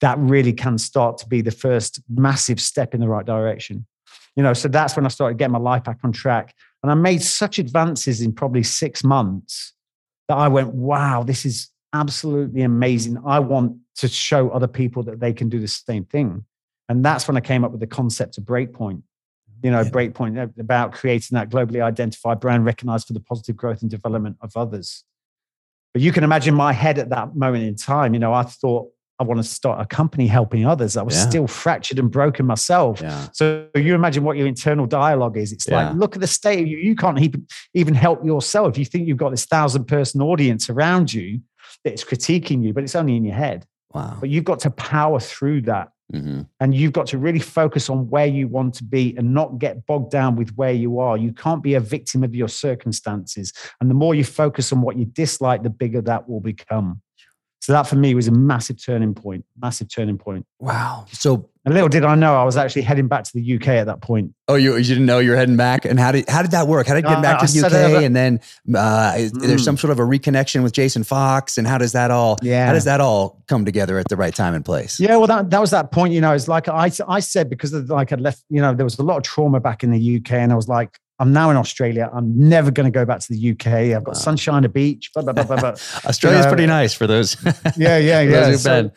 [0.00, 3.86] that really can start to be the first massive step in the right direction.
[4.36, 6.54] You know, so that's when I started getting my life back on track.
[6.82, 9.72] And I made such advances in probably six months
[10.28, 13.18] that I went, wow, this is absolutely amazing.
[13.24, 16.44] I want to show other people that they can do the same thing.
[16.88, 19.02] And that's when I came up with the concept of Breakpoint.
[19.62, 19.90] You know, yeah.
[19.90, 24.36] Breakpoint uh, about creating that globally identified brand recognized for the positive growth and development
[24.40, 25.04] of others.
[25.92, 28.12] But you can imagine my head at that moment in time.
[28.12, 30.96] You know, I thought, I want to start a company helping others.
[30.96, 31.28] I was yeah.
[31.28, 33.00] still fractured and broken myself.
[33.00, 33.28] Yeah.
[33.32, 35.52] So you imagine what your internal dialogue is.
[35.52, 35.88] It's yeah.
[35.88, 36.76] like, look at the state of you.
[36.76, 38.76] You can't even, even help yourself.
[38.76, 41.40] You think you've got this thousand person audience around you
[41.82, 43.66] that's critiquing you, but it's only in your head.
[43.94, 44.18] Wow.
[44.20, 45.88] But you've got to power through that.
[46.12, 46.42] Mm-hmm.
[46.60, 49.86] And you've got to really focus on where you want to be and not get
[49.86, 51.16] bogged down with where you are.
[51.16, 53.52] You can't be a victim of your circumstances.
[53.80, 57.00] And the more you focus on what you dislike, the bigger that will become.
[57.66, 60.46] So that for me was a massive turning point, massive turning point.
[60.60, 61.04] Wow.
[61.10, 63.86] So and little did I know I was actually heading back to the UK at
[63.86, 64.32] that point.
[64.46, 65.84] Oh, you, you didn't know you were heading back?
[65.84, 66.86] And how did how did that work?
[66.86, 68.04] How did you get back to the UK?
[68.04, 68.38] And then
[68.72, 69.32] uh, mm.
[69.40, 71.58] there's some sort of a reconnection with Jason Fox.
[71.58, 72.68] And how does that all yeah.
[72.68, 75.00] how does that all come together at the right time and place?
[75.00, 77.72] Yeah, well that, that was that point, you know, it's like I I said because
[77.72, 80.18] of like I'd left, you know, there was a lot of trauma back in the
[80.18, 82.10] UK and I was like, I'm now in Australia.
[82.12, 83.96] I'm never going to go back to the UK.
[83.96, 84.20] I've got wow.
[84.20, 85.10] sunshine, a beach.
[85.14, 85.70] Blah, blah, blah, blah, blah.
[86.04, 87.36] Australia's you know, pretty nice for those.
[87.76, 88.56] yeah, yeah, yeah.
[88.56, 88.90] so,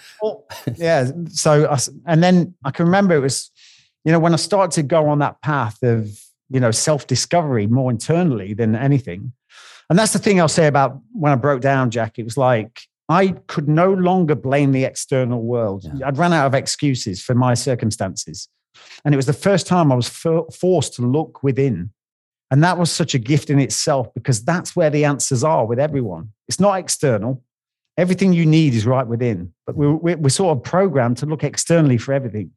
[0.75, 1.11] yeah.
[1.29, 3.51] So, I, and then I can remember it was,
[4.03, 6.19] you know, when I started to go on that path of,
[6.49, 9.31] you know, self discovery more internally than anything.
[9.89, 12.19] And that's the thing I'll say about when I broke down, Jack.
[12.19, 15.83] It was like I could no longer blame the external world.
[15.83, 16.07] Yeah.
[16.07, 18.47] I'd run out of excuses for my circumstances.
[19.03, 21.91] And it was the first time I was forced to look within.
[22.51, 25.79] And that was such a gift in itself because that's where the answers are with
[25.79, 26.31] everyone.
[26.47, 27.43] It's not external.
[27.97, 29.53] Everything you need is right within.
[29.65, 32.51] But we're, we're sort of programmed to look externally for everything.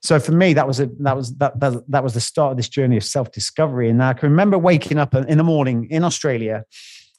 [0.00, 2.56] So for me, that was a, that was that, that that was the start of
[2.56, 3.90] this journey of self discovery.
[3.90, 6.64] And I can remember waking up in the morning in Australia.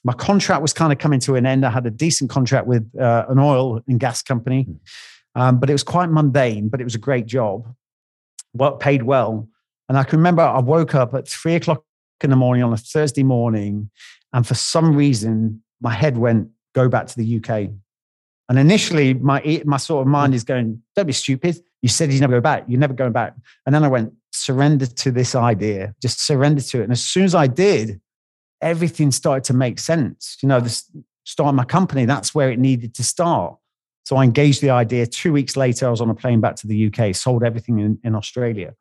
[0.03, 1.63] My contract was kind of coming to an end.
[1.63, 5.41] I had a decent contract with uh, an oil and gas company, hmm.
[5.41, 6.69] um, but it was quite mundane.
[6.69, 7.71] But it was a great job,
[8.53, 9.47] well paid well.
[9.87, 11.83] And I can remember I woke up at three o'clock
[12.23, 13.89] in the morning on a Thursday morning,
[14.33, 17.69] and for some reason my head went go back to the UK.
[18.49, 21.57] And initially, my my sort of mind is going, "Don't be stupid.
[21.81, 22.65] You said you'd never go back.
[22.67, 23.35] You're never going back."
[23.65, 25.93] And then I went, surrender to this idea.
[26.01, 26.83] Just surrender to it.
[26.83, 28.01] And as soon as I did,
[28.61, 30.37] everything started to make sense.
[30.41, 30.89] You know, this
[31.23, 33.55] starting my company, that's where it needed to start.
[34.03, 35.05] So I engaged the idea.
[35.05, 37.99] Two weeks later, I was on a plane back to the UK, sold everything in,
[38.03, 38.73] in Australia.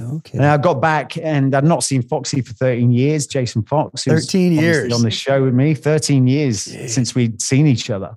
[0.00, 0.38] Okay.
[0.38, 3.26] And I got back and I'd not seen Foxy for 13 years.
[3.26, 4.04] Jason Fox.
[4.04, 4.92] 13 years.
[4.92, 8.16] On the show with me, 13 years since we'd seen each other.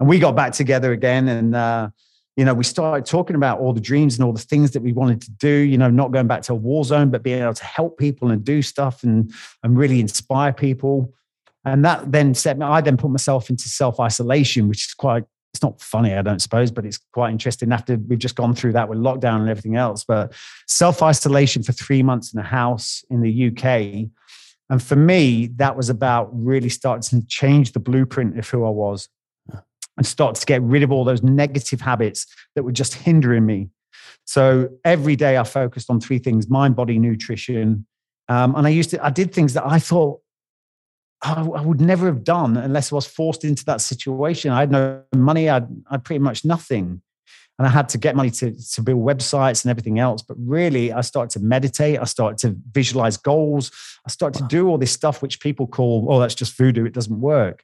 [0.00, 1.28] And we got back together again.
[1.28, 1.90] And, uh,
[2.36, 4.92] you know, we started talking about all the dreams and all the things that we
[4.92, 7.54] wanted to do, you know, not going back to a war zone, but being able
[7.54, 9.32] to help people and do stuff and,
[9.62, 11.14] and really inspire people.
[11.64, 15.24] And that then set me, I then put myself into self isolation, which is quite,
[15.54, 18.72] it's not funny, I don't suppose, but it's quite interesting after we've just gone through
[18.72, 20.02] that with lockdown and everything else.
[20.02, 20.32] But
[20.66, 24.10] self isolation for three months in a house in the UK.
[24.68, 28.70] And for me, that was about really starting to change the blueprint of who I
[28.70, 29.08] was
[29.96, 32.26] and start to get rid of all those negative habits
[32.56, 33.68] that were just hindering me.
[34.24, 37.86] So every day I focused on three things mind, body, nutrition.
[38.28, 40.20] Um, and I used to, I did things that I thought
[41.24, 44.50] I, I, would never have done unless I was forced into that situation.
[44.50, 47.00] I had no money, I had pretty much nothing.
[47.58, 50.22] And I had to get money to, to build websites and everything else.
[50.22, 52.00] But really, I started to meditate.
[52.00, 53.70] I started to visualize goals.
[54.04, 54.48] I started wow.
[54.48, 56.84] to do all this stuff which people call, oh, that's just voodoo.
[56.84, 57.62] It doesn't work.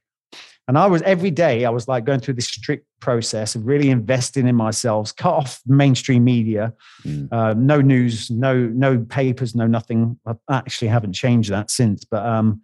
[0.69, 3.91] And I was every day, I was like going through this strict process of really
[3.91, 6.73] investing in myself, cut off mainstream media,
[7.03, 7.28] mm.
[7.32, 10.16] uh, no news, no no papers, no nothing.
[10.24, 12.62] I actually haven't changed that since, but um,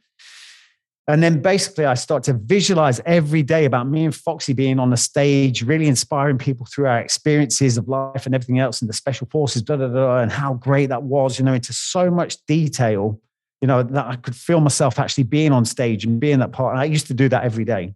[1.09, 4.91] and then basically I start to visualize every day about me and Foxy being on
[4.91, 8.95] the stage, really inspiring people through our experiences of life and everything else and the
[8.95, 12.45] special forces, blah, blah, blah, and how great that was, you know, into so much
[12.47, 13.21] detail
[13.61, 16.73] you know, that I could feel myself actually being on stage and being that part.
[16.73, 17.95] And I used to do that every day.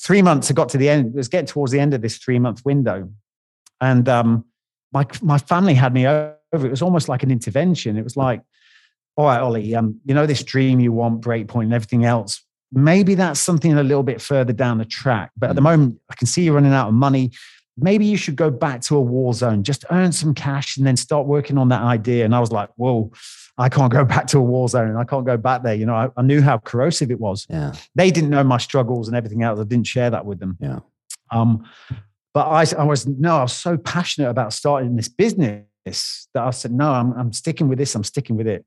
[0.00, 2.18] Three months, I got to the end, it was getting towards the end of this
[2.18, 3.10] three month window.
[3.80, 4.44] And um,
[4.92, 6.36] my, my family had me over.
[6.52, 7.98] It was almost like an intervention.
[7.98, 8.40] It was like,
[9.16, 12.42] all right, Ollie, um, you know, this dream you want, breakpoint and everything else.
[12.72, 15.30] Maybe that's something a little bit further down the track.
[15.36, 15.64] But at the mm.
[15.64, 17.30] moment, I can see you're running out of money.
[17.76, 20.96] Maybe you should go back to a war zone, just earn some cash and then
[20.96, 22.24] start working on that idea.
[22.24, 23.12] And I was like, whoa,
[23.58, 24.96] I can't go back to a war zone.
[24.96, 25.74] I can't go back there.
[25.74, 27.46] You know, I, I, knew how corrosive it was.
[27.48, 27.72] Yeah.
[27.94, 29.60] They didn't know my struggles and everything else.
[29.60, 30.56] I didn't share that with them.
[30.60, 30.80] Yeah.
[31.30, 31.64] Um,
[32.32, 36.50] but I, I was no, I was so passionate about starting this business that I
[36.50, 37.94] said, no, I'm, I'm sticking with this.
[37.94, 38.64] I'm sticking with it.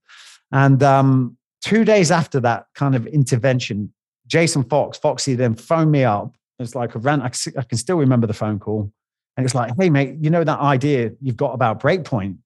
[0.51, 3.93] And um, two days after that kind of intervention,
[4.27, 6.35] Jason Fox, Foxy, then phoned me up.
[6.59, 7.23] It's like a rant.
[7.23, 7.29] I,
[7.63, 8.91] can still remember the phone call.
[9.35, 12.37] And it's like, hey, mate, you know that idea you've got about Breakpoint?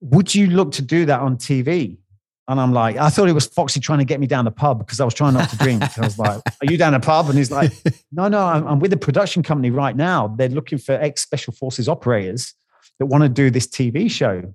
[0.00, 1.96] would you look to do that on TV?
[2.46, 4.78] And I'm like, I thought it was Foxy trying to get me down the pub
[4.78, 5.82] because I was trying not to drink.
[5.82, 7.28] I was like, Are you down the pub?
[7.28, 7.72] And he's like,
[8.10, 10.28] No, no, I'm, I'm with a production company right now.
[10.28, 12.54] They're looking for ex special forces operators
[12.98, 14.54] that want to do this TV show.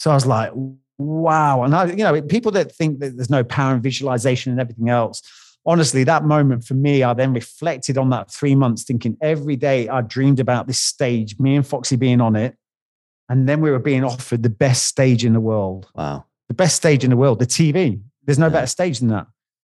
[0.00, 0.52] So I was like,
[1.00, 1.62] Wow.
[1.62, 4.90] And I, you know, people that think that there's no power in visualization and everything
[4.90, 5.22] else,
[5.64, 9.88] honestly, that moment for me, I then reflected on that three months, thinking every day
[9.88, 12.54] I dreamed about this stage, me and Foxy being on it.
[13.30, 15.88] And then we were being offered the best stage in the world.
[15.94, 16.26] Wow.
[16.48, 17.98] The best stage in the world, the TV.
[18.26, 18.52] There's no yeah.
[18.52, 19.26] better stage than that.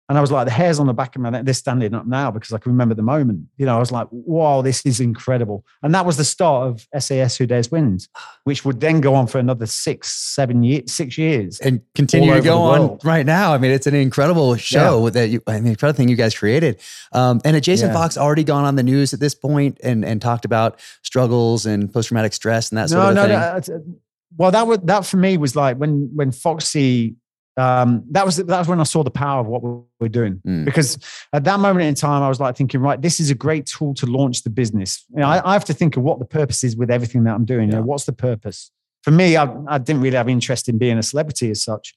[0.08, 2.06] And I was like, the hairs on the back of my neck, they're standing up
[2.06, 3.46] now because I can remember the moment.
[3.56, 5.64] You know, I was like, wow, this is incredible.
[5.82, 8.08] And that was the start of SAS Who Dares Wins,
[8.44, 11.58] which would then go on for another six, seven years, six years.
[11.58, 13.52] And continue to go on right now.
[13.52, 15.10] I mean, it's an incredible show yeah.
[15.10, 16.80] that you, I mean, incredible thing you guys created.
[17.12, 17.94] Um, and had Jason yeah.
[17.94, 21.92] Fox already gone on the news at this point and, and talked about struggles and
[21.92, 23.74] post traumatic stress and that sort no, of no, thing?
[23.74, 23.96] No,
[24.38, 27.16] well, that was, that for me was like when, when Foxy
[27.56, 29.62] um, that was that was when I saw the power of what
[29.98, 30.42] we're doing.
[30.46, 30.64] Mm.
[30.64, 30.98] Because
[31.32, 33.94] at that moment in time, I was like thinking, right, this is a great tool
[33.94, 35.04] to launch the business.
[35.10, 37.34] You know, I, I have to think of what the purpose is with everything that
[37.34, 37.70] I'm doing.
[37.70, 38.70] You know, what's the purpose?
[39.02, 41.94] For me, I, I didn't really have interest in being a celebrity as such,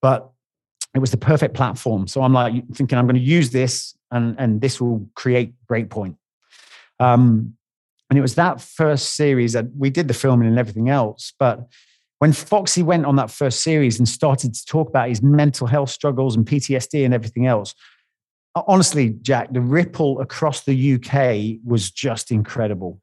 [0.00, 0.30] but
[0.94, 2.06] it was the perfect platform.
[2.06, 6.16] So I'm like thinking, I'm going to use this, and and this will create Breakpoint.
[7.00, 7.56] Um,
[8.08, 11.66] and it was that first series that we did the filming and everything else, but
[12.22, 15.90] when Foxy went on that first series and started to talk about his mental health
[15.90, 17.74] struggles and PTSD and everything else,
[18.54, 23.00] honestly, Jack, the ripple across the UK was just incredible.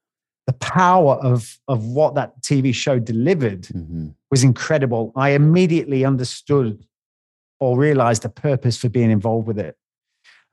[0.48, 4.16] The power of, of what that TV show delivered Mhm.
[4.32, 5.12] was incredible.
[5.18, 6.86] I immediately understood
[7.60, 9.76] or realized the purpose for being involved with it.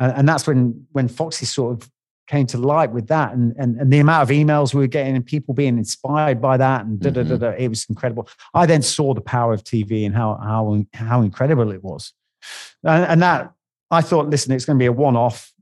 [0.01, 1.89] And, and that's when, when Foxy sort of
[2.27, 5.15] came to light with that and, and, and the amount of emails we were getting
[5.15, 7.41] and people being inspired by that and da, da, da, Mhm.
[7.41, 8.29] da, it was incredible.
[8.53, 12.13] I then saw the power of TV and how, how, how incredible it was.
[12.83, 13.53] And, and that
[13.91, 15.53] I thought, listen, it's going to be a one-off,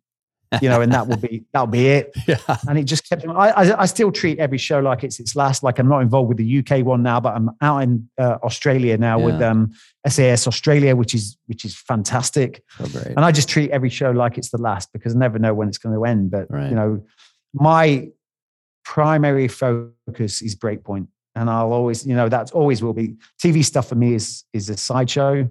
[0.63, 2.37] you know, and that will be, that'll be it Yeah.
[2.69, 3.27] and it just kept.
[3.27, 5.63] I, I, I still treat every show like it's its last.
[5.63, 8.97] Like I'm not involved with the UK one now, but I'm out in uh, Australia
[8.99, 9.73] now with um,
[10.07, 12.63] SAS Australia, which is which is fantastic.
[12.79, 13.01] So.
[13.17, 15.69] And I just treat every show like it's the last because I never know when
[15.69, 16.31] it's going to end.
[16.31, 16.69] But Right.
[16.71, 17.05] you know,
[17.53, 18.09] my
[18.85, 23.89] primary focus is Breakpoint, and I'll always, you know, that's always will be TV stuff
[23.89, 25.49] for me is is a sideshow.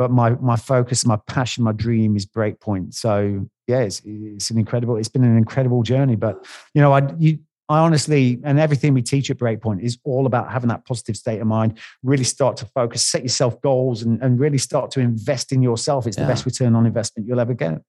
[0.00, 2.94] But my my focus, my passion, my dream is Breakpoint.
[2.94, 4.96] So yeah, it's, it's an incredible.
[4.96, 6.16] It's been an incredible journey.
[6.16, 10.24] But you know, I you I honestly, and everything we teach at Breakpoint is all
[10.24, 14.22] about having that positive state of mind, really start to focus, set yourself goals, and,
[14.22, 16.06] and really start to invest in yourself.
[16.06, 16.24] It's Yeah.
[16.24, 17.82] the best return on investment you'll ever get.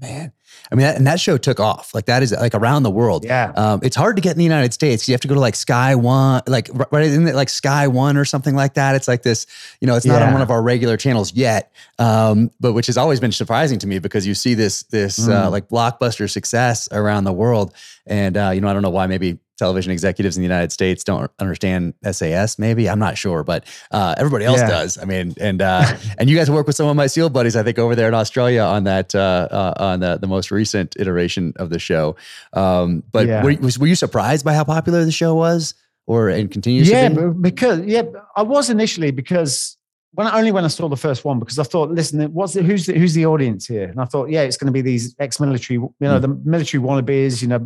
[0.00, 0.32] Man.
[0.72, 1.94] I mean, that, and that show took off.
[1.94, 3.24] Like that is like around the world.
[3.24, 3.52] Yeah.
[3.56, 5.06] Um, it's hard to get in the United States.
[5.08, 8.16] You have to go to like Sky One, like right in it, like Sky One
[8.16, 8.94] or something like that.
[8.94, 9.46] It's like this,
[9.80, 12.96] you know, it's not on one of our regular channels yet, um, but which has
[12.96, 15.50] always been surprising to me because you see this this uh, Mm.
[15.50, 17.72] like blockbuster success around the world,
[18.06, 21.04] and uh, you know, I don't know why maybe television executives in the United States
[21.04, 22.58] don't understand SAS.
[22.58, 24.68] Maybe I'm not sure, but uh, everybody else Yeah.
[24.76, 24.98] does.
[24.98, 25.86] I mean, and uh,
[26.18, 28.14] and you guys work with some of my SEAL buddies, I think, over there in
[28.14, 32.16] Australia on that uh, uh, on the the most recent iteration of the show.
[32.52, 33.44] Um, but Yeah.
[33.44, 35.74] were, was, were you surprised by how popular the show was,
[36.06, 37.38] or and continues yeah, to be?
[37.50, 38.02] because yeah,
[38.34, 39.76] I was initially because
[40.12, 42.62] when I, only when I saw the first one because I thought, listen, what's the,
[42.64, 43.84] who's the, who's the audience here?
[43.90, 46.22] And I thought, yeah, it's going to be these ex-military, you know, Mm.
[46.22, 47.64] the military wannabes, you know,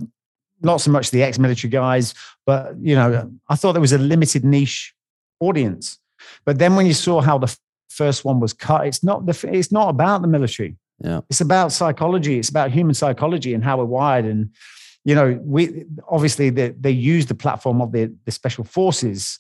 [0.63, 2.15] not so much the ex-military guys,
[2.47, 4.95] but you know, I thought there was a limited niche
[5.41, 5.99] audience.
[6.45, 7.59] But then when you saw how the f-
[7.89, 10.77] first one was cut, it's not the it's not about the military.
[11.01, 11.21] Yeah.
[11.29, 12.39] It's about psychology.
[12.39, 14.25] It's about human psychology and how we're wired.
[14.25, 14.51] And
[15.05, 19.39] you know, we obviously they, they use the platform of the, the special forces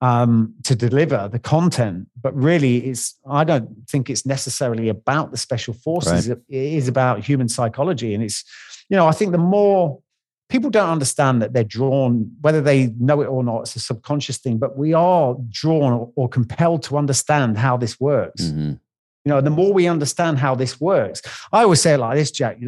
[0.00, 5.36] um, to deliver the content, but really, it's I don't think it's necessarily about the
[5.36, 6.28] special forces.
[6.28, 8.44] It is about human psychology, and it's
[8.88, 10.00] you know I think the more
[10.48, 14.38] people don't understand that they're drawn, whether they know it or not, it's a subconscious
[14.38, 18.42] thing, but we are drawn or, or compelled to understand how this works.
[18.42, 18.80] Mhm.
[19.24, 21.20] You know, the more we understand how this works,
[21.52, 22.58] I always say it like this, Jack.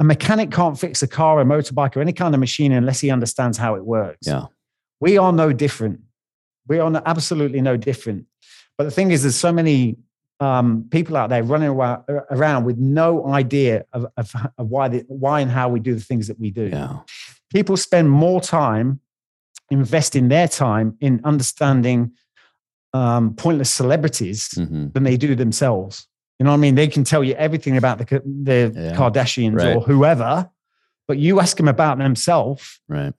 [0.00, 3.10] A mechanic can't fix a car, a motorbike, or any kind of machine unless he
[3.10, 4.26] understands how it works.
[4.26, 4.46] Yeah.
[5.00, 6.00] We are no different.
[6.68, 8.26] We are absolutely no different.
[8.76, 9.96] But the thing is, there's so many
[10.40, 15.40] um, people out there running around, with no idea of, of, of why, the, why
[15.40, 16.98] and how we do the things that we do Yeah.
[17.52, 19.00] people spend more time
[19.70, 22.12] investing their time in understanding
[22.94, 24.92] um, pointless celebrities Mhm.
[24.94, 26.06] than they do themselves.
[26.38, 26.74] You know what I mean?
[26.76, 28.94] They can tell you everything about the the Yeah.
[28.96, 29.76] Kardashians Right.
[29.76, 30.48] or whoever,
[31.06, 33.12] but you ask them about themselves, Right.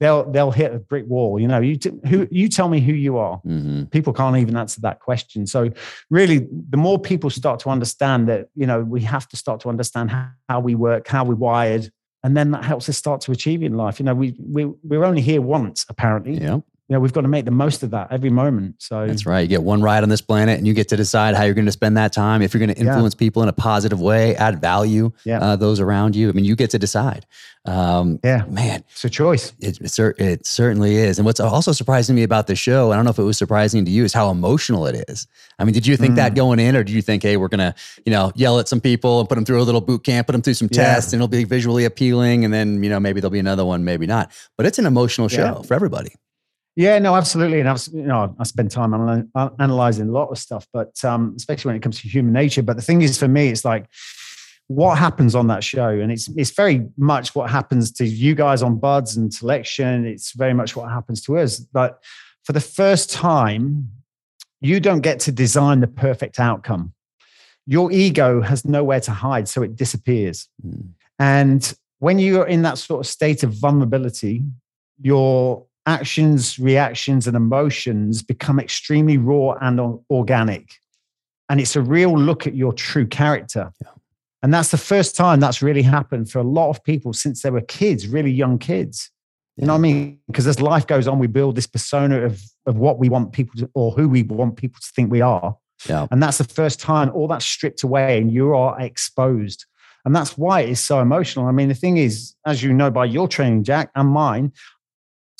[0.00, 1.38] They'll they'll hit a brick wall.
[1.38, 3.36] You know, you t- who you tell me who you are.
[3.38, 5.46] hmm People can't even answer that question.
[5.46, 5.70] So,
[6.10, 9.68] really, the more people start to understand that, you know, we have to start to
[9.68, 11.90] understand how, how we work, how we're wired,
[12.24, 14.00] and then that helps us start to achieve in life.
[14.00, 16.38] You know, we we we're only here once, apparently.
[16.38, 16.60] Yeah.
[16.90, 18.82] You know, we've got to make the most of that every moment.
[18.82, 19.42] So That's right.
[19.42, 21.66] You get one ride on this planet, and you get to decide how you're going
[21.66, 22.42] to spend that time.
[22.42, 22.88] If you're going to Yeah.
[22.90, 25.38] influence people in a positive way, add value, Yeah.
[25.38, 26.28] uh, those around you.
[26.28, 27.26] I mean, you get to decide.
[27.64, 29.52] Um, yeah, man, it's a choice.
[29.60, 31.20] it, it, it certainly is.
[31.20, 33.84] And what's also surprising me about the show, I don't know if it was surprising
[33.84, 35.28] to you, is how emotional it is.
[35.60, 36.36] I mean, did you think that Mm.
[36.36, 37.72] going in, or do you think, hey, we're gonna,
[38.04, 40.32] you know, yell at some people and put them through a little boot camp, put
[40.32, 40.82] them through some Yeah.
[40.86, 43.84] tests, and it'll be visually appealing, and then you know maybe there'll be another one,
[43.84, 44.32] maybe not.
[44.56, 45.62] But it's an emotional show Yeah.
[45.62, 46.14] for everybody.
[46.76, 47.60] Yeah, no, absolutely.
[47.60, 51.34] And I've, you know, I spend time analy- analyzing a lot of stuff, but um,
[51.36, 52.62] especially when it comes to human nature.
[52.62, 53.86] But the thing is, for me, it's like
[54.68, 58.62] what happens on that show, and it's it's very much what happens to you guys
[58.62, 60.06] on BUD/S and Selection.
[60.06, 61.58] It's very much what happens to us.
[61.58, 62.02] But
[62.44, 63.90] for the first time,
[64.60, 66.92] you don't get to design the perfect outcome.
[67.66, 70.48] Your ego has nowhere to hide, so it disappears.
[70.64, 70.90] Mm.
[71.18, 74.42] And when you're in that sort of state of vulnerability,
[75.02, 79.80] your actions, reactions, and emotions become extremely raw and
[80.10, 80.74] organic.
[81.48, 83.72] And it's a real look at your true character.
[83.82, 83.90] Yeah.
[84.42, 87.50] And that's the first time that's really happened for a lot of people since they
[87.50, 89.10] were kids, really young kids.
[89.56, 90.20] You know what I mean?
[90.26, 93.60] Because as life goes on, we build this persona of, of what we want people
[93.60, 95.56] to, or who we want people to think we are.
[95.86, 96.06] Yeah.
[96.10, 99.66] And that's the first time all that's stripped away and you are exposed.
[100.06, 101.46] And that's why it's so emotional.
[101.46, 104.52] I mean, the thing is, as you know by your training, Jack, and mine,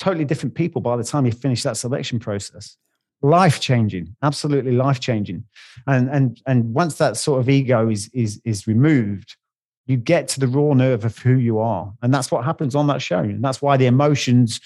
[0.00, 2.76] totally different people by the time you finish that selection process.
[3.22, 5.44] Life changing, absolutely life changing.
[5.86, 9.36] And and and once that sort of ego is is is removed,
[9.86, 11.92] you get to the raw nerve of who you are.
[12.00, 13.18] And that's what happens on that show.
[13.18, 14.60] And that's why the emotions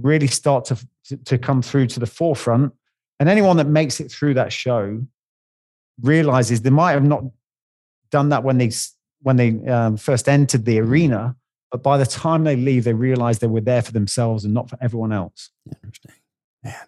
[0.00, 0.76] really start to,
[1.24, 2.72] to come through to the forefront.
[3.20, 5.00] And anyone that makes it through that show
[6.02, 7.22] realizes they might have not
[8.10, 8.72] done that when they
[9.22, 11.36] when they um, first entered the arena,
[11.74, 14.70] but by the time they leave, they realize they were there for themselves and not
[14.70, 15.50] for everyone else.
[15.66, 16.12] Interesting,
[16.62, 16.86] man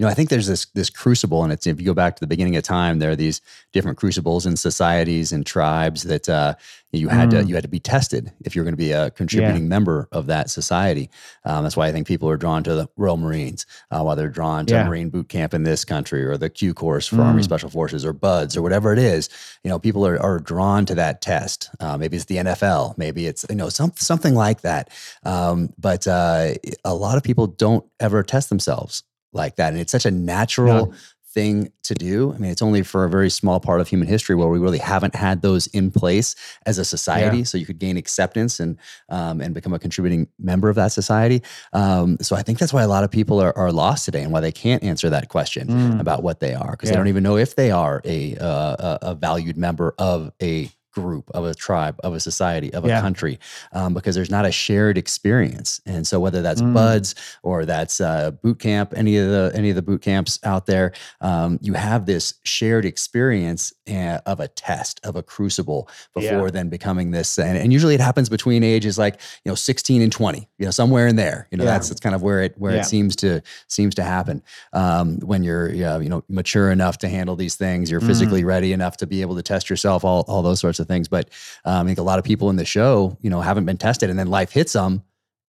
[0.00, 2.20] you know, I think there's this this crucible, and it's if you go back to
[2.20, 3.42] the beginning of time, there are these
[3.74, 6.54] different crucibles in societies and tribes that uh,
[6.90, 7.32] you had mm.
[7.32, 9.68] to you had to be tested if you're going to be a contributing yeah.
[9.68, 11.10] member of that society.
[11.44, 14.30] Um, that's why I think people are drawn to the Royal Marines, uh, while they're
[14.30, 14.88] drawn to yeah.
[14.88, 17.24] Marine boot camp in this country, or the Q course for mm.
[17.26, 19.28] Army Special Forces, or BUD/S, or whatever it is.
[19.64, 21.68] You know, people are, are drawn to that test.
[21.78, 24.88] Uh, maybe it's the NFL, maybe it's you know some, something like that.
[25.24, 26.54] Um, but uh,
[26.86, 29.72] a lot of people don't ever test themselves like that.
[29.72, 30.98] And it's such a natural yeah.
[31.26, 32.32] thing to do.
[32.32, 34.78] I mean, it's only for a very small part of human history where we really
[34.78, 36.34] haven't had those in place
[36.66, 37.38] as a society.
[37.38, 37.44] Yeah.
[37.44, 38.78] So you could gain acceptance and
[39.08, 41.42] um, and become a contributing member of that society.
[41.72, 44.32] Um, so I think that's why a lot of people are, are lost today and
[44.32, 46.00] why they can't answer that question mm.
[46.00, 46.94] about what they are because yeah.
[46.94, 50.70] they don't even know if they are a, uh, a valued member of a
[51.00, 53.00] group, of a tribe, of a society, of a yeah.
[53.00, 53.38] country,
[53.72, 55.80] um, because there's not a shared experience.
[55.86, 56.74] And so whether that's mm.
[56.74, 60.66] BUD/S or that's uh, boot camp, any of the any of the boot camps out
[60.66, 66.46] there, um, you have this shared experience uh, of a test of a crucible before
[66.46, 66.50] yeah.
[66.50, 67.38] then becoming this.
[67.38, 70.70] And, and, usually it happens between ages like you know 16 and 20, you know
[70.70, 71.48] somewhere in there.
[71.50, 71.70] You know yeah.
[71.70, 75.42] that's that's kind of where it where it seems to seems to happen um, when
[75.42, 78.46] you're you know mature enough to handle these things, you're physically mm.
[78.46, 80.89] ready enough to be able to test yourself, all all those sorts of things.
[81.08, 81.28] But
[81.64, 84.10] um, I think a lot of people in the show, you know, haven't been tested,
[84.10, 85.02] and then life hits them,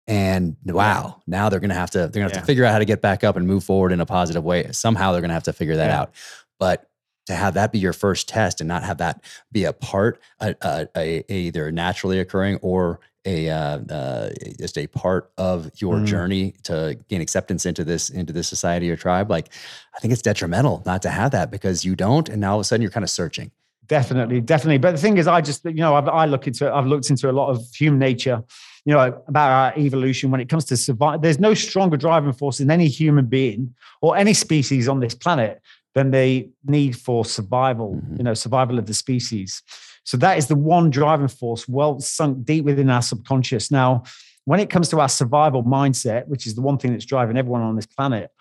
[0.07, 2.39] and wow, now they're going to have to they're going to have yeah.
[2.41, 4.71] to figure out how to get back up and move forward in a positive way.
[4.71, 6.01] Somehow they're going to have to figure that yeah.
[6.01, 6.15] out.
[6.59, 6.89] But
[7.27, 10.55] to have that be your first test and not have that be a part, a,
[10.61, 16.05] a, a either naturally occurring or a uh, uh, just a part of your mm.
[16.05, 19.49] journey to gain acceptance into this into this society or tribe like
[19.95, 22.61] i think it's detrimental not to have that because you don't and now all of
[22.61, 23.51] a sudden you're kind of searching
[23.91, 24.77] Definitely, definitely.
[24.77, 27.29] But the thing is, I just, you know, I've, I look into, I've looked into
[27.29, 28.41] a lot of human nature,
[28.85, 31.21] you know, about our evolution when it comes to survive.
[31.21, 35.61] There's no stronger driving force in any human being or any species on this planet
[35.93, 38.15] than the need for survival, mm-hmm.
[38.15, 39.61] you know, survival of the species.
[40.05, 43.71] So that is the one driving force well sunk deep within our subconscious.
[43.71, 44.03] Now,
[44.45, 47.61] when it comes to our survival mindset, which is the one thing that's driving everyone
[47.61, 48.31] on this planet,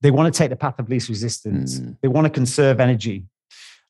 [0.00, 1.78] they want to take the path of least resistance.
[1.78, 1.98] Mm.
[2.00, 3.26] They want to conserve energy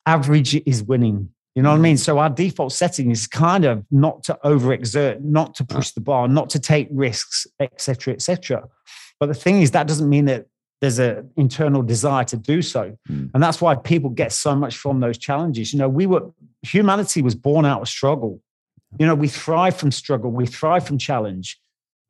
[0.07, 1.31] average is winning.
[1.55, 1.97] You know what I mean?
[1.97, 6.27] So our default setting is kind of not to overexert, not to push the bar,
[6.27, 8.65] not to take risks, etc., etc.
[9.21, 10.47] But the thing is, that doesn't mean that
[10.81, 13.31] there's an internal desire to do so, mm.
[13.33, 15.73] and that's why people get so much from those challenges.
[15.73, 16.29] You know, we were
[16.63, 18.41] humanity was born out of struggle.
[18.99, 21.61] You know, we thrive from struggle, we thrive from challenge,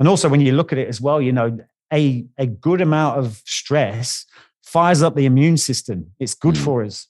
[0.01, 1.59] and also when you look at it as well, you know,
[1.93, 4.25] a a good amount of stress
[4.63, 6.13] fires up the immune system.
[6.19, 6.65] It's good mm.
[6.65, 7.09] for us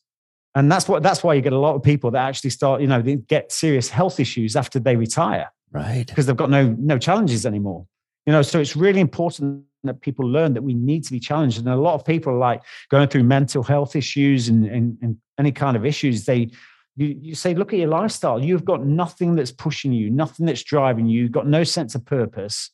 [0.54, 2.86] and that's what that's why you get a lot of people that actually start you
[2.86, 5.50] know they get serious health issues after they retire.
[5.72, 6.06] Right.
[6.06, 7.86] Because they've got no no challenges anymore.
[8.26, 11.58] You know so it's really important that people learn that we need to be challenged.
[11.58, 15.18] And a lot of people are like going through mental health issues and, and, and
[15.38, 16.24] any kind of issues.
[16.24, 16.50] They
[16.96, 18.42] you, you say look at your lifestyle.
[18.42, 21.22] You've got nothing that's pushing you nothing that's driving you.
[21.22, 22.70] You've got no sense of purpose.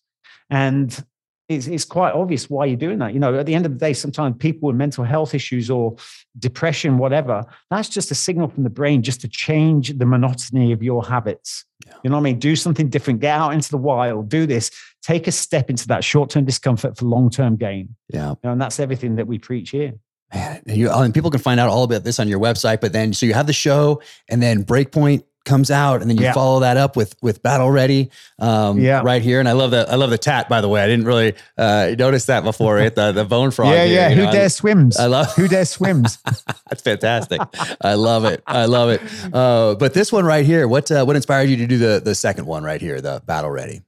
[0.51, 1.05] And
[1.51, 3.13] it's, it's quite obvious why you're doing that.
[3.13, 5.97] You know, at the end of the day, sometimes people with mental health issues or
[6.39, 10.81] depression, whatever, that's just a signal from the brain just to change the monotony of
[10.81, 11.65] your habits.
[11.85, 11.95] Yeah.
[12.05, 12.39] You know what I mean?
[12.39, 14.71] Do something different, get out into the wild, do this,
[15.03, 17.97] take a step into that short term discomfort for long term gain.
[18.09, 18.31] Yeah.
[18.31, 19.95] You know, and that's everything that we preach here.
[20.33, 22.81] Man, you, and people can find out all about this on your website.
[22.81, 26.25] But then, so you have the show, and then Breakpoint comes out, and then you
[26.25, 26.33] Yeah.
[26.33, 29.01] follow that up with with Battle Ready, um, Yeah.
[29.05, 29.41] right here.
[29.41, 30.49] And I love the I love the tat.
[30.49, 32.77] By the way, I didn't really uh, notice that before.
[32.77, 32.95] Right?
[32.95, 33.71] The the bone frog.
[33.75, 34.09] yeah, here, yeah.
[34.11, 34.97] you Who know, I- dare swims?
[34.99, 36.19] I love- Who dare swims.
[36.69, 37.41] That's fantastic.
[37.81, 38.43] I love it.
[38.47, 39.01] I love it.
[39.33, 42.15] Uh, but this one right here, what uh, what inspired you to do the the
[42.15, 43.83] second one right here, the Battle Ready?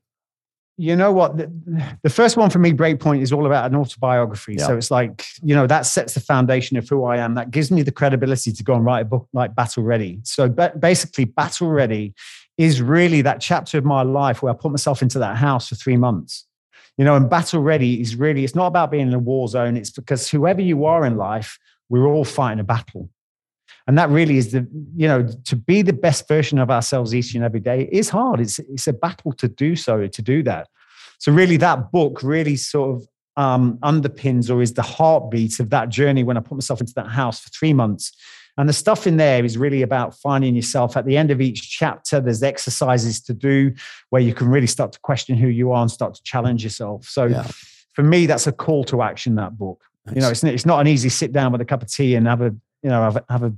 [0.82, 1.36] You know what?
[1.36, 1.52] The,
[2.02, 4.56] the first one for me, Breakpoint, is all about an autobiography.
[4.58, 4.66] Yeah.
[4.66, 7.34] So it's like, you know, that sets the foundation of who I am.
[7.34, 10.18] That gives me the credibility to go and write a book like Battle Ready.
[10.24, 12.14] So basically, Battle Ready
[12.58, 15.76] is really that chapter of my life where I put myself into that house for
[15.76, 16.46] three months.
[16.98, 19.76] You know, and Battle Ready is really, it's not about being in a war zone.
[19.76, 21.60] It's because whoever you are in life,
[21.90, 23.08] we're all fighting a battle.
[23.86, 27.34] And that really is the, you know, to be the best version of ourselves each
[27.34, 28.40] and every day is hard.
[28.40, 30.68] It's, it's a battle to do so, to do that.
[31.18, 33.06] So really that book really sort of
[33.36, 37.08] um, underpins or is the heartbeat of that journey when I put myself into that
[37.08, 38.12] house for three months.
[38.58, 40.96] And the stuff in there is really about finding yourself.
[40.96, 43.72] At the end of each chapter, there's exercises to do
[44.10, 47.06] where you can really start to question who you are and start to challenge yourself.
[47.06, 47.46] So Yeah.
[47.94, 49.82] for me, that's a call to action, that book.
[50.14, 52.26] You know, it's, it's not an easy sit down with a cup of tea and
[52.26, 53.52] have a, you know, have have a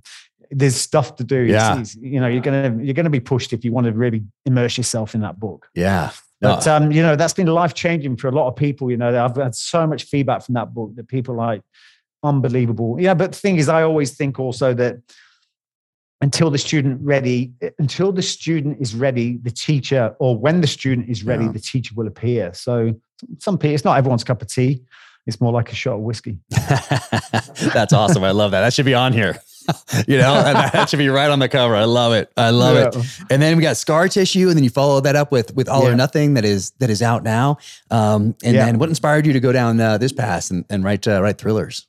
[0.50, 1.40] there's stuff to do.
[1.42, 1.72] Yeah.
[1.72, 4.76] it's- you know, you're gonna you're gonna be pushed if you want to really immerse
[4.76, 5.68] yourself in that book.
[5.74, 6.10] yeah.
[6.42, 8.90] No, But um, you know, that's been life changing for a lot of people.
[8.90, 11.62] You know, I've had so much feedback from that book that people are like
[12.22, 12.96] unbelievable.
[13.00, 14.96] Yeah, but the thing is, I always think also that
[16.20, 21.08] until the student ready, until the student is ready, the teacher, or when the student
[21.08, 21.52] is ready, Yeah.
[21.52, 22.52] the teacher will appear.
[22.54, 22.94] So
[23.38, 24.82] some people, it's not everyone's cup of tea.
[25.26, 26.38] It's more like a shot of whiskey.
[26.50, 28.24] That's awesome.
[28.24, 28.60] I love that.
[28.60, 29.36] That should be on here.
[30.06, 31.74] you know, and that should be right on the cover.
[31.74, 32.30] I love it.
[32.36, 32.94] I love it.
[33.30, 35.88] And then we got scar tissue, and then you follow that up with with all
[35.88, 37.56] or nothing that is that is out now.
[37.90, 38.66] Um, and Yeah.
[38.66, 41.38] then what inspired you to go down uh, this path and, and write uh, write
[41.38, 41.86] thrillers?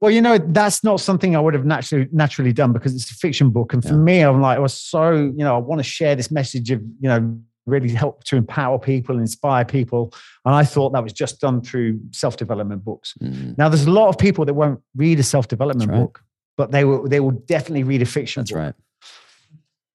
[0.00, 3.14] Well, you know, that's not something I would have naturally naturally done because it's a
[3.14, 3.72] fiction book.
[3.72, 3.96] And for Yeah.
[3.96, 6.80] me, I'm like, I was so, you know, I want to share this message of,
[7.00, 7.36] you know,
[7.66, 10.12] really help to empower people, and inspire people.
[10.44, 13.14] And I thought that was just done through self-development books.
[13.22, 15.98] Mm, Now, there's a lot of people that won't read a self-development right.
[15.98, 16.22] book,
[16.56, 18.60] but they will they will definitely read a fiction that's book.
[18.60, 18.74] right.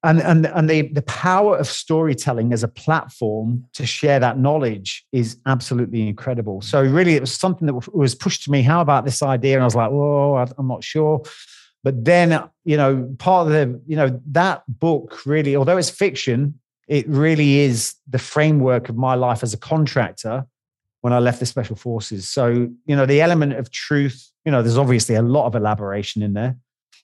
[0.04, 5.06] And and and the the power of storytelling as a platform to share that knowledge
[5.12, 6.62] is absolutely incredible.
[6.62, 8.64] So really, it was something that was pushed to me.
[8.64, 9.54] How about this idea?
[9.56, 11.22] And I was like, oh, I'm not sure.
[11.84, 16.60] But then, you know, part of the, you know, that book really, although it's fiction,
[16.98, 20.46] it really is the framework of my life as a contractor
[21.04, 22.28] when I left the special forces.
[22.28, 22.48] So,
[22.90, 26.34] you know, the element of truth, you know, there's obviously a lot of elaboration in
[26.34, 26.58] there,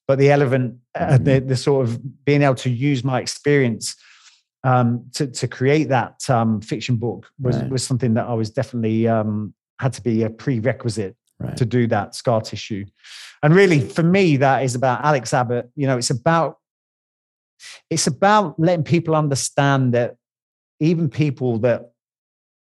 [0.07, 3.95] but the element, uh, the, the sort of being able to use my experience
[4.65, 7.69] um, to, to create that um, fiction book was, Right.
[7.71, 11.55] was something that I was definitely um, had to be a prerequisite Right.
[11.57, 12.83] to do that scar tissue.
[13.43, 15.69] And really, for me, that is about Alex Abbott.
[15.75, 16.57] You know, it's about
[17.89, 20.15] it's about letting people understand that
[20.79, 21.91] even people that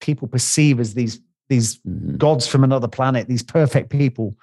[0.01, 2.17] people perceive as these these Mhm.
[2.17, 4.35] gods from another planet, these perfect people,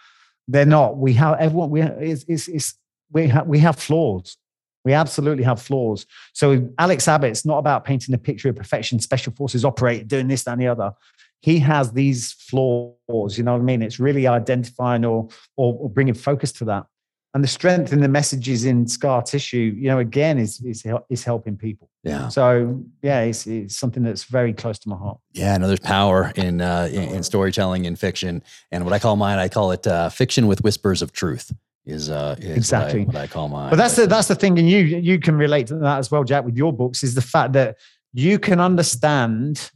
[0.48, 0.98] they're not.
[0.98, 1.70] We have everyone.
[1.72, 2.76] We it's, it's,
[3.12, 4.38] we have we have flaws.
[4.84, 6.06] We absolutely have flaws.
[6.34, 9.00] So Alex Abbott, it's not about painting a picture of perfection.
[9.00, 10.94] Special forces operate doing this, that, and the other.
[11.42, 13.38] He has these flaws.
[13.38, 13.82] You know what I mean?
[13.82, 16.86] It's really identifying or or, or bringing focus to that.
[17.34, 21.24] And the strength in the messages in scar tissue, you know, again, is is is
[21.24, 21.90] helping people.
[22.04, 22.28] Yeah.
[22.28, 25.18] So yeah, it's, it's something that's very close to my heart.
[25.32, 29.16] Yeah, no, there's power in, uh, in in storytelling and fiction, and what I call
[29.16, 31.54] mine, I call it uh, fiction with whispers of truth.
[31.86, 33.06] Is uh, is Exactly.
[33.06, 33.70] what I, what I call mine.
[33.70, 36.26] But that's the that's the thing, and you you can relate to that as well,
[36.26, 37.78] Jack, with your books, is the fact that
[38.14, 39.72] you can understand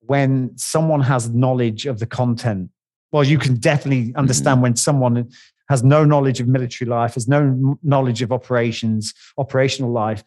[0.00, 2.70] when someone has knowledge of the content.
[3.10, 5.30] Well, you can definitely understand when someone
[5.68, 10.22] has no knowledge of military life, has no knowledge of operations, operational life.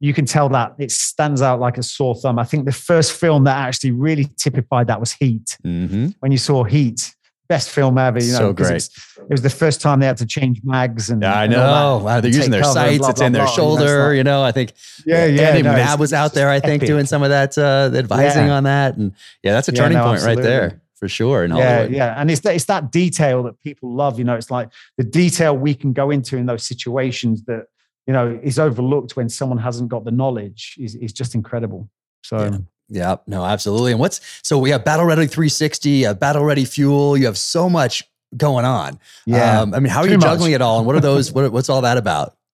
[0.00, 2.38] You can tell that it stands out like a sore thumb.
[2.38, 5.56] I think the first film that actually really typified that was Heat.
[5.66, 6.14] Mhm.
[6.20, 7.14] When you saw Heat,
[7.48, 8.18] best film ever.
[8.22, 8.74] You know, So great.
[8.82, 12.02] It was the first time they had to change mags and Yeah, I and know.
[12.04, 12.98] Wow, they're using their sights.
[12.98, 13.48] blah, it's blah, in their blah.
[13.50, 14.14] It's shoulder.
[14.14, 14.72] You know, I think
[15.06, 15.42] Yeah, yeah.
[15.50, 16.88] Andy no, Mab it's- was out it's there, I think, epic.
[16.88, 18.56] doing some of that uh, advising Yeah.
[18.56, 18.96] on that.
[18.96, 20.78] And yeah, that's a Yeah, turning no, point right there absolutely.
[20.98, 21.44] For sure.
[21.44, 21.92] In Yeah, Hollywood.
[21.96, 24.18] yeah, and it's that, it's that detail that people love.
[24.18, 27.66] You know, it's like the detail we can go into in those situations that
[28.06, 31.88] you know is overlooked when someone hasn't got the knowledge is is just incredible.
[32.22, 32.58] So Yeah.
[32.88, 33.90] Yeah, no, absolutely.
[33.90, 37.16] And what's so we have Battle Ready 360, uh, Battle Ready Fuel.
[37.16, 38.04] You have so much
[38.36, 39.00] going on.
[39.26, 40.22] yeah, Um, I mean, how are you much.
[40.22, 40.78] juggling it all?
[40.78, 41.32] And what are those?
[41.32, 42.36] what, what's all that about?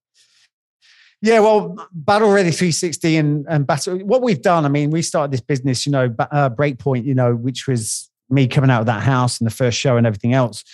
[1.25, 3.99] Yeah, well, Battle Ready 360 and and Battle.
[3.99, 7.35] What we've done, I mean, we started this business, you know, uh, Breakpoint, you know,
[7.37, 10.65] which was me coming out of that house and the first show and everything else.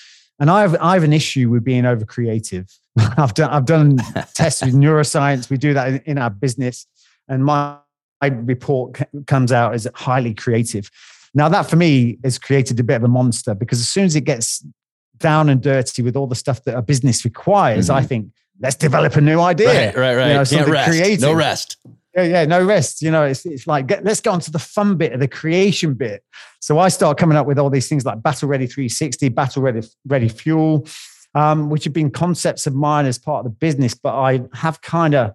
[0.40, 2.66] and I have I have an issue with being over creative.
[2.98, 3.96] I've done I've done
[4.34, 5.50] tests with neuroscience.
[5.50, 6.86] We do that in, in our business,
[7.28, 7.76] and my,
[8.22, 10.90] my report c- comes out as highly creative.
[11.34, 14.16] Now that for me has created a bit of a monster because as soon as
[14.16, 14.64] it gets
[15.18, 18.06] down and dirty with all the stuff that a business requires, I Mhm.
[18.06, 19.66] think let's develop a new idea.
[19.68, 20.28] Right, right, right.
[20.28, 20.88] You know, something rest.
[20.88, 21.20] creative.
[21.20, 21.76] No rest.
[22.18, 23.00] Yeah, yeah, no rest.
[23.00, 25.28] You know, it's, it's like get, let's get on to the fun bit of the
[25.28, 26.24] creation bit.
[26.60, 29.82] So I start coming up with all these things like Battle Ready 360, Battle Ready
[30.06, 30.86] Ready Fuel,
[31.34, 34.80] um, which have been concepts of mine as part of the business, but I have
[34.80, 35.34] kind of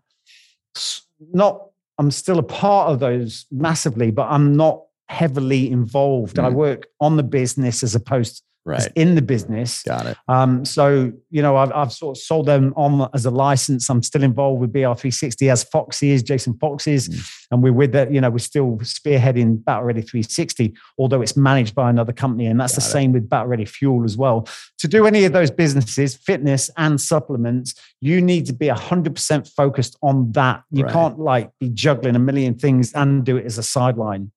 [1.32, 1.68] not.
[2.00, 6.40] I'm still a part of those massively, but I'm not heavily involved.
[6.40, 6.54] I Mm.
[6.54, 8.88] work on the business as opposed to Right.
[8.96, 9.84] in the business.
[9.84, 10.18] Got it.
[10.30, 13.90] Um, so you know, I've, I've sort of sold them on as a license.
[13.90, 17.46] I'm still involved with BR360 as Foxy is, Jason Fox is, Mm.
[17.52, 18.14] and we're with that.
[18.14, 22.58] You know, we're still spearheading Battle Ready 360, although it's managed by another company, and
[22.60, 22.92] that's Got the it.
[22.92, 24.48] same with Battle Ready Fuel as well.
[24.80, 29.98] To do any of those businesses, fitness and supplements, you need to be 100% focused
[30.02, 30.64] on that.
[30.72, 30.94] You Right.
[30.94, 34.32] can't like be juggling a million things and do it as a sideline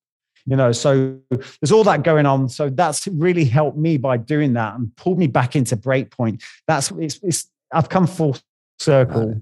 [0.47, 2.49] you know so there's all that going on.
[2.49, 6.41] So that's really helped me by doing that and pulled me back into breakpoint.
[6.67, 8.37] That's it's, it's i've come full
[8.79, 9.41] circle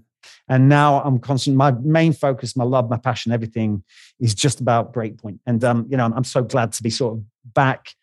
[0.50, 3.84] and now i'm constant my main focus my love my passion everything
[4.20, 5.40] is just about breakpoint.
[5.46, 7.24] And um you know i'm, I'm so glad to be sort of
[7.54, 7.94] back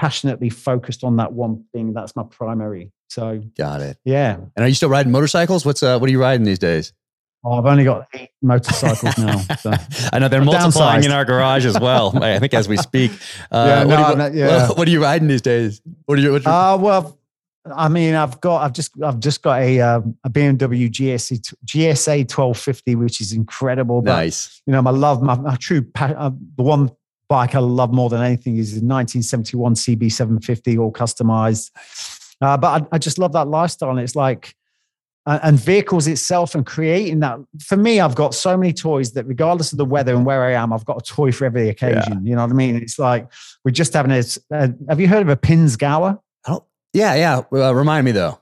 [0.00, 1.92] passionately focused on that one thing.
[1.92, 2.90] That's my primary.
[3.08, 3.98] So Got it.
[4.02, 4.36] yeah.
[4.56, 5.66] And are you still riding motorcycles?
[5.66, 6.94] What's uh, what are you riding these days?
[7.44, 9.72] Oh, i've only got eight motorcycles now so.
[10.12, 12.12] I know they're I'm multiplying in our garage as well.
[12.22, 13.12] I think as we speak.
[13.50, 14.68] Uh, Yeah, what, no, are you, yeah.
[14.68, 15.80] what are you riding these days?
[16.06, 16.32] What are you?
[16.32, 17.18] What are you Uh, well,
[17.74, 22.20] I mean, I've got, I've just, I've just got a um, a BMW GSA GSA
[22.20, 24.02] 1250, which is incredible.
[24.02, 24.62] But nice.
[24.66, 26.90] you know, my love, my, my true, uh, the one
[27.28, 31.70] bike I love more than anything is the 1971 CB 750, all customized.
[32.40, 34.54] Uh, but I, I just love that lifestyle, and it's like,
[35.42, 37.38] and vehicles itself, and creating that.
[37.62, 40.52] For me, I've got so many toys that, regardless of the weather and where I
[40.52, 42.26] am, I've got a toy for every occasion.
[42.26, 42.76] You know what I mean?
[42.76, 43.30] It's like
[43.64, 44.22] we're just having a.
[44.52, 46.18] Uh, have you heard of a Pinzgauer?
[46.46, 47.42] Don't, yeah, yeah.
[47.52, 48.40] Uh, remind me though.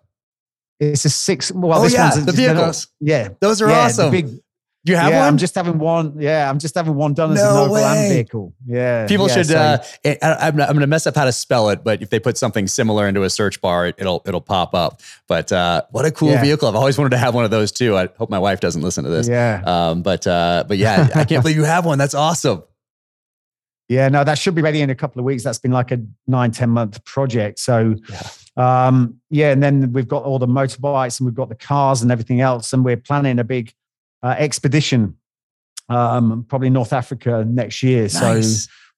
[0.81, 1.51] It's a six.
[1.51, 2.89] Well, Oh, this yeah, one's the vehicles.
[3.01, 4.13] Yeah, Those are yeah, awesome.
[4.13, 4.41] The big,
[4.85, 5.29] you have yeah, one?
[5.29, 6.15] I'm just having one.
[6.21, 8.09] Yeah, I'm just having one done as No a mobile way.
[8.11, 8.55] vehicle.
[8.67, 9.47] Yeah, People yeah, should.
[9.47, 10.19] so- uh, I,
[10.49, 12.67] I'm, I'm going to mess up how to spell it, but if they put something
[12.67, 15.01] similar into a search bar, it, it'll it'll pop up.
[15.27, 16.43] But uh, what a cool Yeah.
[16.43, 16.69] vehicle!
[16.69, 17.97] I've always wanted to have one of those too.
[17.97, 19.29] I hope my wife doesn't listen to this.
[19.29, 21.99] yeah, Um, but uh, but yeah, I can't believe you have one.
[21.99, 22.63] That's awesome.
[23.89, 24.09] yeah.
[24.09, 25.43] No, that should be ready in a couple of weeks.
[25.43, 27.59] That's been like a nine, 10 month project.
[27.59, 27.95] So,
[28.57, 32.11] um, yeah, and then we've got all the motorbikes and we've got the cars and
[32.13, 33.73] everything else, and we're planning a big
[34.23, 35.17] uh, expedition,
[35.89, 38.09] um, probably North Africa next year.
[38.09, 38.41] So.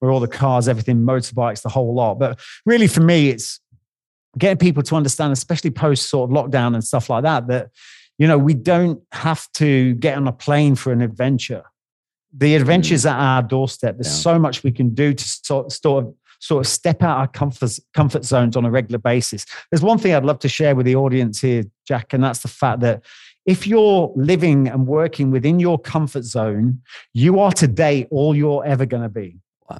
[0.01, 2.19] Where all the cars, everything, motorbikes, the whole lot.
[2.19, 3.61] But really, for me, it's
[4.39, 7.69] getting people to understand, especially post sort of lockdown and stuff like that, that
[8.17, 11.65] you know we don't have to get on a plane for an adventure.
[12.33, 13.97] The adventure's at our doorstep.
[13.99, 14.23] There's Yeah.
[14.33, 17.79] so much we can do to sort, sort of sort of step out our comfort
[17.93, 19.45] comfort zones on a regular basis.
[19.71, 22.49] There's one thing I'd love to share with the audience here, Jack, and that's the
[22.49, 23.05] fact that
[23.47, 26.83] if you're living and working within your comfort zone,
[27.15, 29.39] you are today all you're ever going to be.
[29.69, 29.79] Wow.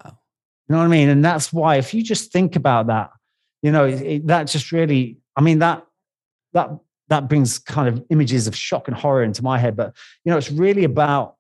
[0.69, 1.09] You know what I mean?
[1.09, 3.11] And that's why, if you just think about that,
[3.63, 5.85] you know, it, it- that just really, I mean, that
[6.53, 6.71] that
[7.09, 9.77] that brings kind of images of shock and horror into my head.
[9.77, 11.37] But you know, it's really about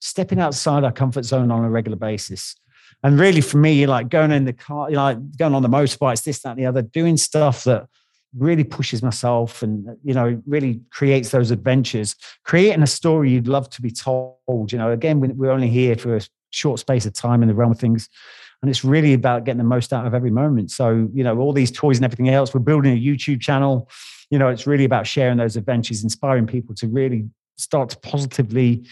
[0.00, 2.56] stepping outside our comfort zone on a regular basis.
[3.02, 5.68] And really, for me, like going in the car, you know, like going on the
[5.68, 7.86] motorbikes, this, that, and the other, doing stuff that
[8.36, 13.68] really pushes myself and you know really creates those adventures creating a story you'd love
[13.70, 16.20] to be told you know again we- we're only here for a
[16.50, 18.08] short space of time in the realm of things
[18.62, 21.52] and it's really about getting the most out of every moment so you know all
[21.52, 23.88] these toys and everything else we're building a youtube channel
[24.30, 28.84] you know it's really about sharing those adventures inspiring people to really start to positively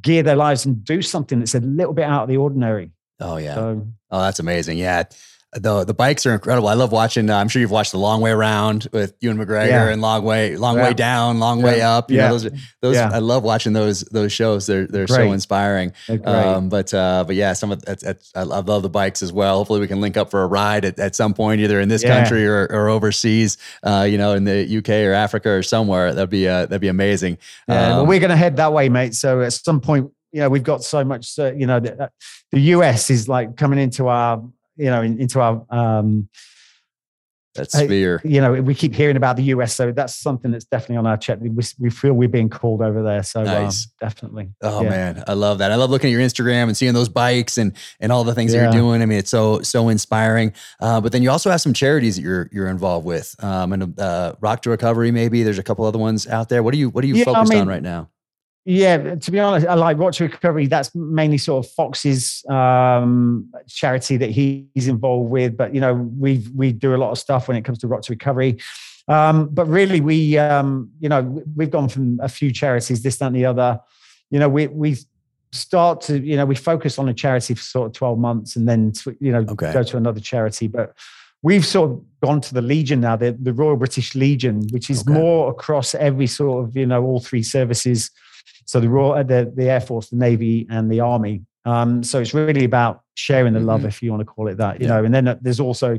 [0.00, 2.90] gear their lives and do something that's a little bit out of the ordinary
[3.20, 3.54] Oh yeah.
[3.54, 4.78] so Oh, that's amazing.
[4.78, 5.02] Yeah.
[5.54, 6.68] The the bikes are incredible.
[6.68, 7.30] I love watching.
[7.30, 9.88] Uh, I'm sure you've watched the long way around with Ewan McGregor Yeah.
[9.88, 10.88] and long way, long Yeah.
[10.88, 12.10] way down, long way up.
[12.10, 12.26] You Yeah.
[12.28, 12.50] know, those
[12.82, 13.08] those Yeah.
[13.10, 14.66] I love watching those those shows.
[14.66, 15.94] They're they're so inspiring.
[16.06, 16.20] they're.
[16.28, 19.56] Um, but uh, but yeah, some of that's, that's, I love the bikes as well.
[19.56, 22.02] Hopefully, we can link up for a ride at, at some point, either in this
[22.02, 22.20] Yeah.
[22.20, 23.56] country or, or overseas.
[23.82, 26.12] Uh, you know, in the UK or Africa or somewhere.
[26.12, 27.38] That'd be uh, that'd be amazing.
[27.68, 29.14] Yeah, well, Um, we're going to head that way, mate.
[29.14, 31.38] So at some point, you know, we've got so much.
[31.38, 32.10] You know, the,
[32.52, 34.42] the US is like coming into our,
[34.78, 36.28] you know, in, into our um,
[37.58, 38.20] that sphere.
[38.24, 41.16] You know, we keep hearing about the US, so that's something that's definitely on our
[41.16, 41.38] check.
[41.40, 43.86] We, we feel we're being called over there, so um, nice.
[43.86, 44.48] um, definitely.
[44.62, 44.88] Oh yeah.
[44.88, 45.70] man, I love that.
[45.70, 48.54] I love looking at your Instagram and seeing those bikes and and all the things
[48.54, 48.64] yeah.
[48.64, 49.02] that you're doing.
[49.02, 50.52] I mean, it's so so inspiring.
[50.80, 53.98] Uh, but then you also have some charities that you're you're involved with, um, and
[54.00, 55.10] uh, Rock to Recovery.
[55.10, 56.62] Maybe there's a couple other ones out there.
[56.62, 58.08] What are you What are you yeah, focused I mean, on right now?
[58.70, 60.66] Yeah, to be honest, I like Rock to Recovery.
[60.66, 65.56] That's mainly sort of Fox's um, charity that he's involved with.
[65.56, 68.02] But you know, we we do a lot of stuff when it comes to Rock
[68.02, 68.58] to Recovery.
[69.08, 73.28] Um, but really, we um, you know we've gone from a few charities, this, that,
[73.28, 73.80] and the other.
[74.30, 74.98] You know, we we
[75.50, 78.68] start to you know we focus on a charity for sort of twelve months, and
[78.68, 79.72] then you know okay.
[79.72, 80.68] go to another charity.
[80.68, 80.94] But
[81.40, 85.00] we've sort of gone to the Legion now, the, the Royal British Legion, which is
[85.08, 85.12] okay.
[85.18, 88.10] more across every sort of you know all three services
[88.68, 91.42] so the Royal, uh, the, the Air Force, the Navy, and the Army.
[91.64, 93.88] Um, so it's really about sharing the love, mm-hmm.
[93.88, 94.78] if you want to call it that.
[94.78, 94.94] You yeah.
[94.94, 95.98] know, and then uh, there's also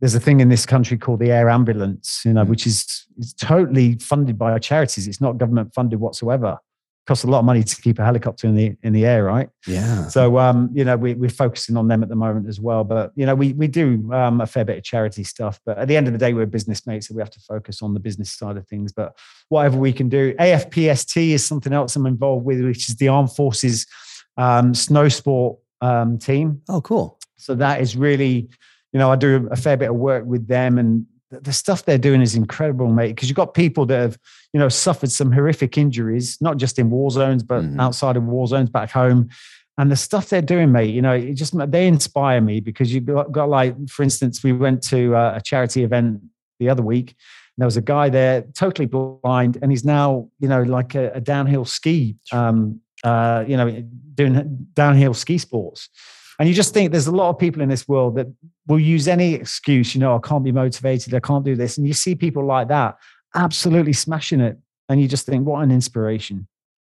[0.00, 2.50] there's a thing in this country called the air ambulance, you know, mm-hmm.
[2.50, 5.08] which is, is totally funded by charities.
[5.08, 6.58] It's not government funded whatsoever
[7.08, 9.48] costs a lot of money to keep a helicopter in the in the air, right?
[9.66, 10.08] Yeah.
[10.08, 12.84] So um, you know, we, we're focusing on them at the moment as well.
[12.84, 15.58] But you know, we we do um, a fair bit of charity stuff.
[15.64, 17.82] But at the end of the day, we're business mates, so we have to focus
[17.82, 18.92] on the business side of things.
[18.92, 19.18] But
[19.48, 23.32] whatever we can do, AFPST is something else I'm involved with, which is the Armed
[23.32, 23.86] Forces
[24.36, 26.60] um, snow sport um, team.
[26.68, 27.18] Oh, cool.
[27.36, 28.50] So that is really,
[28.92, 31.98] you know, I do a fair bit of work with them and the stuff they're
[31.98, 33.08] doing is incredible, mate.
[33.08, 34.18] Because you've got people that have,
[34.52, 37.80] you know, suffered some horrific injuries, not just in war zones, but mm-hmm.
[37.80, 39.28] outside of war zones back home.
[39.76, 43.04] And the stuff they're doing, mate, you know, it just they inspire me because you've
[43.04, 46.20] got, got like, for instance, we went to uh, a charity event
[46.58, 47.14] the other week.
[47.58, 51.20] there was a guy there, totally blind, and he's now, you know, like a, a
[51.20, 53.84] downhill ski, um, uh, you know,
[54.14, 55.88] doing downhill ski sports.
[56.38, 58.26] And you just think there's a lot of people in this world that
[58.66, 61.78] will use any excuse, you know, I can't be motivated, I can't do this.
[61.78, 62.96] And you see people like that
[63.34, 64.58] absolutely smashing it.
[64.88, 66.46] And you just think, what an inspiration.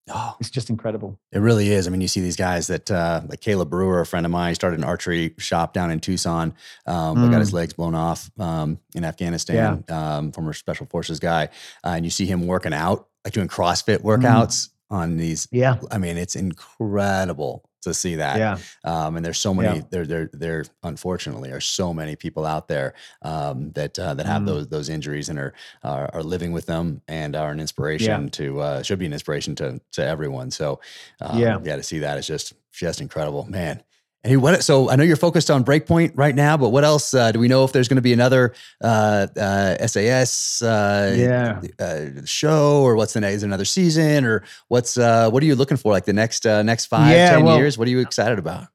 [0.09, 1.19] Oh, it's just incredible.
[1.31, 1.85] It really is.
[1.85, 4.55] I mean, you see these guys that, uh, like Caleb Brewer, a friend of mine,
[4.55, 6.55] started an archery shop down in Tucson.
[6.87, 7.31] Um, mm.
[7.31, 7.55] got his mm.
[7.55, 10.17] legs blown off um, in Afghanistan, yeah.
[10.17, 11.49] um, former special forces guy.
[11.83, 14.69] Uh, and you see him working out, like doing CrossFit workouts mm.
[14.89, 15.47] on these.
[15.51, 15.77] Yeah.
[15.91, 18.37] I mean, it's incredible to see that.
[18.37, 18.57] Yeah.
[18.83, 19.83] Um, and there's so many, yeah.
[19.89, 24.43] there, there, there, unfortunately are so many people out there um, that, uh, that have
[24.43, 24.47] mm.
[24.47, 25.53] those, those injuries and are,
[25.83, 28.29] are, are, living with them and are an inspiration yeah.
[28.29, 30.51] to, uh, should be an inspiration to, to everyone.
[30.51, 30.79] So,
[31.19, 31.59] um, yeah.
[31.63, 33.83] yeah, to see that is just, just incredible, man.
[34.23, 34.63] Hey, what?
[34.63, 37.11] So I know you're focused on Breakpoint right now, but what else?
[37.11, 38.53] Uh, do we know if there's going to be another
[38.83, 41.61] uh, uh, SAS uh, yeah.
[41.79, 43.37] Uh, show, or what's the next?
[43.37, 45.91] Is another season, or what's uh, what are you looking for?
[45.91, 47.79] Like the next next five, yeah, ten well, years?
[47.79, 48.67] What are you excited about?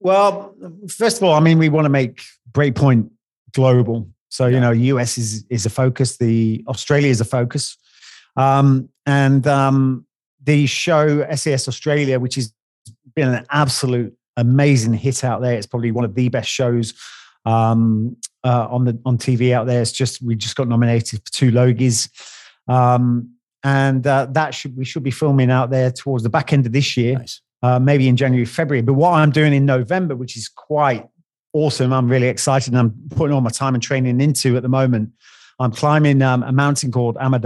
[0.00, 0.54] Well,
[0.86, 3.08] first of all, I mean, we want to make Breakpoint
[3.52, 4.06] global.
[4.28, 4.54] So yeah.
[4.54, 6.18] you know, US is is a focus.
[6.18, 7.78] The Australia is a focus,
[8.36, 10.04] um, and um,
[10.44, 12.52] the show SAS Australia, which has
[13.14, 15.54] been an absolute amazing hit out there.
[15.54, 16.94] It's probably one of the best shows
[17.44, 19.82] um, uh, on the on TV out there.
[19.82, 22.08] It's just we just got nominated for two Logies,
[22.68, 23.34] um,
[23.64, 26.72] and uh, that should we should be filming out there towards the back end of
[26.72, 27.40] this year, nice.
[27.62, 28.82] uh, maybe in January, February.
[28.82, 31.06] But what I'm doing in November, which is quite
[31.52, 34.68] awesome, I'm really excited, and I'm putting all my time and training into at the
[34.68, 35.10] moment.
[35.58, 37.38] I'm climbing um, a mountain called Ama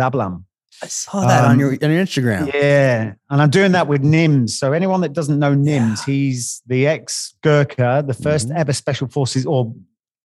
[0.82, 2.52] I saw that um, on your on your Instagram.
[2.52, 4.50] Yeah, and I'm doing that with Nims.
[4.50, 6.14] So anyone that doesn't know Nims, yeah.
[6.14, 8.56] he's the ex Gurkha, the 1st mm-hmm.
[8.56, 9.74] ever Special Forces or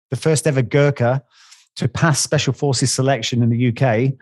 [0.10, 1.24] the first ever Gurkha
[1.78, 4.14] to pass Special Forces selection in the UK.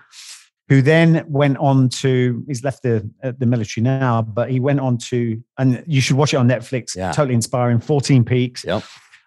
[0.68, 2.44] Who then went on to?
[2.48, 6.16] He's left the uh, the military now, but he went on to, and you should
[6.16, 6.96] watch it on Netflix.
[6.96, 7.12] Yeah.
[7.12, 7.80] Totally inspiring.
[7.80, 8.64] 14 peaks.
[8.64, 8.84] Yep.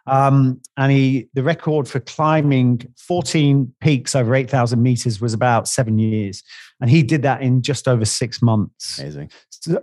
[0.06, 5.98] Um, and he, the record for climbing 14 peaks over 8,000 meters was about seven
[5.98, 6.42] years.
[6.80, 8.98] And he did that in just over six months.
[8.98, 9.30] Amazing.
[9.50, 9.82] So,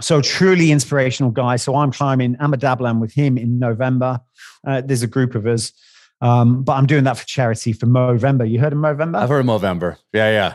[0.00, 1.56] so truly inspirational guy.
[1.56, 4.20] So I'm climbing Ama Dablam with him in November.
[4.66, 5.72] Uh, there's a group of us.
[6.20, 8.48] Um, but I'm doing that for charity for Movember.
[8.48, 9.18] You heard of Movember?
[9.18, 9.98] I've heard of Movember.
[10.12, 10.54] Yeah, yeah.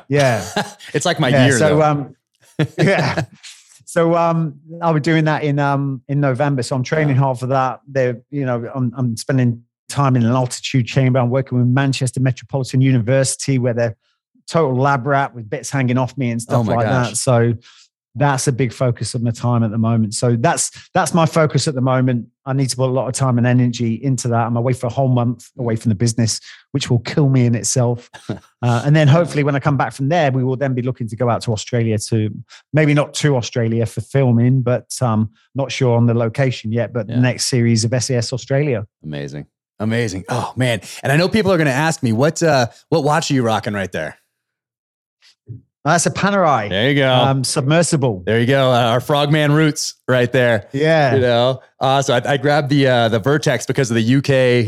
[0.56, 0.76] Yeah.
[0.94, 1.58] it's like my yeah, year.
[1.58, 2.16] So, um,
[2.78, 3.26] yeah.
[3.90, 6.62] So um, I'll be doing that in um, in November.
[6.62, 7.80] So I'm training hard for that.
[7.88, 11.18] There, you know, I'm, I'm spending time in an altitude chamber.
[11.18, 13.98] I'm working with Manchester Metropolitan University, where they're
[14.48, 17.10] total lab rat with bits hanging off me and stuff oh like gosh.
[17.10, 17.18] that.
[17.18, 17.56] So
[18.16, 20.14] that's a big focus of my time at the moment.
[20.14, 22.28] So that's that's my focus at the moment.
[22.46, 24.48] I need to put a lot of time and energy into that.
[24.48, 26.40] I'm away for a whole month away from the business,
[26.72, 28.10] which will kill me in itself.
[28.62, 31.08] Uh, and then hopefully, when I come back from there, we will then be looking
[31.08, 32.30] to go out to Australia to
[32.74, 36.92] maybe not to Australia for filming, but um, not sure on the location yet.
[36.92, 37.16] But yeah.
[37.16, 38.86] the next series of SAS Australia.
[39.02, 39.48] Amazing.
[39.80, 40.26] Amazing.
[40.28, 40.82] Oh man.
[41.04, 43.44] And I know people are going to ask me what uh what watch are you
[43.44, 44.19] rocking right there?
[45.86, 46.68] That's a Panerai.
[46.70, 47.10] There you go.
[47.12, 48.24] Um, submersible.
[48.26, 48.70] There you go.
[48.72, 50.68] Uh, our Frogman roots right there.
[50.74, 51.16] Yeah.
[51.16, 54.16] You know, uh, so I, I grabbed the uh, the Vertex because of the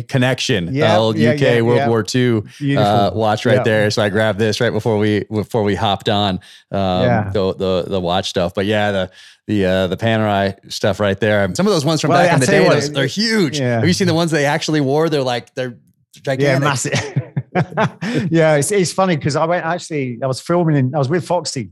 [0.02, 1.90] UK connection, Yeah, uh, yeah, UK yeah, World yeah.
[1.90, 2.78] War II Beautiful.
[2.88, 3.92] uh, watch right there.
[3.92, 6.36] So I grabbed this right before we before we hopped on
[6.72, 7.30] um, Yeah.
[7.34, 8.54] the, the the watch stuff.
[8.54, 9.12] But yeah, the
[9.48, 11.54] the uh, the Panerai stuff right there.
[11.56, 13.58] Some of those ones from Well, back in the day, what, those, they're huge.
[13.58, 15.10] Have you seen the ones they actually wore?
[15.10, 15.78] They're like they're
[16.14, 16.42] gigantic.
[16.46, 17.22] yeah, massive.
[18.30, 21.26] yeah, it's, it's funny because I went actually, I was filming in, I was with
[21.26, 21.72] Foxy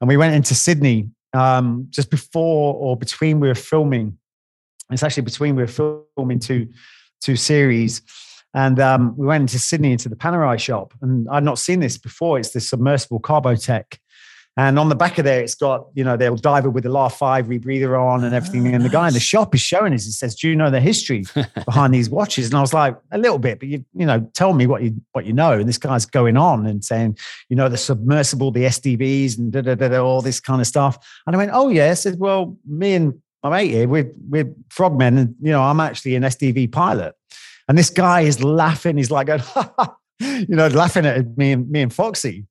[0.00, 4.18] and we went into Sydney um, just before or between we were filming.
[4.90, 6.68] It's actually between we were filming two,
[7.20, 8.02] two series.
[8.54, 11.98] And um, we went into Sydney into the Panerai shop and I'd not seen this
[11.98, 12.38] before.
[12.38, 13.98] It's the submersible Carbotech.
[14.58, 17.44] And on the back of there, it's got, you know, they'll diver with the LAR5
[17.44, 18.74] rebreather on and everything.
[18.74, 19.20] And the guy in the ah.
[19.20, 21.24] shop is showing us, he says, Do you know the history
[21.66, 22.46] behind these watches?
[22.46, 24.94] And I was like, a little bit, but you, you know, tell me what you
[25.12, 25.52] what you know.
[25.52, 27.18] And this guy's going on and saying,
[27.50, 30.66] you know, the submersible, the SDVs and da da da, da all this kind of
[30.66, 30.98] stuff.
[31.26, 31.90] And I went, Oh yeah.
[31.90, 35.80] I said, Well, me and my mate here, we're we're frogmen, and you know, I'm
[35.80, 37.14] actually an SDV pilot.
[37.68, 38.96] And this guy is laughing.
[38.96, 39.42] He's like, going,
[40.20, 42.46] you know, laughing at me and me and Foxy.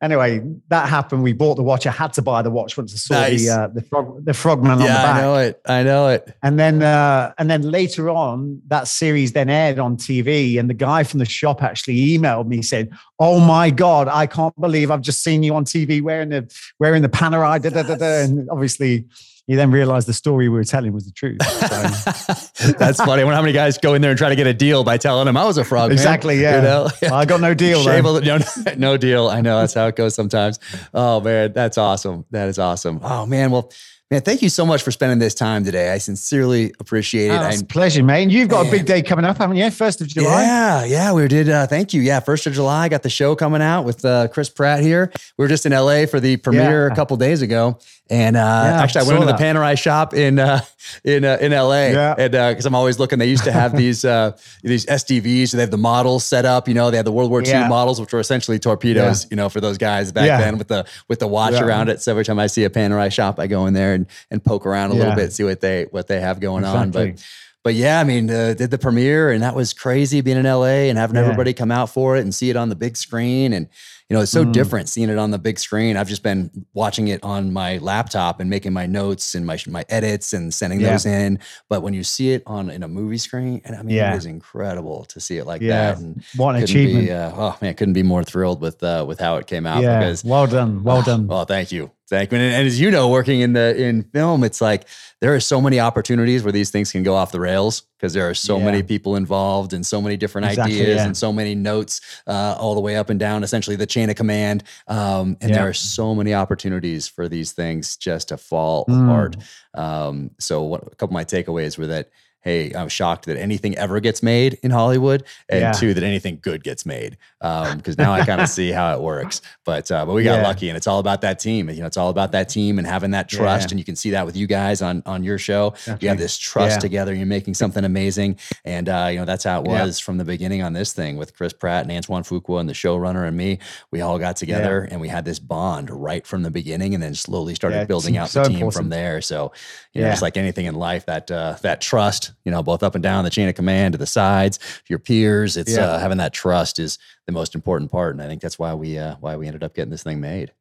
[0.00, 1.24] Anyway, that happened.
[1.24, 1.84] We bought the watch.
[1.84, 3.44] I had to buy the watch once I saw Nice.
[3.46, 5.16] the uh, the frog the frogman on the Yeah, back.
[5.16, 5.60] I know it.
[5.66, 6.36] I know it.
[6.40, 10.74] And then uh, and then later on, that series then aired on TV, and the
[10.74, 15.00] guy from the shop actually emailed me saying, "Oh my god, I can't believe I've
[15.02, 16.48] just seen you on TV wearing the
[16.78, 18.22] wearing the Panerai." Da, da, da, da.
[18.22, 19.04] And obviously,
[19.48, 21.42] he then realized the story we were telling was the truth.
[21.42, 23.22] So, That's funny.
[23.22, 24.96] I wonder how many guys go in there and try to get a deal by
[24.98, 25.88] telling them I was a frog.
[25.88, 25.92] man.
[25.98, 26.56] exactly, yeah.
[26.56, 27.16] You know?
[27.16, 27.82] I got no deal.
[27.82, 28.16] Shave though.
[28.18, 28.38] a- no,
[28.76, 29.26] no deal.
[29.28, 30.60] I know that's how it goes sometimes.
[30.94, 32.24] Oh man, that's awesome.
[32.30, 33.00] That is awesome.
[33.02, 33.72] Oh man, well,
[34.10, 35.92] man, thank you so much for spending this time today.
[35.92, 37.38] I sincerely appreciate it.
[37.38, 38.22] Oh, it's I- a pleasure, mate.
[38.24, 39.70] And you've got a big day coming up, haven't you?
[39.70, 40.42] First of July.
[40.42, 41.48] Yeah, yeah, we did.
[41.48, 42.00] Uh, thank you.
[42.02, 45.10] Yeah, first of July, I got the show coming out with uh, Chris Pratt here.
[45.36, 46.92] We were just in LA for the premiere Yeah.
[46.92, 47.78] a couple days ago,
[48.10, 49.56] and uh, Yeah, actually, I went into the that.
[49.56, 50.60] Panerai shop in uh,
[51.04, 52.14] in uh, in LA, Yeah.
[52.18, 53.18] and because I'm always looking.
[53.18, 55.48] They used to have these uh, these SDVs.
[55.48, 56.68] So they have the models set up.
[56.68, 57.68] You know, they had the World War II Yeah.
[57.68, 59.26] models, which were essentially torpedoes.
[59.30, 62.00] You know, for those guys back then with the with the watch around it.
[62.02, 64.64] So every time I see a Panerai shop, I go in there and and poke
[64.66, 66.90] around a little bit, see what they what they have going on.
[66.90, 67.22] But
[67.64, 70.88] but yeah, I mean, uh, did the premiere and that was crazy being in LA
[70.88, 71.22] and having Yeah.
[71.22, 73.52] everybody come out for it and see it on the big screen.
[73.52, 73.66] And,
[74.08, 74.52] you know, it's so Mm.
[74.52, 75.96] different seeing it on the big screen.
[75.96, 79.84] I've just been watching it on my laptop and making my notes and my, my
[79.90, 80.92] edits and sending Yeah.
[80.92, 81.38] those in.
[81.68, 84.14] But when you see it on in a movie screen, and I mean, Yeah.
[84.14, 85.92] it is incredible to see it like Yeah.
[85.92, 85.98] that.
[85.98, 87.06] And What an couldn't achievement.
[87.08, 89.82] Be, uh, oh man, couldn't be more thrilled with, uh, with how it came out
[89.82, 89.98] yeah.
[89.98, 90.82] because well done.
[90.82, 91.26] Well Oh, done.
[91.26, 91.90] Well, thank you.
[92.08, 92.38] Thank you.
[92.38, 94.86] And, and as you know, working in the in film, it's like
[95.20, 98.28] there are so many opportunities where these things can go off the rails because there
[98.28, 98.64] are so Yeah.
[98.64, 101.04] many people involved and so many different Exactly, ideas yeah.
[101.06, 104.16] and so many notes uh, all the way up and down, essentially the chain of
[104.16, 104.62] command.
[104.86, 105.56] Um, and Yeah.
[105.58, 109.04] there are so many opportunities for these things just to fall Mm.
[109.04, 109.36] apart.
[109.74, 112.08] Um, so what, a couple of my takeaways were that.
[112.40, 115.72] Hey, I'm shocked that anything ever gets made in Hollywood, and Yeah.
[115.72, 117.18] two, that anything good gets made.
[117.40, 119.40] Because now I kind of see how it works.
[119.64, 120.46] But uh, but we got Yeah.
[120.48, 121.68] lucky, and it's all about that team.
[121.70, 123.68] You know, it's all about that team and having that trust.
[123.68, 123.72] Yeah.
[123.72, 125.74] And you can see that with you guys on on your show.
[126.00, 126.80] You have this trust Yeah.
[126.80, 127.14] together.
[127.14, 130.62] You're making something amazing, and uh, you know that's how it was from the beginning
[130.62, 133.58] on this thing with Chris Pratt and Antoine Fuqua and the showrunner and me.
[133.92, 137.14] We all got together and we had this bond right from the beginning, and then
[137.14, 139.20] slowly started building out so the team from there.
[139.20, 139.52] So
[139.92, 140.12] you know, Yeah.
[140.12, 143.22] just like anything in life, that uh, that trust, you know, both up and down
[143.24, 146.78] the chain of command to the sides, to your peers, it's uh, having that trust
[146.78, 146.98] is
[147.28, 149.74] the most important part, and I think that's why we uh, why we ended up
[149.74, 150.52] getting this thing made.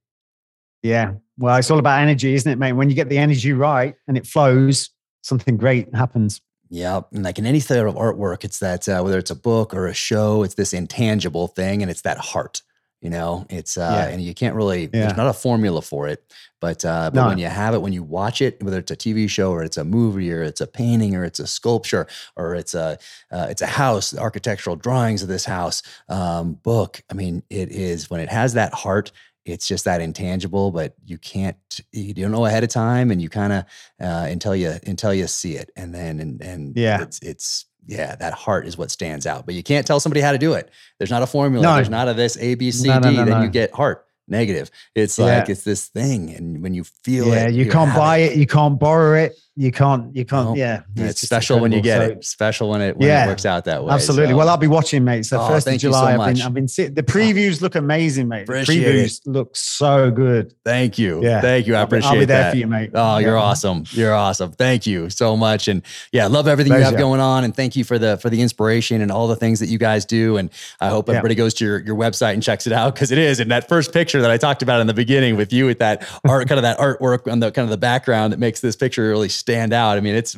[0.84, 1.14] Yeah.
[1.38, 2.74] Well, it's all about energy, isn't it, mate?
[2.74, 4.90] When you get the energy right and it flows,
[5.24, 6.42] something great happens.
[6.70, 9.74] Yeah, and like in any sort of artwork, it's that uh, whether it's a book
[9.74, 12.62] or a show, it's this intangible thing, and it's that heart.
[13.02, 14.08] You know, it's uh, Yeah.
[14.14, 14.82] and you can't really.
[14.84, 14.88] Yeah.
[14.92, 16.24] There's not a formula for it,
[16.60, 17.28] but uh, but No.
[17.28, 19.78] when you have it, when you watch it, whether it's a TV show or it's
[19.78, 22.98] a movie or it's a painting or it's a sculpture or it's a
[23.32, 27.04] uh, it's a house, architectural drawings of this house, um, book.
[27.12, 29.12] I mean, it is when it has that heart.
[29.46, 31.56] It's just that intangible, but you can't.
[31.94, 33.64] You don't know ahead of time, and you kind of
[34.02, 37.04] uh, until you until you see it, and then and and Yeah.
[37.04, 39.46] it's it's yeah, that heart is what stands out.
[39.46, 40.70] But you can't tell somebody how to do it.
[41.00, 41.66] There's not a formula.
[41.66, 41.76] No.
[41.76, 42.90] There's not a this A B C D.
[42.90, 44.70] No, no, no, then you get heart negative.
[44.94, 45.26] It's Yeah.
[45.40, 48.38] like it's this thing, and when you feel yeah, it, you can't have buy it.
[48.38, 49.36] you can't borrow it.
[49.60, 50.56] You can't, you can't, No.
[50.56, 50.82] yeah.
[50.96, 52.20] It's, just special when you get incredible.
[52.22, 52.26] it.
[52.26, 53.26] Special when it when Yeah.
[53.26, 53.92] it works out that way.
[53.92, 54.34] absolutely.
[54.34, 55.26] So, Well, I'll be watching, mate.
[55.26, 56.36] So Oh, first of thank you so I've much.
[56.36, 58.46] been, I've been sit- the previews look amazing, mate.
[58.46, 60.54] The previews look so good.
[60.64, 61.24] thank you.
[61.24, 61.42] Yeah.
[61.42, 61.76] Thank you.
[61.76, 62.52] I appreciate I'll be there that.
[62.52, 62.92] for you, mate.
[62.94, 63.42] Oh, you're Yeah.
[63.42, 63.84] awesome.
[63.92, 64.52] You're awesome.
[64.52, 65.68] Thank you so much.
[65.68, 65.82] And
[66.12, 67.44] yeah, love everything you have going on.
[67.44, 70.06] And thank you for the for the inspiration and all the things that you guys
[70.06, 70.38] do.
[70.38, 71.16] And I hope Yeah.
[71.16, 73.40] everybody goes to your, your website and checks it out because it is.
[73.40, 76.08] And that first picture that I talked about in the beginning with you with that
[76.28, 79.08] art, kind of that artwork on the kind of the background that makes this picture
[79.10, 79.98] really stand out.
[79.98, 80.38] I mean, it's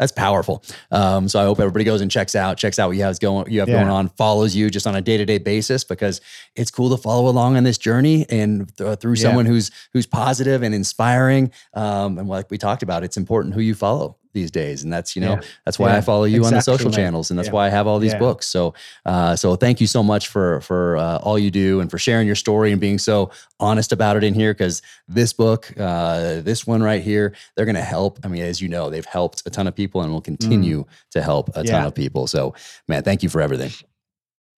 [0.00, 0.62] that's powerful.
[0.92, 3.50] Um, so I hope everybody goes and checks out, checks out what you have going,
[3.50, 3.76] you have Yeah.
[3.80, 6.20] going on, follows you just on a day to day basis because
[6.56, 9.22] it's cool to follow along on this journey and th- through Yeah.
[9.22, 11.50] someone who's who's positive and inspiring.
[11.74, 15.14] Um, and like we talked about, it's important who you follow these days, and that's
[15.16, 15.40] you know Yeah.
[15.64, 17.52] that's why I follow you on the social channels, and that's Yeah.
[17.54, 18.18] why I have all these Yeah.
[18.18, 18.46] books.
[18.46, 18.74] So
[19.06, 22.26] uh, so thank you so much for for uh, all you do and for sharing
[22.26, 23.30] your story and being so
[23.60, 27.74] honest about it in here because this book, uh, this one right here, they're going
[27.74, 28.18] to help.
[28.24, 31.22] I mean, as you know, they've helped a ton of people and will continue to
[31.22, 31.86] help a ton Mm.
[31.86, 32.26] Of people.
[32.26, 32.54] So,
[32.86, 33.70] man, thank you for everything.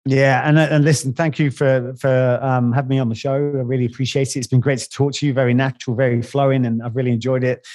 [0.07, 3.35] Yeah, and and listen, thank you for for um, having me on the show.
[3.35, 4.37] I really appreciate it.
[4.37, 5.35] It's been great to talk to you.
[5.35, 7.67] Very natural, very flowing, and I've really enjoyed it.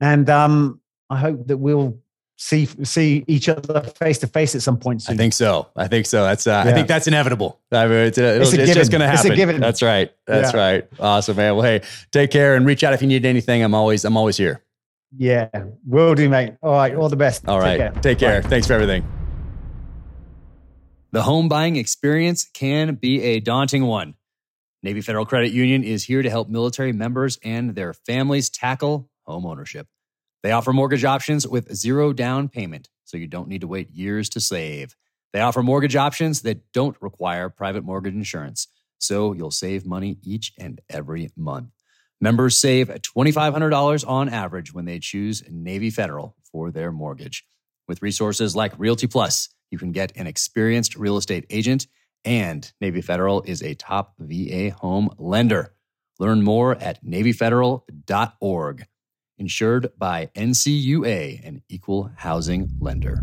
[0.00, 1.98] And um, I hope that we'll
[2.38, 5.68] see see each other face to face at some point I think so.
[5.76, 6.22] I think so.
[6.24, 6.46] That's.
[6.46, 7.58] Uh, I think that's inevitable.
[7.72, 9.26] I mean, it's, it'll- It's a it's just going to happen.
[9.26, 9.60] It's a given.
[9.60, 10.12] That's right.
[10.26, 10.58] That's Yeah.
[10.60, 10.88] right.
[11.00, 11.54] Awesome, man.
[11.56, 13.62] Well, hey, take care and reach out if you need anything.
[13.62, 14.04] I'm always.
[14.04, 14.62] I'm always here.
[15.16, 15.48] yeah,
[15.86, 16.54] will do, mate.
[16.62, 17.48] All right, all the best.
[17.48, 17.78] All right.
[17.78, 18.02] Take care.
[18.02, 18.42] Take care.
[18.42, 19.06] Thanks for everything.
[21.12, 24.14] The home buying experience can be a daunting one.
[24.82, 29.46] Navy Federal Credit Union is here to help military members and their families tackle home
[29.46, 29.86] ownership.
[30.46, 34.28] They offer mortgage options with zero down payment, so you don't need to wait years
[34.28, 34.94] to save.
[35.32, 38.68] They offer mortgage options that don't require private mortgage insurance,
[38.98, 41.70] so you'll save money each and every month.
[42.20, 47.44] Members save $2,500 on average when they choose Navy Federal for their mortgage.
[47.88, 51.88] With resources like Realty Plus, you can get an experienced real estate agent,
[52.24, 55.74] and Navy Federal is a top VA home lender.
[56.20, 58.86] Learn more at NavyFederal.org.
[59.38, 63.22] Insured by NCUA, an equal housing lender.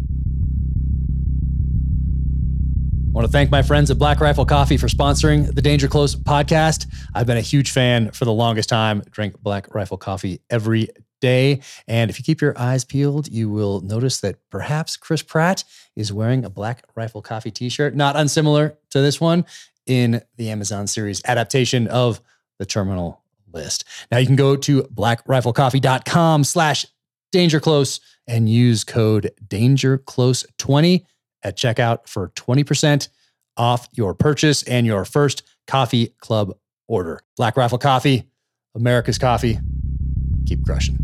[3.13, 6.15] I want to thank my friends at Black Rifle Coffee for sponsoring the Danger Close
[6.15, 6.87] podcast.
[7.13, 9.03] I've been a huge fan for the longest time.
[9.11, 11.61] Drink Black Rifle Coffee every day.
[11.87, 15.63] And if you keep your eyes peeled, you will notice that perhaps Chris Pratt
[15.95, 19.45] is wearing a Black Rifle Coffee t shirt, not unsimilar to this one
[19.85, 22.19] in the Amazon series adaptation of
[22.59, 23.22] the Terminal
[23.53, 23.85] List.
[24.11, 26.85] Now you can go to blackriflecoffee.com slash
[27.33, 31.05] dangerclose and use code dangerclose20
[31.43, 33.09] at checkout for 20%
[33.57, 36.55] off your purchase and your first coffee club
[36.87, 37.21] order.
[37.37, 38.23] Black Rifle Coffee,
[38.75, 39.59] America's coffee.
[40.45, 40.97] Keep crushing.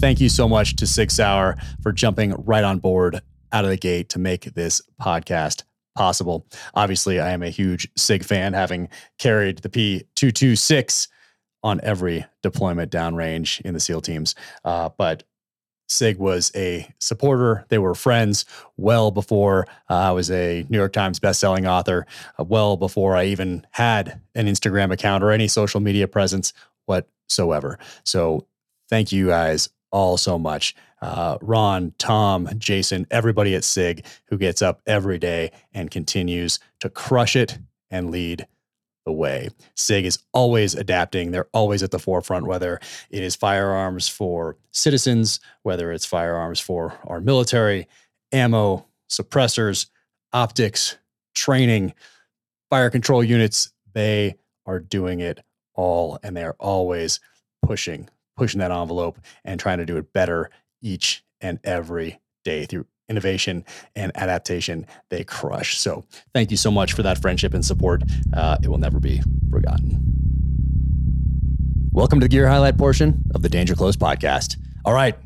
[0.00, 3.20] Thank you so much to SIG Sauer for jumping right on board
[3.52, 5.62] out of the gate to make this podcast
[5.94, 6.46] possible.
[6.74, 8.88] Obviously, I am a huge SIG fan, having
[9.18, 11.08] carried the P226
[11.62, 14.34] on every deployment downrange in the SEAL teams.
[14.64, 15.22] Uh, but
[15.88, 17.64] SIG was a supporter.
[17.68, 18.44] They were friends
[18.76, 22.06] well before uh, I was a New York Times bestselling author,
[22.38, 26.52] uh, well before I even had an Instagram account or any social media presence
[26.86, 27.78] whatsoever.
[28.04, 28.46] So
[28.88, 30.74] thank you guys all so much.
[31.02, 36.88] Uh, Ron, Tom, Jason, everybody at SIG who gets up every day and continues to
[36.88, 37.58] crush it
[37.90, 38.46] and lead
[39.04, 39.48] the way.
[39.74, 41.32] SIG is always adapting.
[41.32, 42.78] They're always at the forefront, whether
[43.10, 47.88] it is firearms for citizens, whether it's firearms for our military,
[48.30, 49.86] ammo, suppressors,
[50.32, 50.98] optics,
[51.34, 51.94] training,
[52.70, 53.72] fire control units.
[53.92, 55.40] They are doing it
[55.74, 57.18] all and they are always
[57.60, 60.48] pushing, pushing that envelope and trying to do it better
[60.82, 63.64] each and every day through innovation
[63.94, 64.86] and adaptation.
[65.10, 65.78] They crush.
[65.78, 66.04] So
[66.34, 68.02] thank you so much for that friendship and support.
[68.34, 70.00] Uh, it will never be forgotten.
[71.92, 74.56] Welcome to the gear highlight portion of the Danger Close podcast.
[74.84, 75.16] All right,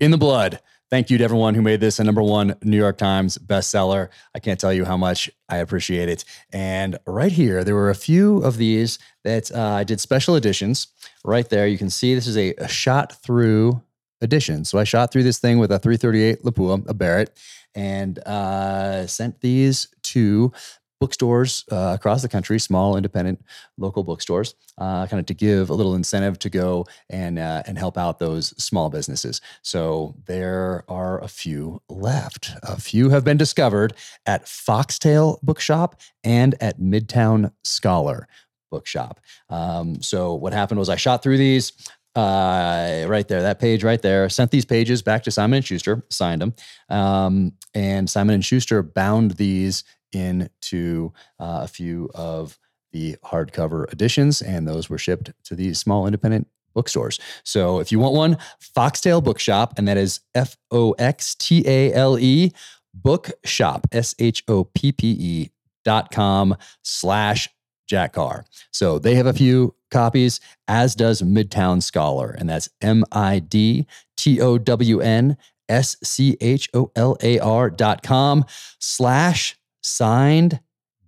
[0.00, 0.60] in the blood.
[0.90, 4.10] Thank you to everyone who made this a number one New York Times bestseller.
[4.32, 6.24] I can't tell you how much I appreciate it.
[6.52, 10.86] And right here, there were a few of these that uh, I did special editions.
[11.24, 13.82] Right there, you can see this is a, a shot through
[14.24, 14.64] edition.
[14.64, 17.36] So I shot through this thing with a 338 Lapua, a Barrett,
[17.74, 20.52] and uh, sent these to
[21.00, 23.44] bookstores uh, across the country, small, independent,
[23.76, 27.78] local bookstores, uh, kind of to give a little incentive to go and uh, and
[27.78, 29.40] help out those small businesses.
[29.62, 32.52] So there are a few left.
[32.62, 33.94] A few have been discovered
[34.24, 38.26] at Foxtale Bookshop and at Midtown Scholar
[38.70, 39.20] bookshop.
[39.50, 41.72] Um, so what happened was I shot through these
[42.14, 44.28] uh, right there, that page right there.
[44.28, 46.54] Sent these pages back to Simon and Schuster, signed them,
[46.88, 52.58] um, and Simon and Schuster bound these into uh, a few of
[52.92, 57.18] the hardcover editions, and those were shipped to these small independent bookstores.
[57.42, 61.92] So if you want one, Foxtale Bookshop, and that is F O X T A
[61.92, 62.52] L E
[62.92, 65.50] Bookshop, S H O P P E
[65.84, 67.48] dot com slash
[67.86, 68.44] Jack Carr.
[68.72, 73.86] So they have a few copies, as does Midtown Scholar, and that's M I D
[74.16, 75.36] T O W N
[75.68, 78.44] S C H O L A R dot com
[78.78, 80.60] slash signed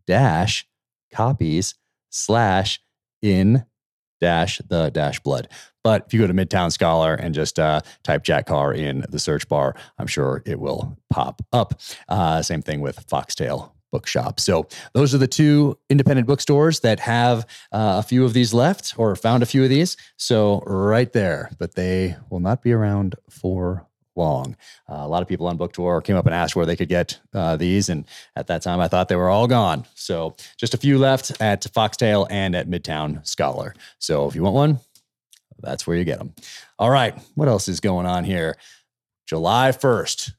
[0.07, 0.67] dash
[1.13, 1.75] copies
[2.11, 2.81] slash
[3.23, 3.65] in
[4.21, 5.49] dash the dash blood.
[5.83, 9.19] But if you go to Midtown Scholar and just uh, type Jack Carr in the
[9.19, 11.81] search bar, I'm sure it will pop up.
[12.09, 14.39] Uh, same thing with Foxtale Bookshop.
[14.41, 18.93] So those are the two independent bookstores that have uh, a few of these left
[18.99, 19.97] or found a few of these.
[20.19, 24.55] So right there, but they will not be around for long.
[24.87, 26.91] Uh, a lot of people on book tour came up and asked where they could
[26.91, 28.05] get uh, these, and
[28.35, 29.87] at that time I thought they were all gone.
[29.95, 33.75] So just a few left at Foxtale and at Midtown Scholar.
[33.99, 34.81] So if you want one,
[35.61, 36.35] that's where you get them.
[36.79, 38.59] All right, what else is going on here?
[39.27, 40.33] July first.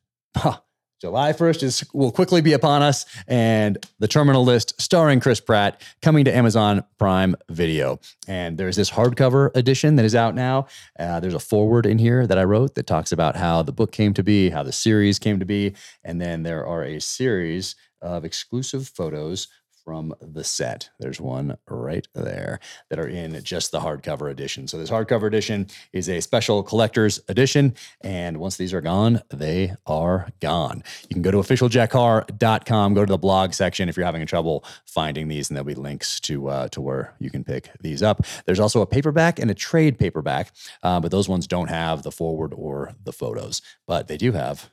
[1.00, 5.82] July 1st is will quickly be upon us, and the terminal list starring Chris Pratt
[6.02, 8.00] coming to Amazon Prime Video.
[8.28, 10.68] And there's this hardcover edition that is out now.
[11.00, 13.92] Uh, there's a forward in here that I wrote that talks about how the book
[13.92, 17.76] came to be, how the series came to be, and then there are a series
[18.02, 19.48] of exclusive photos
[19.88, 20.90] from the set.
[21.00, 22.60] There's one right there
[22.90, 24.68] that are in just the hardcover edition.
[24.68, 27.74] So this hardcover edition is a special collector's edition.
[28.02, 30.84] And once these are gone, they are gone.
[31.08, 35.30] You can go to officialjackcarr.com, go to the blog section if you're having trouble finding
[35.30, 38.26] these, and there'll be links to uh, to where you can pick these up.
[38.46, 40.52] There's also a paperback and a trade paperback,
[40.84, 44.70] uh, but those ones don't have the forward or the photos, but they do have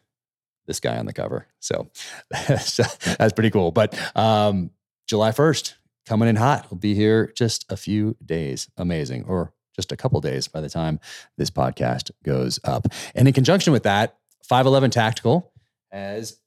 [0.66, 1.46] this guy on the cover.
[1.60, 1.88] So
[2.30, 3.70] that's pretty cool.
[3.70, 4.70] But um,
[5.06, 5.74] July 1st,
[6.06, 6.66] coming in hot.
[6.70, 8.68] We'll be here just a few days.
[8.76, 9.24] Amazing.
[9.24, 11.00] Or just a couple days by the time
[11.36, 12.86] this podcast goes up.
[13.14, 15.52] And in conjunction with that, 511 Tactical
[15.90, 16.38] has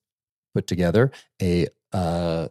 [0.53, 1.11] put together
[1.41, 2.47] a uh,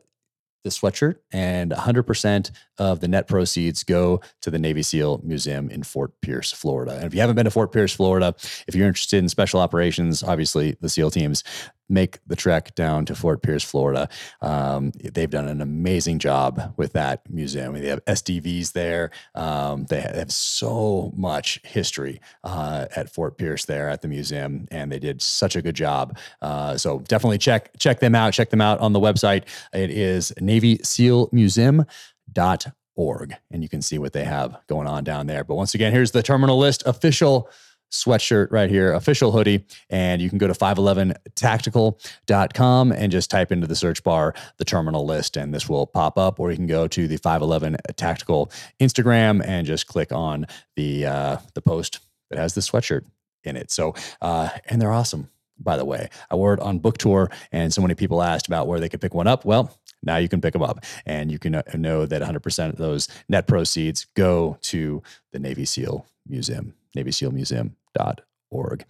[0.67, 5.85] the sweatshirt and 100% of the net proceeds go to the Navy SEAL Museum in
[5.85, 6.97] Fort Pierce, Florida.
[6.97, 8.35] And if you haven't been to Fort Pierce, Florida,
[8.67, 11.45] if you're interested in special operations, obviously the SEAL teams
[11.89, 14.09] make the trek down to Fort Pierce, Florida.
[14.41, 17.75] Um, they've done an amazing job with that museum.
[17.75, 19.11] They have SDVs there.
[19.35, 24.91] Um, they have so much history uh, at Fort Pierce there at the museum, and
[24.91, 26.19] they did such a good job.
[26.43, 28.33] Uh, so definitely check check them out.
[28.33, 29.45] Check them out on the website.
[29.73, 31.85] It is Navy SEAL Museum
[32.33, 35.75] dot org and you can see what they have going on down there but once
[35.75, 37.49] again here's the terminal list official
[37.91, 39.65] sweatshirt right here, official hoodie.
[39.91, 45.07] And you can go to 511tactical.com and just type into the search bar the terminal
[45.07, 46.41] list, and this will pop up.
[46.41, 48.51] Or you can go to the 511 Tactical
[48.81, 52.01] Instagram and just click on the uh, the post
[52.31, 53.05] that has the sweatshirt
[53.45, 53.71] in it.
[53.71, 55.31] So, uh, and they're awesome.
[55.59, 58.67] By the way, I wore it on book tour, and so many people asked about
[58.67, 59.47] where they could pick one up.
[59.47, 62.77] Well, now you can pick them up, and you can uh, know that 100% of
[62.77, 65.03] those net proceeds go to
[65.33, 66.75] the Navy SEAL Museum.
[66.97, 68.85] NavySealMuseum.org.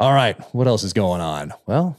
[0.00, 1.52] All right, what else is going on?
[1.66, 1.96] Well,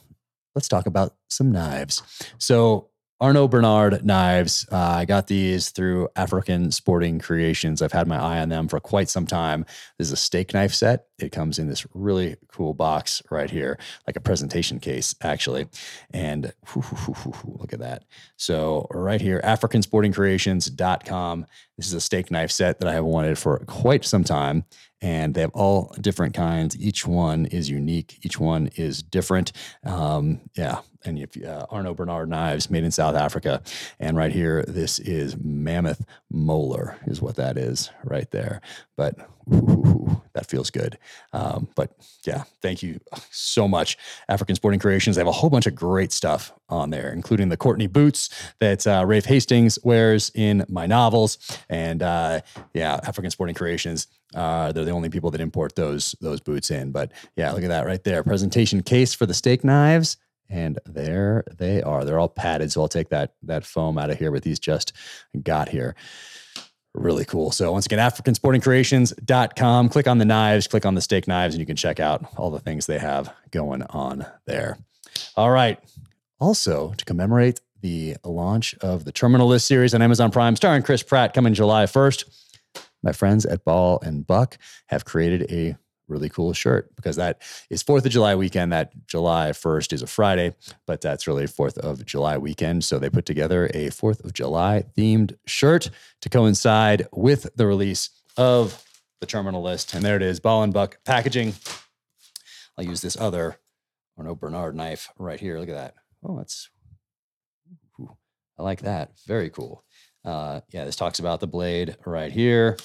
[0.56, 2.01] let's talk about some knives.
[2.38, 2.85] So,
[3.22, 4.65] Arno Bernard knives.
[4.72, 7.81] Uh, I got these through African Sporting Creations.
[7.81, 9.65] I've had my eye on them for quite some time.
[9.97, 11.07] This is a steak knife set.
[11.18, 13.77] It comes in this really cool box right here,
[14.07, 15.68] like a presentation case, actually.
[16.11, 18.06] And whoo, whoo, whoo, look at that.
[18.38, 21.45] So, right here, AfricanSportingCreations.com.
[21.76, 24.64] This is a steak knife set that I have wanted for quite some time
[25.02, 26.78] and they have all different kinds.
[26.78, 28.20] Each one is unique.
[28.24, 29.52] Each one is different.
[29.84, 33.62] Um, yeah, and if uh, Arno Bernard knives made in South Africa,
[34.00, 38.62] and right here, this is Mammoth Molar, is what that is right there.
[38.98, 39.16] But
[39.54, 40.98] ooh, that feels good.
[41.34, 41.92] Um, but
[42.26, 43.00] yeah, thank you
[43.32, 43.98] so much,
[44.28, 45.16] African Sporting Creations.
[45.16, 48.86] They have a whole bunch of great stuff on there, including the Courtney boots that
[48.86, 51.38] uh, Rafe Hastings wears in my novels,
[51.70, 52.42] and uh,
[52.74, 54.08] yeah, African Sporting Creations.
[54.36, 56.92] Uh, they're the only people that import those those boots in.
[56.92, 58.24] But yeah, look at that right there.
[58.24, 60.18] Presentation case for the steak knives.
[60.50, 62.04] And there they are.
[62.04, 62.72] They're all padded.
[62.72, 64.94] So I'll take that that foam out of here, but these just
[65.44, 65.96] got here.
[66.96, 67.52] Really cool.
[67.52, 69.90] So once again, AfricanSportingCreations.com.
[69.90, 72.50] Click on the knives, click on the steak knives, and you can check out all
[72.50, 74.80] the things they have going on there.
[75.36, 75.80] All right.
[76.40, 81.04] Also, to commemorate the launch of the Terminal List series on Amazon Prime, starring Chris
[81.04, 82.24] Pratt, coming July 1st.
[83.04, 84.58] My friends at Ball and Buck
[84.88, 85.78] have created a
[86.10, 88.72] really cool shirt because that is 4th of July weekend.
[88.72, 90.56] That July 1st is a Friday,
[90.86, 92.84] but that's really 4th of July weekend.
[92.84, 95.90] So they put together a 4th of July themed shirt
[96.22, 98.84] to coincide with the release of
[99.19, 99.94] the terminal list.
[99.94, 101.53] And there it is, Ball and Buck packaging.
[102.77, 103.57] I'll use this other
[104.18, 105.60] Arno Bernard knife right here.
[105.60, 105.94] Look at that.
[106.23, 106.69] Oh, that's,
[107.99, 108.18] ooh,
[108.57, 109.11] I like that.
[109.27, 109.84] Very cool.
[110.26, 112.77] Uh, yeah, this talks about the blade right here.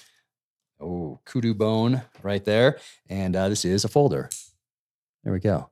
[0.84, 2.78] Oh, kudu bone right there.
[3.08, 4.28] And uh, this is a folder.
[5.22, 5.70] There we go.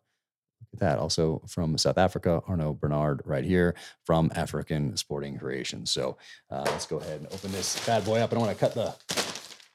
[0.60, 0.98] Look at that.
[0.98, 3.74] Also from South Africa, Arno Bernard right here
[4.04, 5.90] from African Sporting Creations.
[5.90, 6.16] So
[6.50, 8.32] uh, let's go ahead and open this bad boy up.
[8.32, 8.94] I don't want to cut the.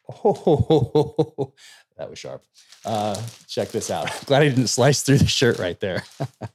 [0.10, 1.54] Oh,
[1.98, 2.44] that was sharp.
[2.84, 4.10] Uh, check this out.
[4.26, 6.04] Glad I didn't slice through the shirt right there.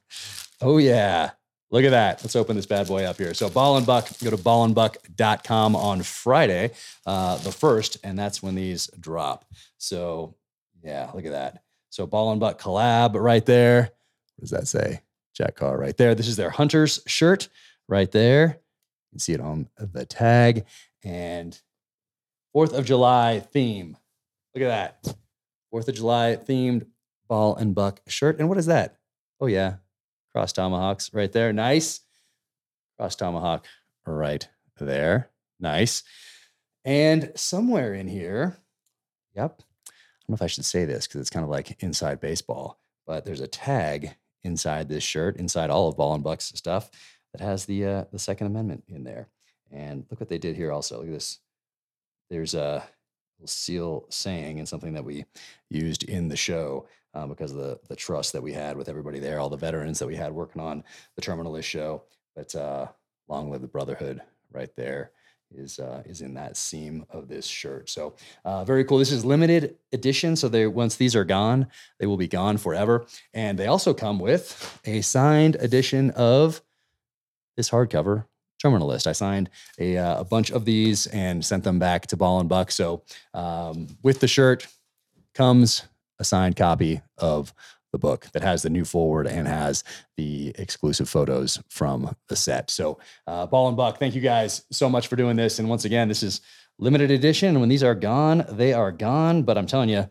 [0.61, 1.31] oh, yeah.
[1.73, 2.23] Look at that.
[2.23, 3.32] Let's open this bad boy up here.
[3.32, 6.73] So, Ball and Buck, go to ballandbuck.com on Friday,
[7.07, 9.47] uh, the first, and that's when these drop.
[9.78, 10.35] So,
[10.85, 11.62] yeah, look at that.
[11.89, 13.90] So, Ball and Buck collab right there.
[14.36, 15.01] What does that say?
[15.35, 16.15] Jack Carr right there.
[16.15, 17.49] This is their Hunter's shirt
[17.89, 18.49] right there.
[18.49, 20.66] You can see it on the tag.
[21.03, 21.59] And
[22.53, 23.97] Fourth of July theme.
[24.55, 25.16] Look at that.
[25.70, 26.85] Fourth of July themed
[27.28, 28.39] ball and buck shirt.
[28.39, 28.99] And what is that?
[29.40, 29.77] Oh, yeah.
[30.35, 31.53] Cross tomahawks right there.
[31.53, 32.01] Nice.
[32.99, 33.67] Cross tomahawk
[34.07, 34.49] right
[34.79, 35.31] there.
[35.61, 36.03] Nice.
[36.85, 38.59] And somewhere in here,
[39.35, 39.61] yep.
[39.61, 39.93] I
[40.27, 43.25] don't know if I should say this because it's kind of like inside baseball, but
[43.25, 44.15] there's a tag
[44.45, 46.91] inside this shirt, inside all of Ball and Buck's stuff,
[47.33, 49.29] that has the uh, the Second Amendment in there.
[49.71, 50.73] And look what they did here.
[50.73, 51.39] Also, look at this.
[52.31, 52.85] There's a
[53.48, 55.24] seal saying and something that we
[55.69, 59.19] used in the show um, because of the the trust that we had with everybody
[59.19, 62.02] there, all the veterans that we had working on the Terminal List show.
[62.35, 62.86] But uh,
[63.28, 65.10] long live the brotherhood, right there
[65.55, 67.90] is uh, is in that seam of this shirt.
[67.90, 68.14] So
[68.44, 68.98] uh, very cool.
[68.98, 70.36] This is limited edition.
[70.36, 73.06] So they once these are gone, they will be gone forever.
[73.35, 76.62] And they also come with a signed edition of
[77.56, 78.24] this hardcover
[78.63, 79.07] terminal list.
[79.07, 82.49] I signed a, uh, a bunch of these and sent them back to Ball and
[82.49, 82.71] Buck.
[82.71, 83.03] So
[83.35, 84.67] um, with the shirt
[85.35, 85.83] comes
[86.19, 87.53] a signed copy of
[87.93, 89.85] the book that has the new forward and has
[90.17, 92.71] the exclusive photos from the set.
[92.71, 95.59] So, uh, Ball and Buck, thank you guys so much for doing this.
[95.59, 96.41] And once again, this is
[96.79, 97.61] limited edition.
[97.61, 99.43] When these are gone, they are gone.
[99.43, 100.09] But I'm telling you,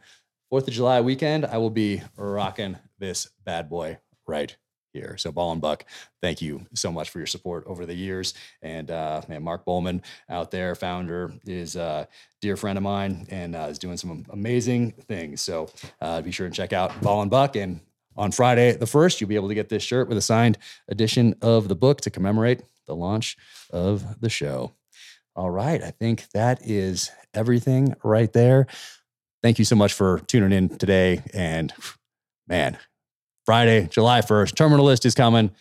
[0.50, 3.98] Fourth of July weekend, I will be rocking this bad boy
[4.28, 4.56] right
[4.94, 5.16] here.
[5.18, 5.86] So Ball and Buck,
[6.22, 8.34] thank you so much for your support over the years.
[8.62, 12.08] And uh, man, Mark Bowman out there, founder, is a
[12.42, 15.42] dear friend of mine and uh, is doing some amazing things.
[15.42, 15.70] So
[16.02, 17.56] uh, be sure and check out Ball and Buck.
[17.56, 17.80] And
[18.18, 20.58] on Friday the first, you'll be able to get this shirt with a signed
[20.90, 23.38] edition of the book to commemorate the launch
[23.72, 24.72] of the show.
[25.36, 28.68] All right, I think that is everything right there.
[29.42, 31.22] Thank you so much for tuning in today.
[31.34, 31.74] And
[32.48, 32.78] man,
[33.46, 34.56] Friday, July 1st.
[34.56, 35.52] Terminal list is coming.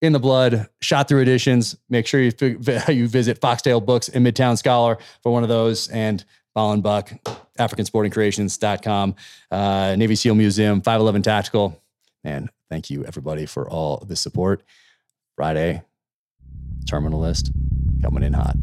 [0.00, 1.76] In the blood, shot through editions.
[1.88, 2.32] Make sure you,
[2.88, 5.88] you visit Foxtale Books in Midtown Scholar for one of those.
[5.88, 6.24] And
[6.54, 7.12] Ball and Buck,
[7.58, 9.14] AfricanSportingCreations.com,
[9.50, 11.80] uh, Navy SEAL Museum, 511 Tactical.
[12.24, 14.62] Man, thank you everybody for all the support.
[15.36, 15.82] Friday,
[16.86, 17.52] terminal list
[18.02, 18.56] coming in hot.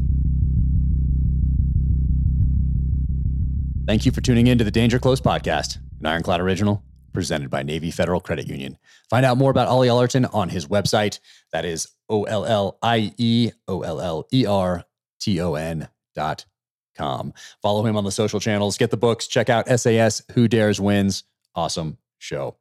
[3.88, 6.84] Thank you for tuning in to the Danger Close podcast, an Ironclad original
[7.20, 8.78] presented by Navy Federal Credit Union.
[9.10, 11.20] Find out more about Ollie Ollerton on his website.
[11.52, 14.86] That is O L L I E O L L E R
[15.20, 16.46] T O N dot
[16.96, 17.34] com.
[17.62, 18.78] Follow him on the social channels.
[18.78, 19.28] Get the books.
[19.28, 21.26] Check out SAS Who Dares Wins.
[21.56, 22.56] Awesome show.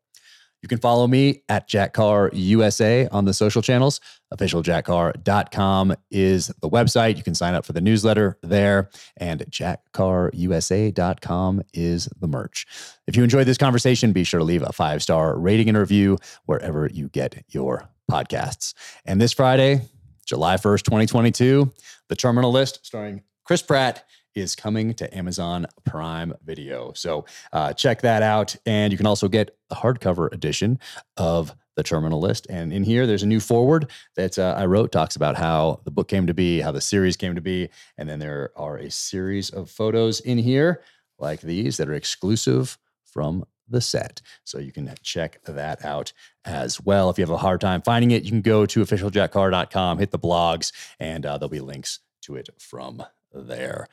[0.62, 4.00] You can follow me at Jack Carr USA on the social channels.
[4.34, 7.16] OfficialJackCarr.com is the website.
[7.16, 12.66] You can sign up for the newsletter there, and JackCarrUSA.com is the merch.
[13.06, 16.18] If you enjoyed this conversation, be sure to leave a five star rating and review
[16.46, 18.74] wherever you get your podcasts.
[19.04, 19.82] And this Friday,
[20.26, 21.72] July 1st, 2022,
[22.08, 24.04] The Terminal List starring Chris Pratt
[24.38, 26.92] is coming to Amazon Prime Video.
[26.94, 28.56] So uh, check that out.
[28.66, 30.78] And you can also get the hardcover edition
[31.16, 32.46] of the terminal list.
[32.50, 35.90] And in here, there's a new forward that uh, I wrote, talks about how the
[35.90, 37.68] book came to be, how the series came to be.
[37.96, 40.82] And then there are a series of photos in here
[41.18, 44.20] like these that are exclusive from the set.
[44.44, 46.12] So you can check that out
[46.44, 47.10] as well.
[47.10, 50.18] If you have a hard time finding it, you can go to officialjackcarr.com, hit the
[50.18, 53.02] blogs, and uh, there'll be links to it from
[53.32, 53.88] there.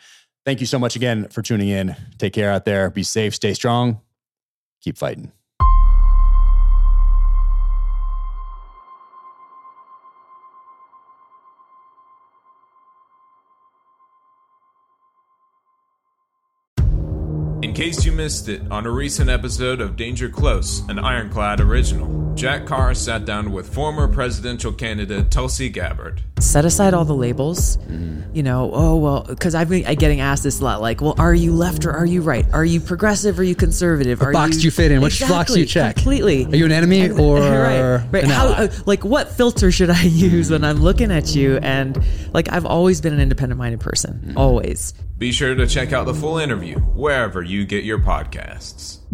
[0.45, 1.95] Thank you so much again for tuning in.
[2.19, 2.89] Take care out there.
[2.91, 3.99] Be safe, stay strong,
[4.81, 5.31] keep fighting.
[17.85, 22.65] Case you missed it, on a recent episode of Danger Close, an Ironclad original, Jack
[22.65, 26.23] Carr sat down with former presidential candidate Tulsi Gabbard.
[26.39, 27.77] Set aside all the labels.
[28.33, 31.33] You know, oh, well, because I've been getting asked this a lot like, well, are
[31.33, 32.45] you left or are you right?
[32.51, 34.19] Are you progressive or are you conservative?
[34.19, 34.61] What are box you...
[34.61, 35.01] do you fit in?
[35.01, 35.95] Which box do you check?
[35.95, 36.45] Completely.
[36.45, 38.23] Are you an enemy or right, right.
[38.23, 38.65] an How, ally?
[38.65, 41.57] uh, like, what filter should I use when I'm looking at you?
[41.57, 42.03] And
[42.33, 44.93] like, I've always been an independent minded person, always.
[45.17, 49.04] Be sure to check out the full interview wherever you get your podcasts.